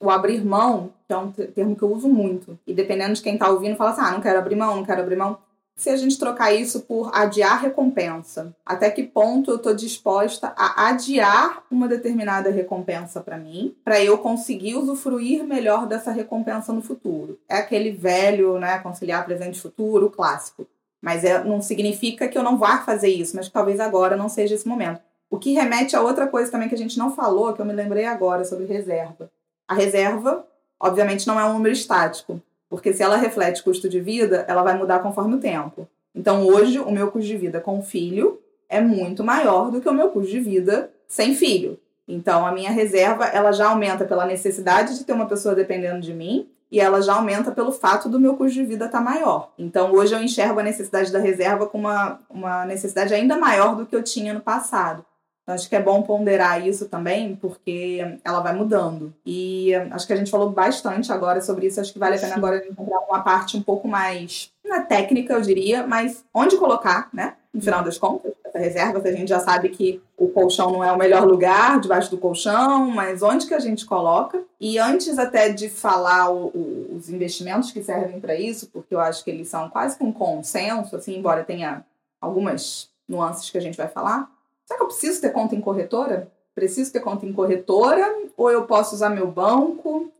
o 0.00 0.10
abrir 0.10 0.44
mão, 0.44 0.92
que 1.06 1.12
é 1.12 1.16
um 1.16 1.30
termo 1.32 1.74
que 1.74 1.82
eu 1.82 1.92
uso 1.92 2.08
muito, 2.08 2.58
e 2.66 2.72
dependendo 2.72 3.14
de 3.14 3.22
quem 3.22 3.34
está 3.34 3.50
ouvindo, 3.50 3.76
fala 3.76 3.90
assim: 3.90 4.00
ah, 4.00 4.12
não 4.12 4.20
quero 4.20 4.38
abrir 4.38 4.54
mão, 4.54 4.76
não 4.76 4.84
quero 4.84 5.02
abrir 5.02 5.16
mão. 5.16 5.38
Se 5.78 5.90
a 5.90 5.96
gente 5.96 6.18
trocar 6.18 6.52
isso 6.52 6.80
por 6.80 7.08
adiar 7.14 7.62
recompensa, 7.62 8.52
até 8.66 8.90
que 8.90 9.04
ponto 9.04 9.52
eu 9.52 9.58
estou 9.58 9.72
disposta 9.72 10.52
a 10.56 10.88
adiar 10.88 11.62
uma 11.70 11.86
determinada 11.86 12.50
recompensa 12.50 13.20
para 13.20 13.38
mim, 13.38 13.76
para 13.84 14.02
eu 14.02 14.18
conseguir 14.18 14.74
usufruir 14.74 15.44
melhor 15.44 15.86
dessa 15.86 16.10
recompensa 16.10 16.72
no 16.72 16.82
futuro? 16.82 17.38
É 17.48 17.58
aquele 17.58 17.92
velho, 17.92 18.58
né, 18.58 18.80
conciliar 18.80 19.24
presente 19.24 19.56
e 19.56 19.60
futuro, 19.60 20.10
clássico. 20.10 20.66
Mas 21.00 21.22
é, 21.22 21.44
não 21.44 21.62
significa 21.62 22.26
que 22.26 22.36
eu 22.36 22.42
não 22.42 22.58
vá 22.58 22.78
fazer 22.78 23.10
isso, 23.10 23.36
mas 23.36 23.48
talvez 23.48 23.78
agora 23.78 24.16
não 24.16 24.28
seja 24.28 24.56
esse 24.56 24.66
momento. 24.66 25.00
O 25.30 25.38
que 25.38 25.52
remete 25.52 25.94
a 25.94 26.02
outra 26.02 26.26
coisa 26.26 26.50
também 26.50 26.68
que 26.68 26.74
a 26.74 26.78
gente 26.78 26.98
não 26.98 27.14
falou, 27.14 27.52
que 27.52 27.62
eu 27.62 27.66
me 27.66 27.72
lembrei 27.72 28.04
agora 28.04 28.44
sobre 28.44 28.64
reserva. 28.64 29.30
A 29.68 29.74
reserva, 29.74 30.44
obviamente, 30.80 31.24
não 31.24 31.38
é 31.38 31.44
um 31.44 31.52
número 31.52 31.72
estático, 31.72 32.42
porque 32.68 32.92
se 32.92 33.02
ela 33.02 33.16
reflete 33.16 33.62
custo 33.62 33.88
de 33.88 34.00
vida, 34.00 34.44
ela 34.48 34.62
vai 34.62 34.76
mudar 34.76 35.00
conforme 35.00 35.36
o 35.36 35.40
tempo. 35.40 35.88
Então, 36.14 36.46
hoje, 36.46 36.78
o 36.78 36.90
meu 36.90 37.10
custo 37.10 37.26
de 37.28 37.36
vida 37.36 37.60
com 37.60 37.82
filho 37.82 38.40
é 38.68 38.80
muito 38.80 39.24
maior 39.24 39.70
do 39.70 39.80
que 39.80 39.88
o 39.88 39.94
meu 39.94 40.10
custo 40.10 40.30
de 40.30 40.40
vida 40.40 40.90
sem 41.06 41.34
filho. 41.34 41.78
Então, 42.06 42.46
a 42.46 42.52
minha 42.52 42.70
reserva, 42.70 43.26
ela 43.26 43.52
já 43.52 43.68
aumenta 43.68 44.04
pela 44.04 44.26
necessidade 44.26 44.98
de 44.98 45.04
ter 45.04 45.12
uma 45.12 45.26
pessoa 45.26 45.54
dependendo 45.54 46.00
de 46.00 46.14
mim 46.14 46.48
e 46.70 46.80
ela 46.80 47.00
já 47.00 47.14
aumenta 47.14 47.50
pelo 47.50 47.72
fato 47.72 48.08
do 48.08 48.20
meu 48.20 48.34
custo 48.34 48.54
de 48.54 48.64
vida 48.64 48.86
estar 48.86 48.98
tá 48.98 49.04
maior. 49.04 49.52
Então, 49.58 49.92
hoje 49.92 50.14
eu 50.14 50.22
enxergo 50.22 50.60
a 50.60 50.62
necessidade 50.62 51.12
da 51.12 51.18
reserva 51.18 51.66
como 51.66 51.88
uma, 51.88 52.20
uma 52.28 52.64
necessidade 52.64 53.14
ainda 53.14 53.36
maior 53.36 53.76
do 53.76 53.86
que 53.86 53.96
eu 53.96 54.02
tinha 54.02 54.34
no 54.34 54.40
passado. 54.40 55.04
Então, 55.48 55.54
acho 55.54 55.66
que 55.66 55.76
é 55.76 55.80
bom 55.80 56.02
ponderar 56.02 56.66
isso 56.66 56.90
também, 56.90 57.34
porque 57.34 58.18
ela 58.22 58.40
vai 58.40 58.54
mudando. 58.54 59.14
E 59.24 59.74
acho 59.92 60.06
que 60.06 60.12
a 60.12 60.16
gente 60.16 60.30
falou 60.30 60.50
bastante 60.50 61.10
agora 61.10 61.40
sobre 61.40 61.66
isso. 61.66 61.80
Acho 61.80 61.90
que 61.90 61.98
vale 61.98 62.16
a 62.16 62.20
pena 62.20 62.36
agora 62.36 62.62
encontrar 62.68 62.98
uma 63.08 63.20
parte 63.22 63.56
um 63.56 63.62
pouco 63.62 63.88
mais 63.88 64.52
na 64.62 64.82
técnica, 64.82 65.32
eu 65.32 65.40
diria, 65.40 65.86
mas 65.86 66.22
onde 66.34 66.58
colocar, 66.58 67.08
né? 67.14 67.32
No 67.50 67.62
final 67.62 67.82
das 67.82 67.96
contas, 67.96 68.30
essa 68.44 68.58
reserva, 68.58 69.00
a 69.02 69.12
gente 69.12 69.30
já 69.30 69.40
sabe 69.40 69.70
que 69.70 70.02
o 70.18 70.28
colchão 70.28 70.70
não 70.70 70.84
é 70.84 70.92
o 70.92 70.98
melhor 70.98 71.26
lugar, 71.26 71.80
debaixo 71.80 72.10
do 72.10 72.18
colchão, 72.18 72.90
mas 72.90 73.22
onde 73.22 73.46
que 73.46 73.54
a 73.54 73.58
gente 73.58 73.86
coloca? 73.86 74.42
E 74.60 74.78
antes 74.78 75.18
até 75.18 75.48
de 75.48 75.70
falar 75.70 76.28
o, 76.28 76.48
o, 76.48 76.94
os 76.94 77.08
investimentos 77.08 77.70
que 77.70 77.82
servem 77.82 78.20
para 78.20 78.34
isso, 78.34 78.68
porque 78.70 78.94
eu 78.94 79.00
acho 79.00 79.24
que 79.24 79.30
eles 79.30 79.48
são 79.48 79.70
quase 79.70 79.96
que 79.96 80.04
um 80.04 80.12
consenso, 80.12 80.94
assim, 80.94 81.16
embora 81.16 81.42
tenha 81.42 81.82
algumas 82.20 82.90
nuances 83.08 83.48
que 83.48 83.56
a 83.56 83.62
gente 83.62 83.78
vai 83.78 83.88
falar, 83.88 84.30
Será 84.68 84.76
que 84.76 84.82
eu 84.82 84.88
preciso 84.88 85.18
ter 85.22 85.30
conta 85.30 85.54
em 85.54 85.62
corretora? 85.62 86.30
Preciso 86.54 86.92
ter 86.92 87.00
conta 87.00 87.24
em 87.24 87.32
corretora? 87.32 88.04
Ou 88.36 88.50
eu 88.50 88.66
posso 88.66 88.94
usar 88.94 89.08
meu 89.08 89.26
banco? 89.26 90.12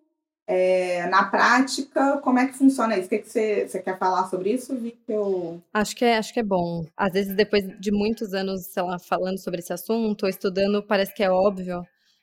É, 0.47 1.07
na 1.09 1.25
prática, 1.25 2.17
como 2.23 2.39
é 2.39 2.47
que 2.47 2.55
funciona 2.55 2.97
isso? 2.97 3.09
O 3.09 3.11
que, 3.11 3.19
que 3.19 3.29
você, 3.29 3.69
você 3.69 3.79
quer 3.79 3.99
falar 3.99 4.27
sobre 4.31 4.51
isso, 4.55 4.75
Vi? 4.75 4.99
Eu... 5.07 5.61
Acho 5.75 5.95
que, 5.95 6.03
é, 6.03 6.17
acho 6.17 6.33
que 6.33 6.41
é 6.41 6.43
bom. 6.43 6.87
Às 6.97 7.13
vezes, 7.13 7.37
depois 7.37 7.63
de 7.79 7.93
muitos 7.93 8.33
anos, 8.33 8.65
sei 8.65 8.83
lá, 8.83 8.99
falando 8.99 9.37
sobre 9.37 9.61
esse 9.61 9.75
assunto, 9.75 10.23
ou 10.23 10.31
estudando, 10.31 10.83
parece 10.83 11.13
que 11.13 11.23
é 11.23 11.31
óbvio, 11.31 11.83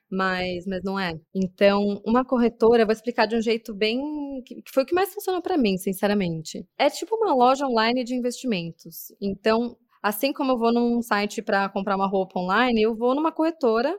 mas, 0.09 0.65
mas 0.65 0.81
não 0.83 0.99
é. 0.99 1.13
Então, 1.35 2.01
uma 2.03 2.25
corretora, 2.25 2.85
vou 2.85 2.93
explicar 2.93 3.27
de 3.27 3.35
um 3.35 3.41
jeito 3.41 3.71
bem. 3.75 4.01
que 4.43 4.63
foi 4.73 4.81
o 4.81 4.85
que 4.88 4.95
mais 4.95 5.13
funcionou 5.13 5.43
para 5.43 5.59
mim, 5.59 5.77
sinceramente. 5.77 6.65
É 6.75 6.89
tipo 6.89 7.15
uma 7.15 7.35
loja 7.35 7.67
online 7.67 8.03
de 8.03 8.15
investimentos. 8.15 9.13
Então, 9.21 9.77
Assim 10.05 10.31
como 10.31 10.51
eu 10.51 10.57
vou 10.59 10.71
num 10.71 11.01
site 11.01 11.41
para 11.41 11.67
comprar 11.67 11.95
uma 11.95 12.07
roupa 12.07 12.39
online, 12.39 12.79
eu 12.79 12.95
vou 12.95 13.15
numa 13.15 13.31
corretora 13.31 13.91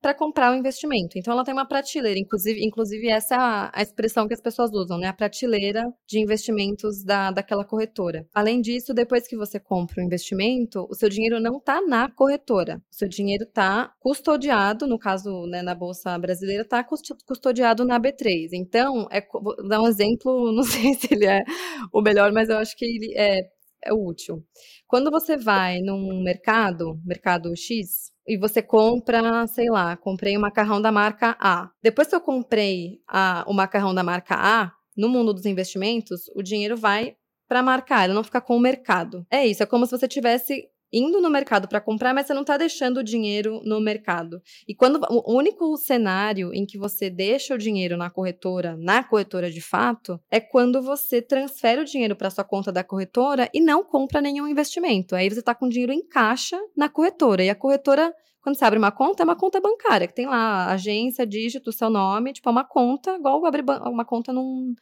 para 0.00 0.12
comprar 0.12 0.50
o 0.50 0.56
investimento. 0.56 1.16
Então 1.16 1.32
ela 1.32 1.44
tem 1.44 1.54
uma 1.54 1.64
prateleira, 1.64 2.18
inclusive, 2.18 2.66
inclusive 2.66 3.06
essa 3.08 3.36
é 3.36 3.38
a, 3.78 3.80
expressão 3.80 4.26
que 4.26 4.34
as 4.34 4.40
pessoas 4.40 4.72
usam, 4.72 4.98
né? 4.98 5.06
A 5.06 5.12
prateleira 5.12 5.84
de 6.04 6.18
investimentos 6.18 7.04
da, 7.04 7.30
daquela 7.30 7.64
corretora. 7.64 8.26
Além 8.34 8.60
disso, 8.60 8.92
depois 8.92 9.28
que 9.28 9.36
você 9.36 9.60
compra 9.60 10.02
o 10.02 10.04
investimento, 10.04 10.84
o 10.90 10.96
seu 10.96 11.08
dinheiro 11.08 11.38
não 11.38 11.58
está 11.58 11.80
na 11.80 12.10
corretora. 12.10 12.82
O 12.90 12.96
seu 12.96 13.08
dinheiro 13.08 13.44
está 13.44 13.92
custodiado, 14.00 14.88
no 14.88 14.98
caso, 14.98 15.46
né, 15.46 15.62
na 15.62 15.76
Bolsa 15.76 16.18
Brasileira, 16.18 16.62
está 16.64 16.82
custodiado 16.82 17.84
na 17.84 18.00
B3. 18.00 18.48
Então, 18.52 19.06
é, 19.12 19.24
vou 19.32 19.54
dar 19.68 19.80
um 19.80 19.86
exemplo, 19.86 20.50
não 20.50 20.64
sei 20.64 20.94
se 20.94 21.14
ele 21.14 21.26
é 21.26 21.44
o 21.92 22.02
melhor, 22.02 22.32
mas 22.32 22.48
eu 22.48 22.56
acho 22.56 22.76
que 22.76 22.84
ele 22.84 23.14
é, 23.16 23.42
é 23.84 23.92
útil. 23.92 24.44
Quando 24.86 25.10
você 25.10 25.36
vai 25.36 25.80
num 25.80 26.22
mercado, 26.22 27.00
mercado 27.04 27.56
X, 27.56 28.12
e 28.26 28.38
você 28.38 28.62
compra, 28.62 29.46
sei 29.48 29.68
lá, 29.68 29.96
comprei 29.96 30.36
um 30.36 30.40
macarrão 30.40 30.80
da 30.80 30.92
marca 30.92 31.36
A. 31.40 31.70
Depois 31.82 32.08
que 32.08 32.14
eu 32.14 32.20
comprei 32.20 33.00
a, 33.08 33.44
o 33.48 33.52
macarrão 33.52 33.94
da 33.94 34.02
marca 34.02 34.36
A, 34.36 34.72
no 34.96 35.08
mundo 35.08 35.32
dos 35.32 35.46
investimentos, 35.46 36.28
o 36.34 36.42
dinheiro 36.42 36.76
vai 36.76 37.16
para 37.48 37.60
a 37.60 37.62
marca 37.62 37.96
A, 37.96 38.04
ele 38.04 38.14
não 38.14 38.24
fica 38.24 38.40
com 38.40 38.56
o 38.56 38.60
mercado. 38.60 39.26
É 39.30 39.46
isso, 39.46 39.62
é 39.62 39.66
como 39.66 39.84
se 39.84 39.92
você 39.92 40.08
tivesse 40.08 40.68
indo 40.92 41.20
no 41.20 41.30
mercado 41.30 41.66
para 41.66 41.80
comprar, 41.80 42.12
mas 42.12 42.26
você 42.26 42.34
não 42.34 42.42
está 42.42 42.56
deixando 42.56 42.98
o 42.98 43.04
dinheiro 43.04 43.60
no 43.64 43.80
mercado. 43.80 44.42
E 44.68 44.74
quando 44.74 45.00
o 45.08 45.34
único 45.34 45.76
cenário 45.76 46.52
em 46.52 46.66
que 46.66 46.76
você 46.76 47.08
deixa 47.08 47.54
o 47.54 47.58
dinheiro 47.58 47.96
na 47.96 48.10
corretora, 48.10 48.76
na 48.76 49.02
corretora 49.02 49.50
de 49.50 49.60
fato, 49.60 50.20
é 50.30 50.40
quando 50.40 50.82
você 50.82 51.22
transfere 51.22 51.80
o 51.80 51.84
dinheiro 51.84 52.14
para 52.14 52.30
sua 52.30 52.44
conta 52.44 52.70
da 52.70 52.84
corretora 52.84 53.48
e 53.54 53.60
não 53.60 53.82
compra 53.82 54.20
nenhum 54.20 54.46
investimento. 54.46 55.14
Aí 55.14 55.28
você 55.28 55.40
está 55.40 55.54
com 55.54 55.68
dinheiro 55.68 55.92
em 55.92 56.06
caixa 56.06 56.58
na 56.76 56.88
corretora 56.88 57.42
e 57.42 57.50
a 57.50 57.54
corretora 57.54 58.12
quando 58.42 58.56
você 58.56 58.64
abre 58.64 58.76
uma 58.76 58.90
conta, 58.90 59.22
é 59.22 59.24
uma 59.24 59.36
conta 59.36 59.60
bancária, 59.60 60.08
que 60.08 60.14
tem 60.14 60.26
lá 60.26 60.66
agência, 60.72 61.24
dígito, 61.24 61.70
seu 61.70 61.88
nome, 61.88 62.32
tipo, 62.32 62.48
é 62.48 62.52
uma 62.52 62.64
conta, 62.64 63.14
igual 63.14 63.46
abrir 63.46 63.64
uma 63.84 64.04
conta 64.04 64.32
num, 64.32 64.74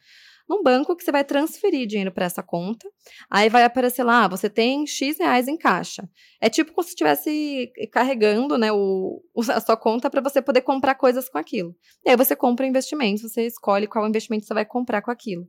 num 0.51 0.61
banco 0.61 0.95
que 0.97 1.03
você 1.03 1.11
vai 1.13 1.23
transferir 1.23 1.87
dinheiro 1.87 2.11
para 2.11 2.25
essa 2.25 2.43
conta. 2.43 2.85
Aí 3.29 3.47
vai 3.47 3.63
aparecer 3.63 4.03
lá, 4.03 4.27
você 4.27 4.49
tem 4.49 4.85
X 4.85 5.17
reais 5.17 5.47
em 5.47 5.57
caixa. 5.57 6.03
É 6.41 6.49
tipo 6.49 6.73
como 6.73 6.83
se 6.83 6.89
estivesse 6.89 7.71
carregando 7.91 8.57
né, 8.57 8.69
o, 8.71 9.21
a 9.49 9.61
sua 9.61 9.77
conta 9.77 10.09
para 10.09 10.19
você 10.19 10.41
poder 10.41 10.61
comprar 10.61 10.95
coisas 10.95 11.29
com 11.29 11.37
aquilo. 11.37 11.73
E 12.05 12.09
aí 12.09 12.17
você 12.17 12.35
compra 12.35 12.67
investimentos, 12.67 13.23
você 13.23 13.45
escolhe 13.47 13.87
qual 13.87 14.05
investimento 14.05 14.45
você 14.45 14.53
vai 14.53 14.65
comprar 14.65 15.01
com 15.01 15.09
aquilo. 15.09 15.47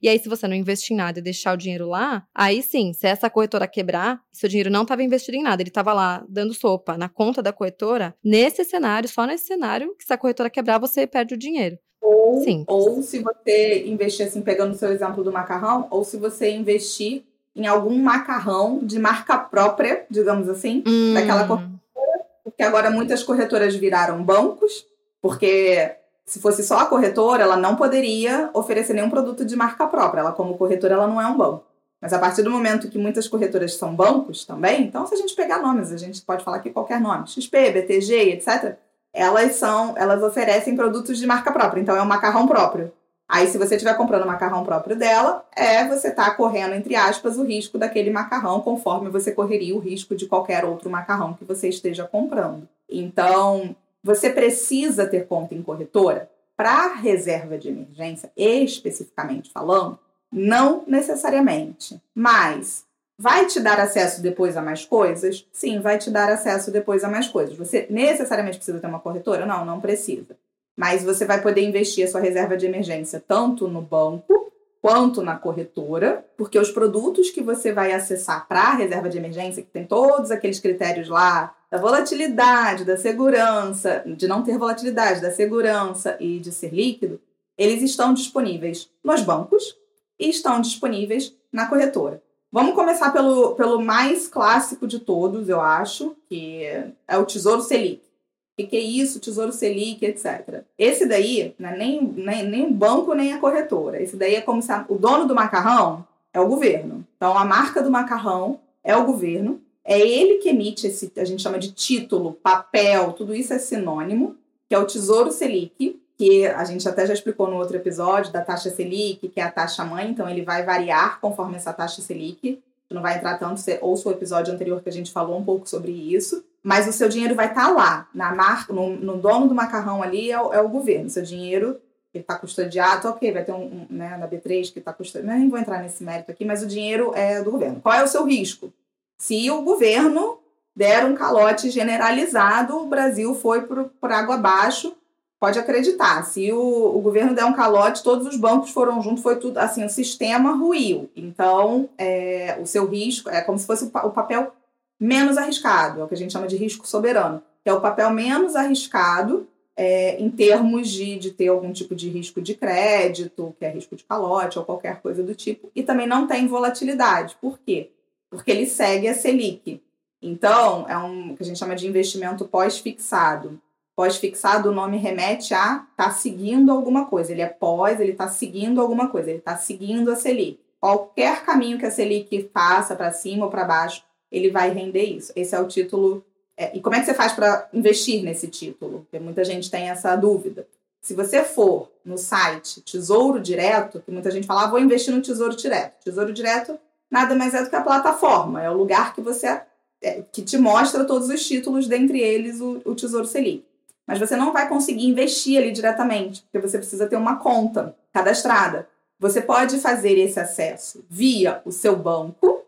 E 0.00 0.08
aí, 0.08 0.18
se 0.18 0.28
você 0.28 0.46
não 0.46 0.54
investir 0.54 0.92
em 0.92 0.98
nada 0.98 1.18
e 1.18 1.22
deixar 1.22 1.54
o 1.54 1.56
dinheiro 1.56 1.88
lá, 1.88 2.26
aí 2.34 2.62
sim, 2.62 2.92
se 2.92 3.06
essa 3.06 3.30
corretora 3.30 3.66
quebrar, 3.66 4.20
seu 4.30 4.48
dinheiro 4.50 4.70
não 4.70 4.82
estava 4.82 5.02
investido 5.02 5.36
em 5.36 5.42
nada, 5.42 5.62
ele 5.62 5.70
estava 5.70 5.94
lá 5.94 6.22
dando 6.28 6.52
sopa 6.52 6.98
na 6.98 7.08
conta 7.08 7.42
da 7.42 7.54
corretora, 7.54 8.14
nesse 8.22 8.64
cenário, 8.64 9.08
só 9.08 9.24
nesse 9.24 9.46
cenário, 9.46 9.96
que 9.96 10.04
se 10.04 10.12
a 10.12 10.18
corretora 10.18 10.50
quebrar, 10.50 10.78
você 10.78 11.06
perde 11.06 11.34
o 11.34 11.38
dinheiro. 11.38 11.78
Ou, 12.24 12.42
Sim. 12.42 12.64
ou 12.66 13.02
se 13.02 13.18
você 13.18 13.84
investir, 13.86 14.26
assim, 14.26 14.40
pegando 14.40 14.72
o 14.72 14.78
seu 14.78 14.90
exemplo 14.90 15.22
do 15.22 15.30
macarrão, 15.30 15.86
ou 15.90 16.02
se 16.02 16.16
você 16.16 16.50
investir 16.50 17.22
em 17.54 17.66
algum 17.66 17.94
macarrão 17.98 18.80
de 18.82 18.98
marca 18.98 19.36
própria, 19.36 20.06
digamos 20.10 20.48
assim, 20.48 20.82
hum. 20.86 21.12
daquela 21.12 21.46
corretora, 21.46 22.24
porque 22.42 22.62
agora 22.62 22.90
muitas 22.90 23.22
corretoras 23.22 23.76
viraram 23.76 24.24
bancos, 24.24 24.86
porque 25.20 25.92
se 26.24 26.40
fosse 26.40 26.64
só 26.64 26.78
a 26.78 26.86
corretora, 26.86 27.42
ela 27.42 27.58
não 27.58 27.76
poderia 27.76 28.48
oferecer 28.54 28.94
nenhum 28.94 29.10
produto 29.10 29.44
de 29.44 29.54
marca 29.54 29.86
própria. 29.86 30.20
Ela, 30.20 30.32
como 30.32 30.56
corretora, 30.56 30.94
ela 30.94 31.06
não 31.06 31.20
é 31.20 31.26
um 31.26 31.36
banco. 31.36 31.64
Mas 32.00 32.14
a 32.14 32.18
partir 32.18 32.42
do 32.42 32.50
momento 32.50 32.88
que 32.88 32.96
muitas 32.96 33.28
corretoras 33.28 33.74
são 33.74 33.94
bancos 33.94 34.46
também, 34.46 34.82
então 34.82 35.06
se 35.06 35.14
a 35.14 35.18
gente 35.18 35.34
pegar 35.34 35.60
nomes, 35.60 35.92
a 35.92 35.98
gente 35.98 36.22
pode 36.22 36.42
falar 36.42 36.56
aqui 36.56 36.70
qualquer 36.70 37.00
nome, 37.00 37.28
XP, 37.28 37.70
BTG, 37.70 38.30
etc 38.32 38.78
elas 39.14 39.54
são, 39.54 39.94
elas 39.96 40.22
oferecem 40.22 40.74
produtos 40.74 41.18
de 41.18 41.26
marca 41.26 41.52
própria, 41.52 41.80
então 41.80 41.96
é 41.96 42.02
um 42.02 42.06
macarrão 42.06 42.46
próprio. 42.46 42.92
Aí, 43.26 43.46
se 43.46 43.56
você 43.56 43.76
estiver 43.76 43.96
comprando 43.96 44.24
o 44.24 44.26
macarrão 44.26 44.64
próprio 44.64 44.96
dela, 44.96 45.44
é 45.56 45.88
você 45.88 46.08
está 46.08 46.30
correndo, 46.32 46.74
entre 46.74 46.94
aspas, 46.94 47.38
o 47.38 47.44
risco 47.44 47.78
daquele 47.78 48.10
macarrão, 48.10 48.60
conforme 48.60 49.08
você 49.08 49.32
correria 49.32 49.74
o 49.74 49.78
risco 49.78 50.14
de 50.14 50.26
qualquer 50.26 50.64
outro 50.64 50.90
macarrão 50.90 51.32
que 51.32 51.44
você 51.44 51.68
esteja 51.68 52.04
comprando. 52.04 52.68
Então, 52.90 53.74
você 54.02 54.28
precisa 54.28 55.06
ter 55.06 55.26
conta 55.26 55.54
em 55.54 55.62
corretora 55.62 56.28
para 56.54 56.94
reserva 56.94 57.56
de 57.56 57.68
emergência, 57.68 58.30
especificamente 58.36 59.50
falando, 59.50 59.98
não 60.30 60.84
necessariamente. 60.86 62.00
Mas 62.14 62.84
Vai 63.24 63.46
te 63.46 63.58
dar 63.58 63.80
acesso 63.80 64.20
depois 64.20 64.54
a 64.54 64.60
mais 64.60 64.84
coisas? 64.84 65.46
Sim, 65.50 65.80
vai 65.80 65.96
te 65.96 66.10
dar 66.10 66.28
acesso 66.28 66.70
depois 66.70 67.02
a 67.02 67.08
mais 67.08 67.26
coisas. 67.26 67.56
Você 67.56 67.86
necessariamente 67.88 68.58
precisa 68.58 68.78
ter 68.78 68.86
uma 68.86 69.00
corretora? 69.00 69.46
Não, 69.46 69.64
não 69.64 69.80
precisa. 69.80 70.36
Mas 70.76 71.02
você 71.02 71.24
vai 71.24 71.40
poder 71.40 71.62
investir 71.62 72.04
a 72.04 72.10
sua 72.10 72.20
reserva 72.20 72.54
de 72.54 72.66
emergência 72.66 73.24
tanto 73.26 73.66
no 73.66 73.80
banco 73.80 74.52
quanto 74.82 75.22
na 75.22 75.38
corretora, 75.38 76.22
porque 76.36 76.58
os 76.58 76.70
produtos 76.70 77.30
que 77.30 77.40
você 77.40 77.72
vai 77.72 77.94
acessar 77.94 78.46
para 78.46 78.60
a 78.60 78.74
reserva 78.74 79.08
de 79.08 79.16
emergência, 79.16 79.62
que 79.62 79.70
tem 79.70 79.86
todos 79.86 80.30
aqueles 80.30 80.60
critérios 80.60 81.08
lá, 81.08 81.54
da 81.70 81.78
volatilidade, 81.78 82.84
da 82.84 82.98
segurança, 82.98 84.02
de 84.04 84.28
não 84.28 84.42
ter 84.42 84.58
volatilidade, 84.58 85.22
da 85.22 85.30
segurança 85.30 86.14
e 86.20 86.38
de 86.40 86.52
ser 86.52 86.74
líquido, 86.74 87.18
eles 87.56 87.82
estão 87.82 88.12
disponíveis 88.12 88.90
nos 89.02 89.22
bancos 89.22 89.74
e 90.20 90.28
estão 90.28 90.60
disponíveis 90.60 91.34
na 91.50 91.64
corretora. 91.64 92.22
Vamos 92.54 92.76
começar 92.76 93.10
pelo, 93.12 93.56
pelo 93.56 93.82
mais 93.82 94.28
clássico 94.28 94.86
de 94.86 95.00
todos, 95.00 95.48
eu 95.48 95.60
acho, 95.60 96.14
que 96.28 96.62
é 97.08 97.18
o 97.18 97.26
Tesouro 97.26 97.60
Selic. 97.60 98.00
O 98.00 98.56
que, 98.56 98.68
que 98.68 98.76
é 98.76 98.80
isso, 98.80 99.18
Tesouro 99.18 99.50
Selic, 99.50 100.04
etc. 100.04 100.62
Esse 100.78 101.04
daí, 101.04 101.52
não 101.58 101.70
é 101.70 101.76
nem, 101.76 102.00
nem, 102.00 102.48
nem 102.48 102.64
o 102.64 102.70
banco, 102.70 103.12
nem 103.12 103.32
a 103.32 103.40
corretora. 103.40 104.00
Esse 104.00 104.16
daí 104.16 104.36
é 104.36 104.40
como 104.40 104.62
se 104.62 104.70
a, 104.70 104.84
o 104.88 104.94
dono 104.94 105.26
do 105.26 105.34
macarrão 105.34 106.06
é 106.32 106.38
o 106.38 106.46
governo. 106.46 107.04
Então, 107.16 107.36
a 107.36 107.44
marca 107.44 107.82
do 107.82 107.90
macarrão 107.90 108.60
é 108.84 108.96
o 108.96 109.04
governo. 109.04 109.60
É 109.84 109.98
ele 109.98 110.38
que 110.38 110.48
emite 110.48 110.86
esse, 110.86 111.10
a 111.16 111.24
gente 111.24 111.42
chama 111.42 111.58
de 111.58 111.72
título, 111.72 112.34
papel, 112.34 113.14
tudo 113.14 113.34
isso 113.34 113.52
é 113.52 113.58
sinônimo, 113.58 114.36
que 114.68 114.76
é 114.76 114.78
o 114.78 114.86
Tesouro 114.86 115.32
Selic 115.32 116.00
que 116.16 116.46
a 116.46 116.64
gente 116.64 116.88
até 116.88 117.06
já 117.06 117.12
explicou 117.12 117.48
no 117.48 117.56
outro 117.56 117.76
episódio 117.76 118.32
da 118.32 118.40
taxa 118.40 118.70
Selic, 118.70 119.28
que 119.28 119.40
é 119.40 119.42
a 119.42 119.50
taxa 119.50 119.84
mãe, 119.84 120.08
então 120.08 120.28
ele 120.28 120.42
vai 120.42 120.64
variar 120.64 121.20
conforme 121.20 121.56
essa 121.56 121.72
taxa 121.72 122.00
Selic. 122.00 122.62
Não 122.90 123.02
vai 123.02 123.16
entrar 123.16 123.36
tanto, 123.38 123.58
você 123.58 123.78
ouça 123.82 124.08
o 124.08 124.12
episódio 124.12 124.54
anterior 124.54 124.80
que 124.80 124.88
a 124.88 124.92
gente 124.92 125.10
falou 125.10 125.36
um 125.36 125.44
pouco 125.44 125.68
sobre 125.68 125.90
isso. 125.90 126.44
Mas 126.62 126.86
o 126.86 126.92
seu 126.92 127.08
dinheiro 127.08 127.34
vai 127.34 127.48
estar 127.48 127.66
tá 127.66 127.72
lá, 127.72 128.08
na 128.14 128.32
marca, 128.34 128.72
no, 128.72 128.90
no, 128.90 129.16
dono 129.16 129.48
do 129.48 129.54
macarrão 129.54 130.02
ali 130.02 130.30
é 130.30 130.40
o, 130.40 130.52
é 130.52 130.60
o 130.60 130.68
governo. 130.68 131.10
Seu 131.10 131.22
dinheiro 131.22 131.80
ele 132.14 132.22
está 132.22 132.36
custodiado, 132.36 133.08
ok, 133.08 133.32
vai 133.32 133.44
ter 133.44 133.52
um, 133.52 133.64
um 133.64 133.86
né, 133.90 134.16
na 134.16 134.28
B3 134.28 134.72
que 134.72 134.78
está 134.78 134.92
custodiado. 134.92 135.36
Nem 135.36 135.48
vou 135.48 135.58
entrar 135.58 135.82
nesse 135.82 136.04
mérito 136.04 136.30
aqui, 136.30 136.44
mas 136.44 136.62
o 136.62 136.66
dinheiro 136.66 137.12
é 137.14 137.42
do 137.42 137.50
governo. 137.50 137.80
Qual 137.80 137.94
é 137.94 138.04
o 138.04 138.08
seu 138.08 138.24
risco? 138.24 138.72
Se 139.18 139.50
o 139.50 139.62
governo 139.62 140.38
der 140.76 141.04
um 141.04 141.16
calote 141.16 141.70
generalizado, 141.70 142.76
o 142.76 142.86
Brasil 142.86 143.34
foi 143.34 143.62
por 143.62 144.12
água 144.12 144.36
abaixo 144.36 144.96
pode 145.44 145.58
acreditar, 145.58 146.24
se 146.24 146.50
o, 146.52 146.96
o, 146.96 147.02
governo 147.02 147.34
der 147.34 147.44
um 147.44 147.52
calote, 147.52 148.02
todos 148.02 148.26
os 148.26 148.34
bancos 148.34 148.70
foram 148.70 149.02
juntos, 149.02 149.22
foi 149.22 149.36
tudo 149.36 149.58
assim, 149.58 149.84
o 149.84 149.90
sistema 149.90 150.56
ruiu. 150.56 151.10
Então, 151.14 151.86
é, 151.98 152.56
o 152.62 152.64
seu 152.64 152.88
risco 152.88 153.28
é 153.28 153.42
como 153.42 153.58
se 153.58 153.66
fosse 153.66 153.84
o, 153.84 154.10
papel 154.10 154.54
menos 154.98 155.36
arriscado, 155.36 156.00
é 156.00 156.04
o 156.04 156.08
que 156.08 156.14
a 156.14 156.16
gente 156.16 156.32
chama 156.32 156.46
de 156.46 156.56
risco 156.56 156.88
soberano, 156.88 157.42
que 157.62 157.68
é 157.68 157.74
o 157.74 157.80
papel 157.82 158.08
menos 158.08 158.56
arriscado 158.56 159.46
é, 159.76 160.18
em 160.18 160.30
termos 160.30 160.88
de, 160.88 161.18
de 161.18 161.30
ter 161.30 161.48
algum 161.48 161.74
tipo 161.74 161.94
de 161.94 162.08
risco 162.08 162.40
de 162.40 162.54
crédito, 162.54 163.54
que 163.58 163.66
é 163.66 163.68
risco 163.68 163.94
de 163.94 164.04
calote 164.04 164.58
ou 164.58 164.64
qualquer 164.64 165.02
coisa 165.02 165.22
do 165.22 165.34
tipo, 165.34 165.70
e 165.76 165.82
também 165.82 166.06
não 166.06 166.26
tem 166.26 166.46
volatilidade. 166.46 167.36
Por 167.38 167.58
quê? 167.58 167.90
Porque 168.30 168.50
ele 168.50 168.64
segue 168.64 169.08
a 169.08 169.14
Selic. 169.14 169.78
Então, 170.22 170.86
é 170.88 170.96
um 170.96 171.36
que 171.36 171.42
a 171.42 171.46
gente 171.46 171.58
chama 171.58 171.76
de 171.76 171.86
investimento 171.86 172.46
pós-fixado 172.46 173.60
pós-fixado, 173.96 174.70
o 174.70 174.74
nome 174.74 174.96
remete 174.96 175.54
a 175.54 175.86
tá 175.96 176.10
seguindo 176.10 176.70
alguma 176.70 177.06
coisa. 177.06 177.32
Ele 177.32 177.42
é 177.42 177.46
pós, 177.46 178.00
ele 178.00 178.12
está 178.12 178.28
seguindo 178.28 178.80
alguma 178.80 179.08
coisa, 179.08 179.30
ele 179.30 179.38
está 179.38 179.56
seguindo 179.56 180.10
a 180.10 180.16
Selic. 180.16 180.60
Qualquer 180.80 181.44
caminho 181.44 181.78
que 181.78 181.86
a 181.86 181.90
Selic 181.90 182.44
passa 182.52 182.94
para 182.94 183.12
cima 183.12 183.44
ou 183.44 183.50
para 183.50 183.64
baixo, 183.64 184.02
ele 184.30 184.50
vai 184.50 184.70
render 184.70 185.04
isso. 185.04 185.32
Esse 185.34 185.54
é 185.54 185.60
o 185.60 185.68
título. 185.68 186.24
É, 186.56 186.76
e 186.76 186.80
como 186.80 186.94
é 186.94 187.00
que 187.00 187.06
você 187.06 187.14
faz 187.14 187.32
para 187.32 187.68
investir 187.72 188.22
nesse 188.22 188.48
título? 188.48 189.00
Porque 189.00 189.18
muita 189.18 189.44
gente 189.44 189.70
tem 189.70 189.88
essa 189.88 190.14
dúvida. 190.16 190.66
Se 191.00 191.14
você 191.14 191.42
for 191.42 191.90
no 192.04 192.18
site 192.18 192.80
Tesouro 192.80 193.40
Direto, 193.40 194.00
que 194.00 194.10
muita 194.10 194.30
gente 194.30 194.46
fala, 194.46 194.64
ah, 194.64 194.70
vou 194.70 194.78
investir 194.78 195.14
no 195.14 195.22
Tesouro 195.22 195.56
Direto. 195.56 196.02
Tesouro 196.04 196.32
Direto 196.32 196.78
nada 197.10 197.34
mais 197.34 197.54
é 197.54 197.62
do 197.62 197.70
que 197.70 197.76
a 197.76 197.82
plataforma, 197.82 198.60
é 198.60 198.68
o 198.68 198.76
lugar 198.76 199.14
que 199.14 199.20
você 199.20 199.60
é, 200.02 200.22
que 200.32 200.42
te 200.42 200.58
mostra 200.58 201.04
todos 201.04 201.28
os 201.28 201.46
títulos, 201.46 201.86
dentre 201.86 202.20
eles 202.20 202.60
o, 202.60 202.82
o 202.84 202.94
Tesouro 202.94 203.26
Selic 203.26 203.64
mas 204.06 204.18
você 204.18 204.36
não 204.36 204.52
vai 204.52 204.68
conseguir 204.68 205.06
investir 205.06 205.58
ali 205.58 205.72
diretamente, 205.72 206.42
porque 206.42 206.66
você 206.66 206.78
precisa 206.78 207.06
ter 207.06 207.16
uma 207.16 207.36
conta 207.36 207.96
cadastrada. 208.12 208.86
Você 209.18 209.40
pode 209.40 209.78
fazer 209.78 210.18
esse 210.18 210.38
acesso 210.38 211.04
via 211.08 211.62
o 211.64 211.72
seu 211.72 211.96
banco 211.96 212.62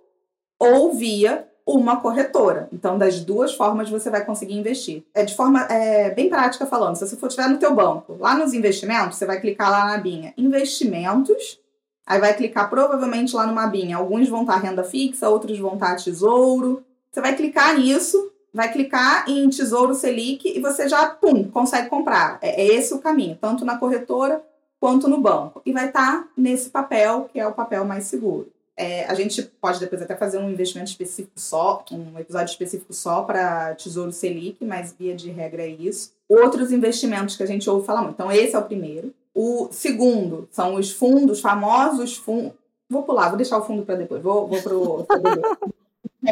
ou 0.58 0.94
via 0.94 1.46
uma 1.66 2.00
corretora. 2.00 2.68
Então, 2.72 2.96
das 2.96 3.20
duas 3.20 3.54
formas 3.54 3.90
você 3.90 4.08
vai 4.08 4.24
conseguir 4.24 4.54
investir. 4.54 5.04
É 5.12 5.24
de 5.24 5.34
forma 5.34 5.62
é, 5.64 6.10
bem 6.10 6.30
prática 6.30 6.64
falando. 6.64 6.94
Se 6.94 7.06
você 7.06 7.16
for 7.16 7.28
tiver 7.28 7.48
no 7.48 7.58
teu 7.58 7.74
banco, 7.74 8.16
lá 8.20 8.36
nos 8.36 8.54
investimentos, 8.54 9.18
você 9.18 9.26
vai 9.26 9.40
clicar 9.40 9.70
lá 9.70 9.84
na 9.86 9.94
abinha 9.94 10.32
investimentos. 10.38 11.58
Aí 12.06 12.20
vai 12.20 12.34
clicar 12.34 12.70
provavelmente 12.70 13.34
lá 13.34 13.46
numa 13.48 13.64
abinha. 13.64 13.96
Alguns 13.96 14.28
vão 14.28 14.42
estar 14.42 14.58
renda 14.58 14.84
fixa, 14.84 15.28
outros 15.28 15.58
vão 15.58 15.74
estar 15.74 15.96
tesouro. 15.96 16.84
Você 17.10 17.20
vai 17.20 17.34
clicar 17.34 17.76
nisso, 17.76 18.30
vai 18.56 18.72
clicar 18.72 19.28
em 19.28 19.48
Tesouro 19.50 19.94
Selic 19.94 20.48
e 20.48 20.58
você 20.60 20.88
já, 20.88 21.06
pum, 21.06 21.44
consegue 21.44 21.90
comprar. 21.90 22.38
É, 22.40 22.62
é 22.62 22.66
esse 22.66 22.94
o 22.94 22.98
caminho, 22.98 23.36
tanto 23.38 23.66
na 23.66 23.76
corretora 23.76 24.42
quanto 24.80 25.08
no 25.08 25.20
banco. 25.20 25.60
E 25.64 25.72
vai 25.72 25.88
estar 25.88 26.26
nesse 26.34 26.70
papel, 26.70 27.28
que 27.30 27.38
é 27.38 27.46
o 27.46 27.52
papel 27.52 27.84
mais 27.84 28.04
seguro. 28.04 28.50
É, 28.74 29.04
a 29.06 29.14
gente 29.14 29.42
pode 29.42 29.78
depois 29.78 30.00
até 30.00 30.16
fazer 30.16 30.38
um 30.38 30.50
investimento 30.50 30.90
específico 30.90 31.38
só, 31.38 31.84
um 31.92 32.18
episódio 32.18 32.50
específico 32.50 32.92
só 32.94 33.22
para 33.22 33.74
Tesouro 33.74 34.12
Selic, 34.12 34.64
mas 34.64 34.94
via 34.98 35.14
de 35.14 35.30
regra 35.30 35.62
é 35.62 35.68
isso. 35.68 36.12
Outros 36.26 36.72
investimentos 36.72 37.36
que 37.36 37.42
a 37.42 37.46
gente 37.46 37.68
ouve 37.68 37.86
falar 37.86 38.02
muito. 38.02 38.14
Então, 38.14 38.32
esse 38.32 38.54
é 38.54 38.58
o 38.58 38.64
primeiro. 38.64 39.14
O 39.34 39.68
segundo 39.70 40.48
são 40.50 40.74
os 40.74 40.90
fundos, 40.90 41.40
famosos 41.40 42.16
fundos. 42.16 42.52
Vou 42.88 43.02
pular, 43.02 43.28
vou 43.28 43.36
deixar 43.36 43.58
o 43.58 43.64
fundo 43.64 43.82
para 43.82 43.96
depois. 43.96 44.22
Vou, 44.22 44.46
vou 44.46 44.58
o 44.58 45.72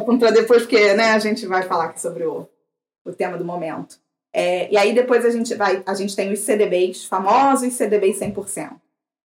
para 0.02 0.30
depois, 0.30 0.62
porque 0.62 0.94
né, 0.94 1.12
a 1.12 1.18
gente 1.18 1.46
vai 1.46 1.62
falar 1.62 1.96
sobre 1.98 2.24
o, 2.24 2.48
o 3.04 3.12
tema 3.12 3.36
do 3.36 3.44
momento. 3.44 3.98
É, 4.32 4.70
e 4.72 4.76
aí 4.76 4.94
depois 4.94 5.24
a 5.24 5.30
gente 5.30 5.54
vai, 5.54 5.82
a 5.86 5.94
gente 5.94 6.16
tem 6.16 6.32
os 6.32 6.40
CDBs 6.40 7.04
famosos, 7.04 7.72
CDBs 7.74 8.18
100%. 8.18 8.72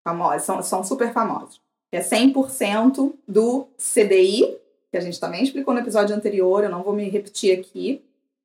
Famosos, 0.03 0.43
são, 0.43 0.61
são 0.61 0.83
super 0.83 1.11
famosos 1.11 1.59
é 1.91 2.01
100% 2.01 3.13
do 3.27 3.67
CDI, 3.77 4.57
que 4.91 4.97
a 4.97 5.01
gente 5.01 5.19
também 5.19 5.43
explicou 5.43 5.73
no 5.73 5.79
episódio 5.79 6.15
anterior, 6.15 6.63
eu 6.63 6.69
não 6.69 6.83
vou 6.83 6.93
me 6.93 7.09
repetir 7.09 7.57
aqui, 7.57 8.01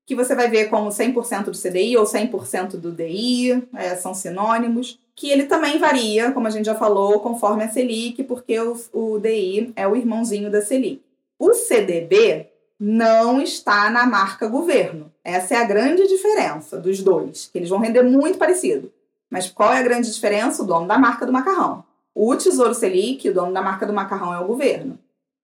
que 0.07 0.15
você 0.15 0.35
vai 0.35 0.49
ver 0.49 0.69
como 0.69 0.91
100% 0.91 1.45
do 1.45 1.59
CDI 1.59 1.97
ou 1.97 2.05
100% 2.05 2.77
do 2.77 2.93
DI, 2.93 3.67
é, 3.75 3.97
são 3.97 4.13
sinônimos, 4.13 4.99
que 5.15 5.31
ele 5.31 5.45
também 5.45 5.79
varia, 5.79 6.33
como 6.33 6.47
a 6.47 6.51
gente 6.51 6.67
já 6.67 6.75
falou, 6.75 7.21
conforme 7.21 7.65
a 7.65 7.69
Selic, 7.69 8.23
porque 8.25 8.59
o, 8.59 8.77
o 8.93 9.19
DI 9.19 9.73
é 9.77 9.87
o 9.89 9.97
irmãozinho 9.97 10.51
da 10.51 10.61
Selic. 10.61 11.03
O 11.39 11.53
CDB 11.53 12.51
não 12.79 13.41
está 13.41 13.91
na 13.91 14.07
marca 14.07 14.47
governo. 14.47 15.13
Essa 15.23 15.55
é 15.55 15.57
a 15.59 15.65
grande 15.65 16.07
diferença 16.07 16.79
dos 16.79 17.03
dois, 17.03 17.49
que 17.53 17.59
eles 17.59 17.71
vão 17.71 17.79
render 17.79 18.03
muito 18.03 18.39
parecido. 18.39 18.93
Mas 19.31 19.51
qual 19.51 19.73
é 19.73 19.79
a 19.79 19.83
grande 19.83 20.13
diferença? 20.13 20.63
O 20.63 20.67
dono 20.67 20.87
da 20.87 20.99
marca 20.99 21.27
do 21.27 21.33
macarrão. 21.33 21.85
O 22.15 22.37
Tesouro 22.37 22.75
Selic, 22.75 23.29
o 23.29 23.35
dono 23.35 23.53
da 23.53 23.63
marca 23.63 23.87
do 23.87 23.93
macarrão 23.93 24.33
é 24.35 24.39
o 24.39 24.47
governo. 24.47 24.99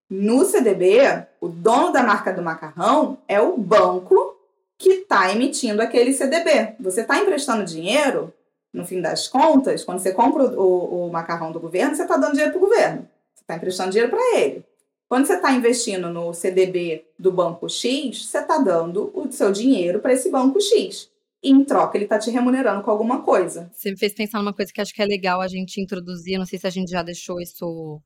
No 0.09 0.45
CDB, 0.45 1.26
o 1.41 1.49
dono 1.49 1.93
da 1.93 2.03
marca 2.03 2.32
do 2.32 2.43
macarrão 2.43 3.18
é 3.26 3.41
o 3.41 3.57
banco 3.57 4.36
que 4.76 4.91
está 4.91 5.32
emitindo 5.32 5.82
aquele 5.82 6.12
CDB. 6.12 6.74
Você 6.80 7.03
está 7.03 7.18
emprestando 7.18 7.64
dinheiro, 7.64 8.32
no 8.72 8.84
fim 8.84 9.01
das 9.01 9.28
contas, 9.28 9.84
quando 9.84 9.99
você 9.99 10.12
compra 10.12 10.45
o, 10.45 11.07
o 11.07 11.12
macarrão 11.12 11.53
do 11.53 11.61
governo, 11.61 11.95
você 11.95 12.03
está 12.03 12.16
dando 12.16 12.32
dinheiro 12.32 12.53
para 12.53 12.59
o 12.59 12.68
governo. 12.68 13.09
Você 13.34 13.43
está 13.43 13.57
emprestando 13.57 13.91
dinheiro 13.91 14.11
para 14.11 14.38
ele. 14.38 14.64
Quando 15.11 15.26
você 15.26 15.34
está 15.34 15.50
investindo 15.50 16.08
no 16.08 16.32
CDB 16.32 17.04
do 17.18 17.32
banco 17.32 17.68
X, 17.68 18.26
você 18.26 18.38
está 18.38 18.58
dando 18.58 19.11
o 19.12 19.28
seu 19.32 19.50
dinheiro 19.50 19.98
para 19.98 20.12
esse 20.12 20.30
banco 20.30 20.61
X 20.61 21.11
e 21.42 21.50
em 21.50 21.64
troca 21.64 21.98
ele 21.98 22.04
está 22.04 22.16
te 22.16 22.30
remunerando 22.30 22.80
com 22.84 22.92
alguma 22.92 23.20
coisa. 23.20 23.68
Você 23.74 23.90
me 23.90 23.98
fez 23.98 24.14
pensar 24.14 24.38
numa 24.38 24.54
coisa 24.54 24.72
que 24.72 24.80
acho 24.80 24.94
que 24.94 25.02
é 25.02 25.04
legal 25.04 25.40
a 25.40 25.48
gente 25.48 25.80
introduzir, 25.80 26.38
não 26.38 26.46
sei 26.46 26.61
se 26.61 26.66
a 26.68 26.70
gente 26.70 26.92
já 26.92 27.02
deixou 27.02 27.40
isso 27.40 28.00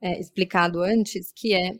é, 0.00 0.18
explicado 0.18 0.80
antes, 0.80 1.30
que 1.30 1.52
é 1.52 1.72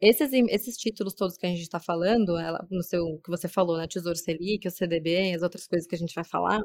esses, 0.00 0.30
esses 0.32 0.76
títulos 0.76 1.12
todos 1.14 1.36
que 1.36 1.46
a 1.46 1.48
gente 1.48 1.62
está 1.62 1.80
falando, 1.80 2.38
ela, 2.38 2.64
no 2.70 2.84
seu 2.84 3.18
que 3.24 3.30
você 3.30 3.48
falou, 3.48 3.78
né, 3.78 3.88
Tesouro 3.88 4.16
Selic, 4.16 4.68
o 4.68 4.70
CDB, 4.70 5.34
as 5.34 5.42
outras 5.42 5.66
coisas 5.66 5.88
que 5.88 5.96
a 5.96 5.98
gente 5.98 6.14
vai 6.14 6.24
falar, 6.24 6.60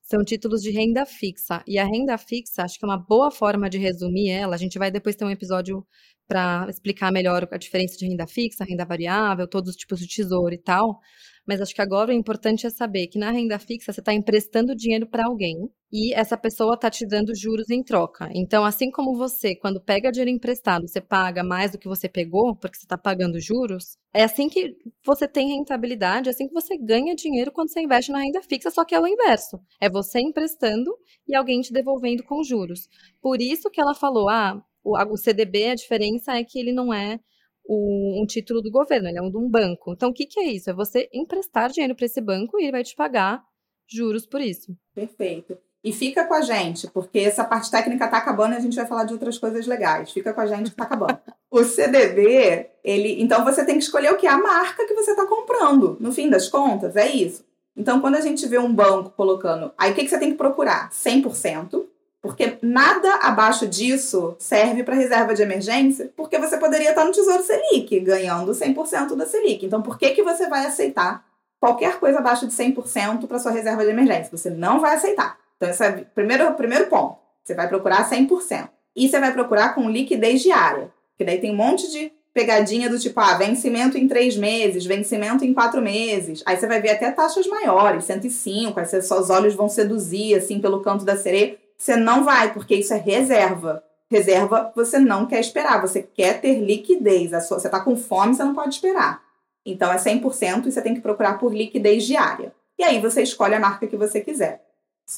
são 0.00 0.24
títulos 0.24 0.62
de 0.62 0.70
renda 0.70 1.04
fixa. 1.04 1.60
E 1.66 1.76
a 1.76 1.84
renda 1.84 2.16
fixa, 2.16 2.62
acho 2.62 2.78
que 2.78 2.84
é 2.84 2.88
uma 2.88 2.98
boa 2.98 3.32
forma 3.32 3.68
de 3.68 3.78
resumir 3.78 4.30
ela. 4.30 4.54
A 4.54 4.58
gente 4.58 4.78
vai 4.78 4.92
depois 4.92 5.16
ter 5.16 5.24
um 5.24 5.30
episódio 5.30 5.84
para 6.30 6.68
explicar 6.70 7.10
melhor 7.10 7.48
a 7.50 7.58
diferença 7.58 7.98
de 7.98 8.06
renda 8.06 8.24
fixa, 8.24 8.64
renda 8.64 8.84
variável, 8.84 9.48
todos 9.48 9.70
os 9.70 9.76
tipos 9.76 9.98
de 9.98 10.06
tesouro 10.06 10.54
e 10.54 10.58
tal. 10.58 11.00
Mas 11.44 11.60
acho 11.60 11.74
que 11.74 11.82
agora 11.82 12.12
o 12.12 12.14
importante 12.14 12.68
é 12.68 12.70
saber 12.70 13.08
que 13.08 13.18
na 13.18 13.32
renda 13.32 13.58
fixa 13.58 13.92
você 13.92 13.98
está 13.98 14.14
emprestando 14.14 14.76
dinheiro 14.76 15.08
para 15.08 15.26
alguém 15.26 15.56
e 15.92 16.14
essa 16.14 16.36
pessoa 16.36 16.74
está 16.74 16.88
te 16.88 17.04
dando 17.04 17.34
juros 17.34 17.68
em 17.68 17.82
troca. 17.82 18.28
Então, 18.32 18.64
assim 18.64 18.92
como 18.92 19.16
você, 19.16 19.56
quando 19.56 19.80
pega 19.80 20.12
dinheiro 20.12 20.30
emprestado, 20.30 20.86
você 20.86 21.00
paga 21.00 21.42
mais 21.42 21.72
do 21.72 21.78
que 21.78 21.88
você 21.88 22.08
pegou, 22.08 22.54
porque 22.54 22.76
você 22.76 22.84
está 22.84 22.96
pagando 22.96 23.40
juros, 23.40 23.96
é 24.14 24.22
assim 24.22 24.48
que 24.48 24.76
você 25.04 25.26
tem 25.26 25.48
rentabilidade, 25.48 26.28
é 26.28 26.30
assim 26.30 26.46
que 26.46 26.54
você 26.54 26.78
ganha 26.78 27.16
dinheiro 27.16 27.50
quando 27.50 27.72
você 27.72 27.80
investe 27.80 28.12
na 28.12 28.20
renda 28.20 28.40
fixa, 28.42 28.70
só 28.70 28.84
que 28.84 28.94
é 28.94 29.00
o 29.00 29.06
inverso. 29.08 29.58
É 29.80 29.90
você 29.90 30.20
emprestando 30.20 30.96
e 31.26 31.34
alguém 31.34 31.60
te 31.60 31.72
devolvendo 31.72 32.22
com 32.22 32.44
juros. 32.44 32.88
Por 33.20 33.40
isso 33.40 33.68
que 33.70 33.80
ela 33.80 33.96
falou, 33.96 34.28
ah, 34.28 34.62
o, 34.84 35.16
CDB, 35.16 35.70
a 35.70 35.74
diferença 35.74 36.32
é 36.32 36.44
que 36.44 36.58
ele 36.58 36.72
não 36.72 36.92
é 36.92 37.18
o, 37.64 38.22
um 38.22 38.26
título 38.26 38.60
do 38.60 38.70
governo, 38.70 39.08
ele 39.08 39.18
é 39.18 39.22
um 39.22 39.30
de 39.30 39.36
um 39.36 39.48
banco. 39.48 39.92
Então, 39.92 40.10
o 40.10 40.12
que, 40.12 40.26
que 40.26 40.40
é 40.40 40.44
isso? 40.44 40.70
É 40.70 40.74
você 40.74 41.08
emprestar 41.12 41.70
dinheiro 41.70 41.94
para 41.94 42.06
esse 42.06 42.20
banco 42.20 42.58
e 42.58 42.64
ele 42.64 42.72
vai 42.72 42.84
te 42.84 42.94
pagar 42.94 43.42
juros 43.88 44.26
por 44.26 44.40
isso. 44.40 44.76
Perfeito. 44.94 45.58
E 45.82 45.92
fica 45.92 46.26
com 46.26 46.34
a 46.34 46.42
gente, 46.42 46.86
porque 46.88 47.20
essa 47.20 47.42
parte 47.42 47.70
técnica 47.70 48.04
está 48.04 48.18
acabando 48.18 48.52
e 48.52 48.56
a 48.56 48.60
gente 48.60 48.76
vai 48.76 48.86
falar 48.86 49.04
de 49.04 49.14
outras 49.14 49.38
coisas 49.38 49.66
legais. 49.66 50.12
Fica 50.12 50.32
com 50.34 50.40
a 50.40 50.46
gente 50.46 50.68
está 50.68 50.84
acabando. 50.84 51.18
o 51.50 51.64
CDB, 51.64 52.68
ele. 52.84 53.22
Então 53.22 53.42
você 53.44 53.64
tem 53.64 53.78
que 53.78 53.84
escolher 53.84 54.12
o 54.12 54.18
que? 54.18 54.26
A 54.26 54.36
marca 54.36 54.86
que 54.86 54.94
você 54.94 55.12
está 55.12 55.26
comprando. 55.26 55.96
No 55.98 56.12
fim 56.12 56.28
das 56.28 56.48
contas, 56.48 56.96
é 56.96 57.10
isso. 57.10 57.44
Então, 57.74 58.00
quando 58.00 58.16
a 58.16 58.20
gente 58.20 58.46
vê 58.46 58.58
um 58.58 58.72
banco 58.72 59.10
colocando. 59.10 59.72
Aí 59.78 59.92
o 59.92 59.94
que, 59.94 60.02
que 60.02 60.10
você 60.10 60.18
tem 60.18 60.32
que 60.32 60.36
procurar? 60.36 60.90
100%. 60.90 61.86
Porque 62.22 62.58
nada 62.60 63.14
abaixo 63.22 63.66
disso 63.66 64.36
serve 64.38 64.84
para 64.84 64.94
reserva 64.94 65.34
de 65.34 65.42
emergência, 65.42 66.12
porque 66.14 66.38
você 66.38 66.58
poderia 66.58 66.90
estar 66.90 67.04
no 67.04 67.12
Tesouro 67.12 67.42
Selic, 67.42 67.98
ganhando 68.00 68.52
100% 68.52 69.16
da 69.16 69.24
Selic. 69.24 69.64
Então, 69.64 69.80
por 69.80 69.98
que, 69.98 70.10
que 70.10 70.22
você 70.22 70.46
vai 70.46 70.66
aceitar 70.66 71.24
qualquer 71.58 71.98
coisa 71.98 72.18
abaixo 72.18 72.46
de 72.46 72.52
100% 72.52 73.26
para 73.26 73.38
sua 73.38 73.52
reserva 73.52 73.84
de 73.84 73.90
emergência? 73.90 74.36
Você 74.36 74.50
não 74.50 74.80
vai 74.80 74.96
aceitar. 74.96 75.38
Então, 75.56 75.70
esse 75.70 75.84
é 75.84 75.90
o 75.90 76.06
primeiro, 76.14 76.52
primeiro 76.54 76.86
ponto. 76.88 77.16
Você 77.42 77.54
vai 77.54 77.68
procurar 77.68 78.08
100%. 78.08 78.68
E 78.94 79.08
você 79.08 79.18
vai 79.18 79.32
procurar 79.32 79.74
com 79.74 79.88
liquidez 79.88 80.42
diária. 80.42 80.92
Que 81.16 81.24
daí 81.24 81.38
tem 81.38 81.52
um 81.52 81.56
monte 81.56 81.90
de 81.90 82.12
pegadinha 82.34 82.88
do 82.88 82.98
tipo, 82.98 83.18
ah, 83.18 83.34
vencimento 83.34 83.98
em 83.98 84.06
três 84.06 84.36
meses, 84.36 84.86
vencimento 84.86 85.44
em 85.44 85.52
quatro 85.52 85.82
meses. 85.82 86.42
Aí 86.46 86.56
você 86.56 86.66
vai 86.66 86.80
ver 86.80 86.90
até 86.90 87.10
taxas 87.10 87.46
maiores, 87.46 88.04
105, 88.04 88.78
aí 88.78 88.86
seus 88.86 89.30
olhos 89.30 89.54
vão 89.54 89.68
seduzir, 89.68 90.34
assim, 90.34 90.60
pelo 90.60 90.80
canto 90.80 91.04
da 91.04 91.16
sereia. 91.16 91.58
Você 91.80 91.96
não 91.96 92.24
vai, 92.24 92.52
porque 92.52 92.74
isso 92.74 92.92
é 92.92 92.98
reserva. 92.98 93.82
Reserva 94.10 94.70
você 94.76 94.98
não 94.98 95.24
quer 95.24 95.40
esperar, 95.40 95.80
você 95.80 96.02
quer 96.02 96.38
ter 96.38 96.58
liquidez. 96.58 97.30
Sua, 97.46 97.58
você 97.58 97.68
está 97.68 97.80
com 97.80 97.96
fome, 97.96 98.34
você 98.34 98.44
não 98.44 98.54
pode 98.54 98.74
esperar. 98.74 99.22
Então 99.64 99.90
é 99.90 99.96
100% 99.96 100.66
e 100.66 100.72
você 100.72 100.82
tem 100.82 100.94
que 100.94 101.00
procurar 101.00 101.38
por 101.38 101.54
liquidez 101.54 102.04
diária. 102.04 102.52
E 102.78 102.84
aí 102.84 103.00
você 103.00 103.22
escolhe 103.22 103.54
a 103.54 103.60
marca 103.60 103.86
que 103.86 103.96
você 103.96 104.20
quiser. 104.20 104.62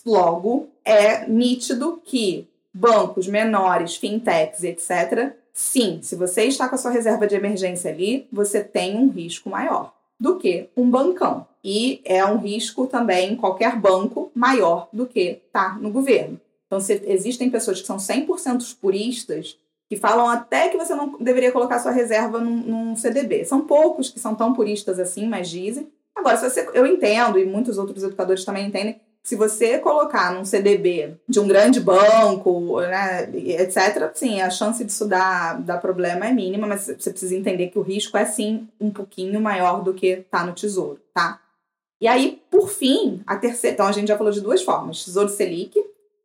Logo, 0.06 0.68
é 0.84 1.26
nítido 1.26 2.00
que 2.04 2.48
bancos 2.72 3.26
menores, 3.26 3.96
fintechs, 3.96 4.62
etc., 4.62 5.32
sim, 5.52 5.98
se 6.00 6.14
você 6.14 6.44
está 6.44 6.68
com 6.68 6.76
a 6.76 6.78
sua 6.78 6.92
reserva 6.92 7.26
de 7.26 7.34
emergência 7.34 7.90
ali, 7.90 8.28
você 8.32 8.62
tem 8.62 8.96
um 8.96 9.08
risco 9.08 9.50
maior 9.50 9.92
do 10.18 10.38
que 10.38 10.70
um 10.76 10.88
bancão. 10.88 11.44
E 11.64 12.00
é 12.04 12.24
um 12.24 12.38
risco 12.38 12.86
também, 12.86 13.34
qualquer 13.34 13.74
banco, 13.74 14.30
maior 14.32 14.88
do 14.92 15.06
que 15.06 15.42
tá 15.52 15.76
no 15.80 15.90
governo. 15.90 16.40
Então, 16.72 16.80
se 16.80 17.02
existem 17.04 17.50
pessoas 17.50 17.82
que 17.82 17.86
são 17.86 17.98
100% 17.98 18.78
puristas, 18.80 19.58
que 19.90 19.94
falam 19.94 20.26
até 20.26 20.70
que 20.70 20.78
você 20.78 20.94
não 20.94 21.18
deveria 21.18 21.52
colocar 21.52 21.78
sua 21.78 21.90
reserva 21.92 22.38
num, 22.40 22.56
num, 22.56 22.96
CDB. 22.96 23.44
São 23.44 23.66
poucos 23.66 24.08
que 24.08 24.18
são 24.18 24.34
tão 24.34 24.54
puristas 24.54 24.98
assim, 24.98 25.28
mas 25.28 25.50
dizem. 25.50 25.92
Agora, 26.16 26.38
se 26.38 26.48
você, 26.48 26.66
eu 26.72 26.86
entendo, 26.86 27.38
e 27.38 27.44
muitos 27.44 27.76
outros 27.76 28.02
educadores 28.02 28.42
também 28.42 28.68
entendem, 28.68 28.98
se 29.22 29.36
você 29.36 29.78
colocar 29.80 30.32
num 30.32 30.46
CDB 30.46 31.18
de 31.28 31.38
um 31.38 31.46
grande 31.46 31.78
banco, 31.78 32.80
né, 32.80 33.28
etc., 33.34 34.10
sim, 34.14 34.40
a 34.40 34.48
chance 34.48 34.82
disso 34.82 35.06
dar, 35.06 35.60
dar 35.60 35.76
problema 35.76 36.26
é 36.26 36.32
mínima, 36.32 36.66
mas 36.66 36.86
você 36.86 37.10
precisa 37.10 37.36
entender 37.36 37.68
que 37.68 37.78
o 37.78 37.82
risco 37.82 38.16
é 38.16 38.24
sim 38.24 38.66
um 38.80 38.90
pouquinho 38.90 39.38
maior 39.42 39.82
do 39.82 39.92
que 39.92 40.24
tá 40.30 40.42
no 40.42 40.54
tesouro, 40.54 40.98
tá? 41.12 41.38
E 42.00 42.08
aí, 42.08 42.42
por 42.50 42.70
fim, 42.70 43.22
a 43.26 43.36
terceira. 43.36 43.74
Então, 43.74 43.86
a 43.86 43.92
gente 43.92 44.08
já 44.08 44.16
falou 44.16 44.32
de 44.32 44.40
duas 44.40 44.62
formas: 44.62 45.04
Tesouro 45.04 45.28
Selic, 45.28 45.78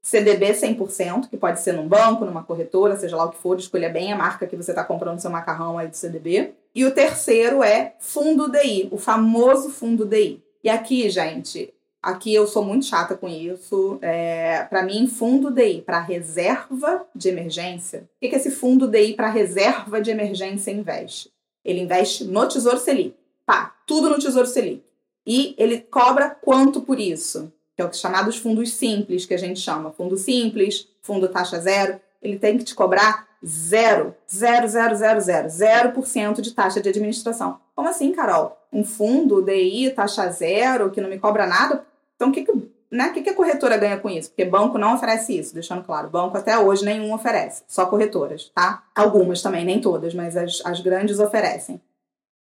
CDB 0.07 0.53
100%, 0.53 1.29
que 1.29 1.35
pode 1.35 1.59
ser 1.59 1.73
num 1.73 1.85
banco, 1.85 2.23
numa 2.23 2.41
corretora, 2.41 2.95
seja 2.95 3.17
lá 3.17 3.25
o 3.25 3.29
que 3.29 3.37
for, 3.37 3.59
escolha 3.59 3.89
bem 3.89 4.13
a 4.13 4.15
marca 4.15 4.47
que 4.47 4.55
você 4.55 4.71
está 4.71 4.81
comprando 4.81 5.19
seu 5.19 5.29
macarrão 5.29 5.77
aí 5.77 5.89
do 5.89 5.97
CDB. 5.97 6.53
E 6.73 6.85
o 6.85 6.91
terceiro 6.91 7.61
é 7.61 7.93
fundo 7.99 8.49
DI, 8.49 8.87
o 8.89 8.97
famoso 8.97 9.69
fundo 9.69 10.05
DI. 10.05 10.41
E 10.63 10.69
aqui, 10.69 11.09
gente, 11.09 11.73
aqui 12.01 12.33
eu 12.33 12.47
sou 12.47 12.63
muito 12.63 12.85
chata 12.85 13.17
com 13.17 13.27
isso. 13.27 13.99
É, 14.01 14.63
para 14.69 14.81
mim, 14.81 15.07
fundo 15.07 15.51
DI 15.51 15.81
para 15.81 15.99
reserva 15.99 17.05
de 17.13 17.27
emergência. 17.27 18.07
O 18.15 18.19
que, 18.21 18.29
que 18.29 18.35
esse 18.37 18.49
fundo 18.49 18.87
DI 18.87 19.13
para 19.13 19.29
reserva 19.29 19.99
de 19.99 20.09
emergência 20.09 20.71
investe? 20.71 21.29
Ele 21.65 21.81
investe 21.81 22.23
no 22.23 22.47
Tesouro 22.47 22.79
Selic. 22.79 23.13
Pá, 23.45 23.75
tudo 23.85 24.09
no 24.09 24.17
Tesouro 24.17 24.47
Selic. 24.47 24.83
E 25.25 25.53
ele 25.57 25.81
cobra 25.81 26.29
quanto 26.29 26.79
por 26.79 26.97
isso? 26.97 27.51
Que 27.77 27.81
é 27.83 27.85
o 27.85 27.89
que 27.89 27.95
chamado 27.95 28.27
os 28.27 28.37
fundos 28.37 28.73
simples, 28.73 29.25
que 29.25 29.33
a 29.33 29.37
gente 29.37 29.59
chama. 29.59 29.91
Fundo 29.91 30.17
simples, 30.17 30.89
fundo 31.01 31.29
taxa 31.29 31.59
zero. 31.59 32.01
Ele 32.21 32.37
tem 32.37 32.57
que 32.57 32.65
te 32.65 32.75
cobrar 32.75 33.27
zero, 33.45 34.15
zero, 34.29 34.67
zero, 34.67 34.95
zero, 34.95 35.21
zero, 35.21 35.49
zero 35.49 35.91
por 35.91 36.07
cento 36.07 36.41
de 36.41 36.53
taxa 36.53 36.81
de 36.81 36.89
administração. 36.89 37.59
Como 37.75 37.87
assim, 37.87 38.11
Carol? 38.11 38.57
Um 38.73 38.83
fundo 38.83 39.41
DI, 39.43 39.91
taxa 39.91 40.27
zero, 40.31 40.89
que 40.89 40.99
não 40.99 41.07
me 41.07 41.19
cobra 41.19 41.45
nada? 41.45 41.85
Então, 42.15 42.29
o 42.29 42.31
que, 42.31 42.43
que 42.43 42.51
né? 42.89 43.09
O 43.09 43.13
que, 43.13 43.29
a 43.29 43.35
corretora 43.35 43.77
ganha 43.77 43.97
com 43.97 44.09
isso? 44.09 44.29
Porque 44.29 44.45
banco 44.45 44.77
não 44.77 44.95
oferece 44.95 45.37
isso, 45.37 45.53
deixando 45.53 45.83
claro. 45.83 46.09
Banco 46.09 46.37
até 46.37 46.57
hoje 46.57 46.85
nenhum 46.85 47.13
oferece, 47.13 47.63
só 47.67 47.85
corretoras, 47.85 48.51
tá? 48.55 48.83
Algumas 48.95 49.41
também, 49.41 49.65
nem 49.65 49.79
todas, 49.79 50.13
mas 50.13 50.35
as, 50.35 50.61
as 50.65 50.79
grandes 50.79 51.19
oferecem. 51.19 51.81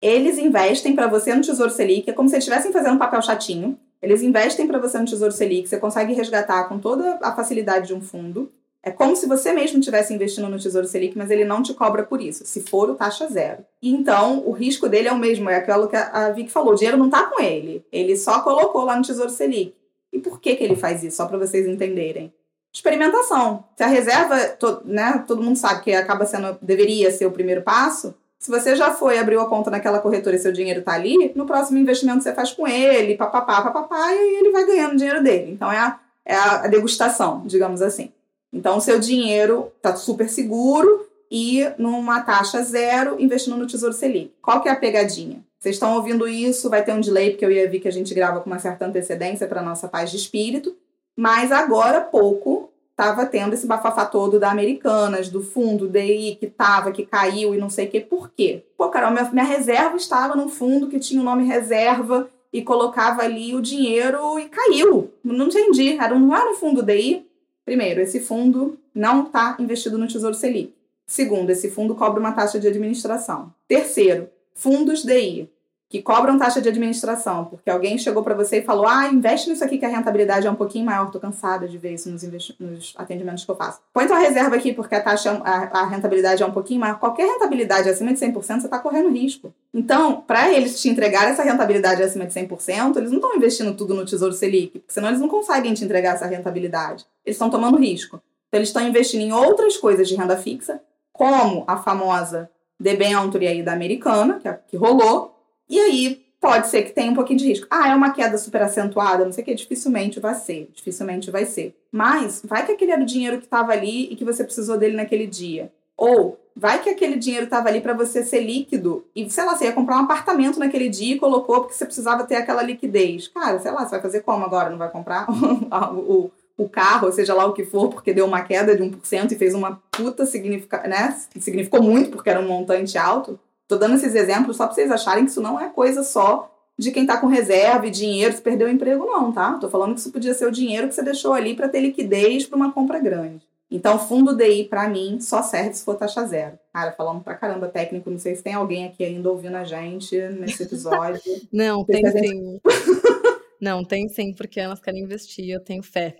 Eles 0.01 0.37
investem 0.37 0.95
para 0.95 1.07
você 1.07 1.33
no 1.33 1.41
Tesouro 1.41 1.71
Selic, 1.71 2.09
é 2.09 2.13
como 2.13 2.29
se 2.29 2.37
estivessem 2.37 2.71
fazendo 2.71 2.95
um 2.95 2.99
papel 2.99 3.21
chatinho. 3.21 3.77
Eles 4.01 4.21
investem 4.21 4.67
para 4.67 4.79
você 4.79 4.97
no 4.99 5.05
Tesouro 5.05 5.31
Selic, 5.31 5.67
você 5.67 5.77
consegue 5.77 6.13
resgatar 6.13 6.65
com 6.65 6.79
toda 6.79 7.19
a 7.21 7.35
facilidade 7.35 7.87
de 7.87 7.93
um 7.93 8.01
fundo. 8.01 8.51
É 8.83 8.91
como 8.91 9.15
se 9.15 9.27
você 9.27 9.51
mesmo 9.51 9.79
estivesse 9.79 10.13
investindo 10.13 10.47
no 10.47 10.59
Tesouro 10.59 10.87
Selic, 10.87 11.17
mas 11.17 11.29
ele 11.29 11.43
não 11.43 11.61
te 11.61 11.73
cobra 11.73 12.03
por 12.03 12.21
isso, 12.21 12.45
se 12.45 12.61
for 12.61 12.89
o 12.89 12.95
taxa 12.95 13.27
zero. 13.27 13.65
Então, 13.81 14.43
o 14.45 14.51
risco 14.51 14.87
dele 14.87 15.07
é 15.07 15.11
o 15.11 15.17
mesmo, 15.17 15.49
é 15.49 15.55
aquilo 15.55 15.87
que 15.87 15.95
a 15.95 16.29
Vic 16.29 16.49
falou, 16.49 16.73
o 16.73 16.75
dinheiro 16.75 16.97
não 16.97 17.07
está 17.07 17.23
com 17.23 17.41
ele, 17.41 17.85
ele 17.91 18.15
só 18.15 18.41
colocou 18.41 18.85
lá 18.85 18.95
no 18.95 19.03
Tesouro 19.03 19.29
Selic. 19.29 19.75
E 20.13 20.19
por 20.19 20.39
que, 20.39 20.55
que 20.55 20.63
ele 20.63 20.75
faz 20.75 21.03
isso? 21.03 21.17
Só 21.17 21.25
para 21.25 21.37
vocês 21.37 21.67
entenderem. 21.67 22.33
Experimentação. 22.73 23.65
Se 23.75 23.83
a 23.83 23.87
reserva, 23.87 24.39
to, 24.49 24.81
né, 24.85 25.23
todo 25.27 25.41
mundo 25.41 25.57
sabe 25.57 25.83
que 25.83 25.93
acaba 25.93 26.25
sendo, 26.25 26.57
deveria 26.61 27.11
ser 27.11 27.25
o 27.25 27.31
primeiro 27.31 27.63
passo. 27.63 28.15
Se 28.39 28.51
você 28.51 28.75
já 28.75 28.91
foi, 28.91 29.17
abriu 29.17 29.41
a 29.41 29.47
conta 29.47 29.71
naquela 29.71 29.99
corretora 29.99 30.35
e 30.35 30.39
seu 30.39 30.51
dinheiro 30.51 30.79
está 30.79 30.93
ali, 30.93 31.31
no 31.35 31.45
próximo 31.45 31.77
investimento 31.77 32.23
você 32.23 32.33
faz 32.33 32.51
com 32.51 32.67
ele, 32.67 33.17
papapá, 33.17 33.61
papapá, 33.61 34.13
e 34.13 34.39
ele 34.39 34.51
vai 34.51 34.65
ganhando 34.65 34.93
o 34.93 34.97
dinheiro 34.97 35.23
dele. 35.23 35.51
Então 35.51 35.71
é 35.71 35.77
a, 35.79 35.99
é 36.25 36.35
a 36.35 36.67
degustação, 36.67 37.43
digamos 37.45 37.81
assim. 37.81 38.11
Então 38.53 38.77
o 38.77 38.81
seu 38.81 38.99
dinheiro 38.99 39.71
está 39.77 39.95
super 39.95 40.29
seguro 40.29 41.07
e 41.29 41.65
numa 41.77 42.21
taxa 42.21 42.61
zero, 42.61 43.19
investindo 43.19 43.57
no 43.57 43.67
Tesouro 43.67 43.93
Selic. 43.93 44.33
Qual 44.41 44.61
que 44.61 44.69
é 44.69 44.71
a 44.71 44.75
pegadinha? 44.75 45.43
Vocês 45.59 45.75
estão 45.75 45.95
ouvindo 45.95 46.27
isso, 46.27 46.69
vai 46.69 46.83
ter 46.83 46.93
um 46.93 47.01
delay, 47.01 47.31
porque 47.31 47.43
eu 47.43 47.51
ia 47.51 47.69
ver 47.69 47.79
que 47.79 47.87
a 47.87 47.91
gente 47.91 48.13
grava 48.13 48.39
com 48.39 48.49
uma 48.49 48.59
certa 48.59 48.85
antecedência 48.85 49.47
para 49.47 49.61
nossa 49.61 49.87
paz 49.87 50.11
de 50.11 50.17
espírito. 50.17 50.75
Mas 51.15 51.51
agora, 51.51 51.99
pouco, 51.99 52.69
estava 52.97 53.27
tendo 53.27 53.53
esse 53.53 53.67
bafafá 53.67 54.07
todo 54.07 54.39
da 54.39 54.49
Americanas, 54.49 55.29
do 55.29 55.39
fundo 55.39 55.87
DI 55.87 56.35
que 56.39 56.47
tava, 56.47 56.91
que 56.91 57.05
caiu 57.05 57.53
e 57.53 57.57
não 57.57 57.69
sei 57.69 57.85
o 57.85 57.89
quê. 57.91 58.01
Por 58.01 58.31
quê? 58.31 58.63
Pô, 58.75 58.89
Carol, 58.89 59.11
minha, 59.11 59.29
minha 59.31 59.45
reserva 59.45 59.95
estava 59.95 60.35
num 60.35 60.49
fundo 60.49 60.87
que 60.87 60.99
tinha 60.99 61.21
o 61.21 61.23
nome 61.23 61.45
reserva 61.45 62.27
e 62.51 62.63
colocava 62.63 63.21
ali 63.21 63.53
o 63.53 63.61
dinheiro 63.61 64.39
e 64.39 64.49
caiu. 64.49 65.13
Não 65.23 65.45
entendi. 65.45 65.95
Era 65.95 66.17
não 66.17 66.35
era 66.35 66.49
um 66.49 66.55
fundo 66.55 66.81
DI. 66.81 67.23
Primeiro, 67.63 68.01
esse 68.01 68.19
fundo 68.19 68.79
não 68.95 69.27
está 69.27 69.55
investido 69.59 69.99
no 69.99 70.07
Tesouro 70.07 70.33
Selic. 70.33 70.73
Segundo, 71.05 71.51
esse 71.51 71.69
fundo 71.69 71.93
cobra 71.93 72.19
uma 72.19 72.31
taxa 72.31 72.59
de 72.59 72.67
administração. 72.67 73.53
Terceiro, 73.67 74.27
fundos 74.55 75.03
DI, 75.03 75.47
que 75.89 76.01
cobram 76.01 76.37
taxa 76.37 76.61
de 76.61 76.67
administração, 76.67 77.45
porque 77.45 77.69
alguém 77.69 77.97
chegou 77.97 78.21
para 78.21 78.35
você 78.35 78.57
e 78.57 78.61
falou: 78.61 78.85
ah, 78.85 79.07
investe 79.07 79.49
nisso 79.49 79.63
aqui 79.63 79.77
que 79.77 79.85
a 79.85 79.89
rentabilidade 79.89 80.45
é 80.45 80.51
um 80.51 80.55
pouquinho 80.55 80.85
maior. 80.85 81.09
Tô 81.09 81.19
cansada 81.19 81.67
de 81.67 81.77
ver 81.77 81.93
isso 81.93 82.09
nos, 82.09 82.23
nos 82.59 82.93
atendimentos 82.97 83.45
que 83.45 83.51
eu 83.51 83.55
faço. 83.55 83.79
Põe 83.93 84.05
tua 84.05 84.17
reserva 84.17 84.55
aqui 84.55 84.73
porque 84.73 84.95
a 84.95 85.01
taxa, 85.01 85.41
a, 85.45 85.81
a 85.81 85.85
rentabilidade 85.85 86.43
é 86.43 86.45
um 86.45 86.51
pouquinho 86.51 86.81
maior. 86.81 86.99
Qualquer 86.99 87.25
rentabilidade 87.25 87.89
acima 87.89 88.13
de 88.13 88.19
100%, 88.19 88.33
você 88.33 88.53
está 88.65 88.79
correndo 88.79 89.09
risco. 89.09 89.53
Então, 89.73 90.21
para 90.21 90.51
eles 90.51 90.81
te 90.81 90.89
entregar 90.89 91.29
essa 91.29 91.43
rentabilidade 91.43 92.03
acima 92.03 92.25
de 92.25 92.33
100%, 92.33 92.97
eles 92.97 93.11
não 93.11 93.19
estão 93.19 93.35
investindo 93.35 93.73
tudo 93.73 93.93
no 93.93 94.05
Tesouro 94.05 94.33
Selic, 94.33 94.83
senão 94.87 95.07
eles 95.07 95.21
não 95.21 95.29
conseguem 95.29 95.73
te 95.73 95.85
entregar 95.85 96.15
essa 96.15 96.25
rentabilidade. 96.25 97.05
Eles 97.25 97.35
estão 97.35 97.49
tomando 97.49 97.77
risco. 97.77 98.21
Então, 98.49 98.59
eles 98.59 98.69
estão 98.69 98.85
investindo 98.85 99.21
em 99.21 99.31
outras 99.31 99.77
coisas 99.77 100.07
de 100.07 100.15
renda 100.15 100.35
fixa, 100.35 100.81
como 101.13 101.63
a 101.65 101.77
famosa 101.77 102.49
debenture 102.79 103.47
aí 103.47 103.63
da 103.63 103.73
americana, 103.73 104.39
que, 104.39 104.47
é, 104.47 104.59
que 104.67 104.77
rolou, 104.77 105.36
e 105.69 105.79
aí 105.79 106.25
pode 106.39 106.67
ser 106.67 106.83
que 106.83 106.91
tenha 106.91 107.11
um 107.11 107.15
pouquinho 107.15 107.39
de 107.39 107.47
risco. 107.47 107.67
Ah, 107.69 107.89
é 107.89 107.95
uma 107.95 108.11
queda 108.11 108.37
super 108.37 108.61
acentuada, 108.61 109.25
não 109.25 109.31
sei 109.31 109.43
o 109.43 109.45
que, 109.45 109.55
dificilmente 109.55 110.19
vai 110.19 110.35
ser, 110.35 110.69
dificilmente 110.73 111.31
vai 111.31 111.45
ser. 111.45 111.75
Mas 111.91 112.41
vai 112.43 112.65
que 112.65 112.71
aquele 112.71 112.91
era 112.91 113.01
o 113.01 113.05
dinheiro 113.05 113.37
que 113.37 113.45
estava 113.45 113.71
ali 113.71 114.11
e 114.11 114.15
que 114.15 114.25
você 114.25 114.43
precisou 114.43 114.77
dele 114.77 114.95
naquele 114.95 115.27
dia. 115.27 115.71
Ou 115.97 116.39
vai 116.55 116.81
que 116.81 116.89
aquele 116.89 117.17
dinheiro 117.17 117.45
estava 117.45 117.69
ali 117.69 117.81
para 117.81 117.93
você 117.93 118.23
ser 118.23 118.41
líquido 118.41 119.05
e, 119.15 119.29
sei 119.29 119.45
lá, 119.45 119.55
você 119.55 119.65
ia 119.65 119.73
comprar 119.73 119.97
um 119.97 120.03
apartamento 120.03 120.59
naquele 120.59 120.89
dia 120.89 121.15
e 121.15 121.19
colocou 121.19 121.61
porque 121.61 121.73
você 121.73 121.85
precisava 121.85 122.23
ter 122.23 122.35
aquela 122.35 122.61
liquidez. 122.61 123.27
Cara, 123.27 123.59
sei 123.59 123.71
lá, 123.71 123.83
você 123.83 123.91
vai 123.91 124.01
fazer 124.01 124.21
como 124.21 124.45
agora? 124.45 124.69
Não 124.69 124.77
vai 124.77 124.89
comprar 124.89 125.27
o, 125.93 126.31
o 126.57 126.69
carro, 126.69 127.11
seja 127.11 127.33
lá 127.33 127.45
o 127.45 127.53
que 127.53 127.63
for, 127.63 127.89
porque 127.89 128.13
deu 128.13 128.25
uma 128.25 128.41
queda 128.41 128.75
de 128.75 128.83
1% 128.83 129.31
e 129.31 129.35
fez 129.35 129.53
uma 129.53 129.81
puta 129.91 130.25
significa, 130.25 130.87
né? 130.87 131.15
Significou 131.39 131.81
muito 131.81 132.11
porque 132.11 132.29
era 132.29 132.39
um 132.39 132.47
montante 132.47 132.97
alto. 132.97 133.39
Tô 133.67 133.75
dando 133.75 133.95
esses 133.95 134.15
exemplos 134.15 134.57
só 134.57 134.65
para 134.65 134.75
vocês 134.75 134.91
acharem 134.91 135.25
que 135.25 135.31
isso 135.31 135.41
não 135.41 135.59
é 135.59 135.69
coisa 135.69 136.03
só 136.03 136.53
de 136.77 136.91
quem 136.91 137.05
tá 137.05 137.17
com 137.17 137.27
reserva 137.27 137.87
e 137.87 137.91
dinheiro, 137.91 138.35
se 138.35 138.41
perdeu 138.41 138.67
o 138.67 138.71
emprego, 138.71 139.05
não, 139.05 139.31
tá? 139.31 139.53
Tô 139.53 139.67
falando 139.67 139.95
que 139.95 139.99
isso 139.99 140.11
podia 140.11 140.33
ser 140.33 140.45
o 140.45 140.51
dinheiro 140.51 140.87
que 140.87 140.93
você 140.93 141.01
deixou 141.01 141.33
ali 141.33 141.55
para 141.55 141.67
ter 141.67 141.81
liquidez 141.81 142.45
para 142.45 142.55
uma 142.55 142.71
compra 142.71 142.99
grande. 142.99 143.47
Então, 143.69 143.99
fundo 143.99 144.35
DI, 144.35 144.65
para 144.65 144.87
mim, 144.87 145.19
só 145.19 145.41
serve 145.41 145.73
se 145.73 145.83
for 145.83 145.95
taxa 145.95 146.25
zero. 146.25 146.57
Cara, 146.71 146.93
falando 146.93 147.21
pra 147.21 147.35
caramba 147.35 147.67
técnico, 147.67 148.09
não 148.09 148.19
sei 148.19 148.35
se 148.35 148.43
tem 148.43 148.53
alguém 148.53 148.85
aqui 148.85 149.03
ainda 149.03 149.29
ouvindo 149.29 149.57
a 149.57 149.65
gente 149.65 150.17
nesse 150.29 150.63
episódio. 150.63 151.21
não, 151.51 151.83
tem 151.83 152.09
sim. 152.09 152.61
Não, 153.59 153.83
tem 153.83 154.07
sim, 154.07 154.33
porque 154.33 154.59
elas 154.59 154.79
querem 154.79 155.01
investir, 155.01 155.49
eu 155.49 155.59
tenho 155.59 155.81
fé. 155.81 156.17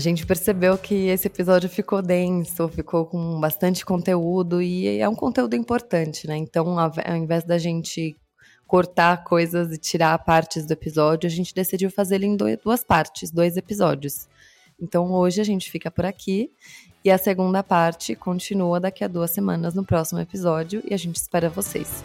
A 0.00 0.02
gente 0.02 0.24
percebeu 0.24 0.78
que 0.78 1.08
esse 1.08 1.26
episódio 1.26 1.68
ficou 1.68 2.00
denso, 2.00 2.66
ficou 2.70 3.04
com 3.04 3.38
bastante 3.38 3.84
conteúdo 3.84 4.62
e 4.62 4.98
é 4.98 5.06
um 5.06 5.14
conteúdo 5.14 5.54
importante, 5.54 6.26
né? 6.26 6.38
Então, 6.38 6.78
ao 6.78 7.16
invés 7.18 7.44
da 7.44 7.58
gente 7.58 8.16
cortar 8.66 9.22
coisas 9.24 9.70
e 9.70 9.76
tirar 9.76 10.18
partes 10.20 10.64
do 10.64 10.72
episódio, 10.72 11.26
a 11.26 11.30
gente 11.30 11.54
decidiu 11.54 11.90
fazer 11.90 12.14
ele 12.14 12.28
em 12.28 12.34
duas 12.34 12.82
partes, 12.82 13.30
dois 13.30 13.58
episódios. 13.58 14.26
Então, 14.80 15.12
hoje 15.12 15.38
a 15.38 15.44
gente 15.44 15.70
fica 15.70 15.90
por 15.90 16.06
aqui 16.06 16.50
e 17.04 17.10
a 17.10 17.18
segunda 17.18 17.62
parte 17.62 18.14
continua 18.16 18.80
daqui 18.80 19.04
a 19.04 19.08
duas 19.08 19.32
semanas 19.32 19.74
no 19.74 19.84
próximo 19.84 20.18
episódio 20.18 20.82
e 20.90 20.94
a 20.94 20.96
gente 20.96 21.16
espera 21.16 21.50
vocês. 21.50 22.02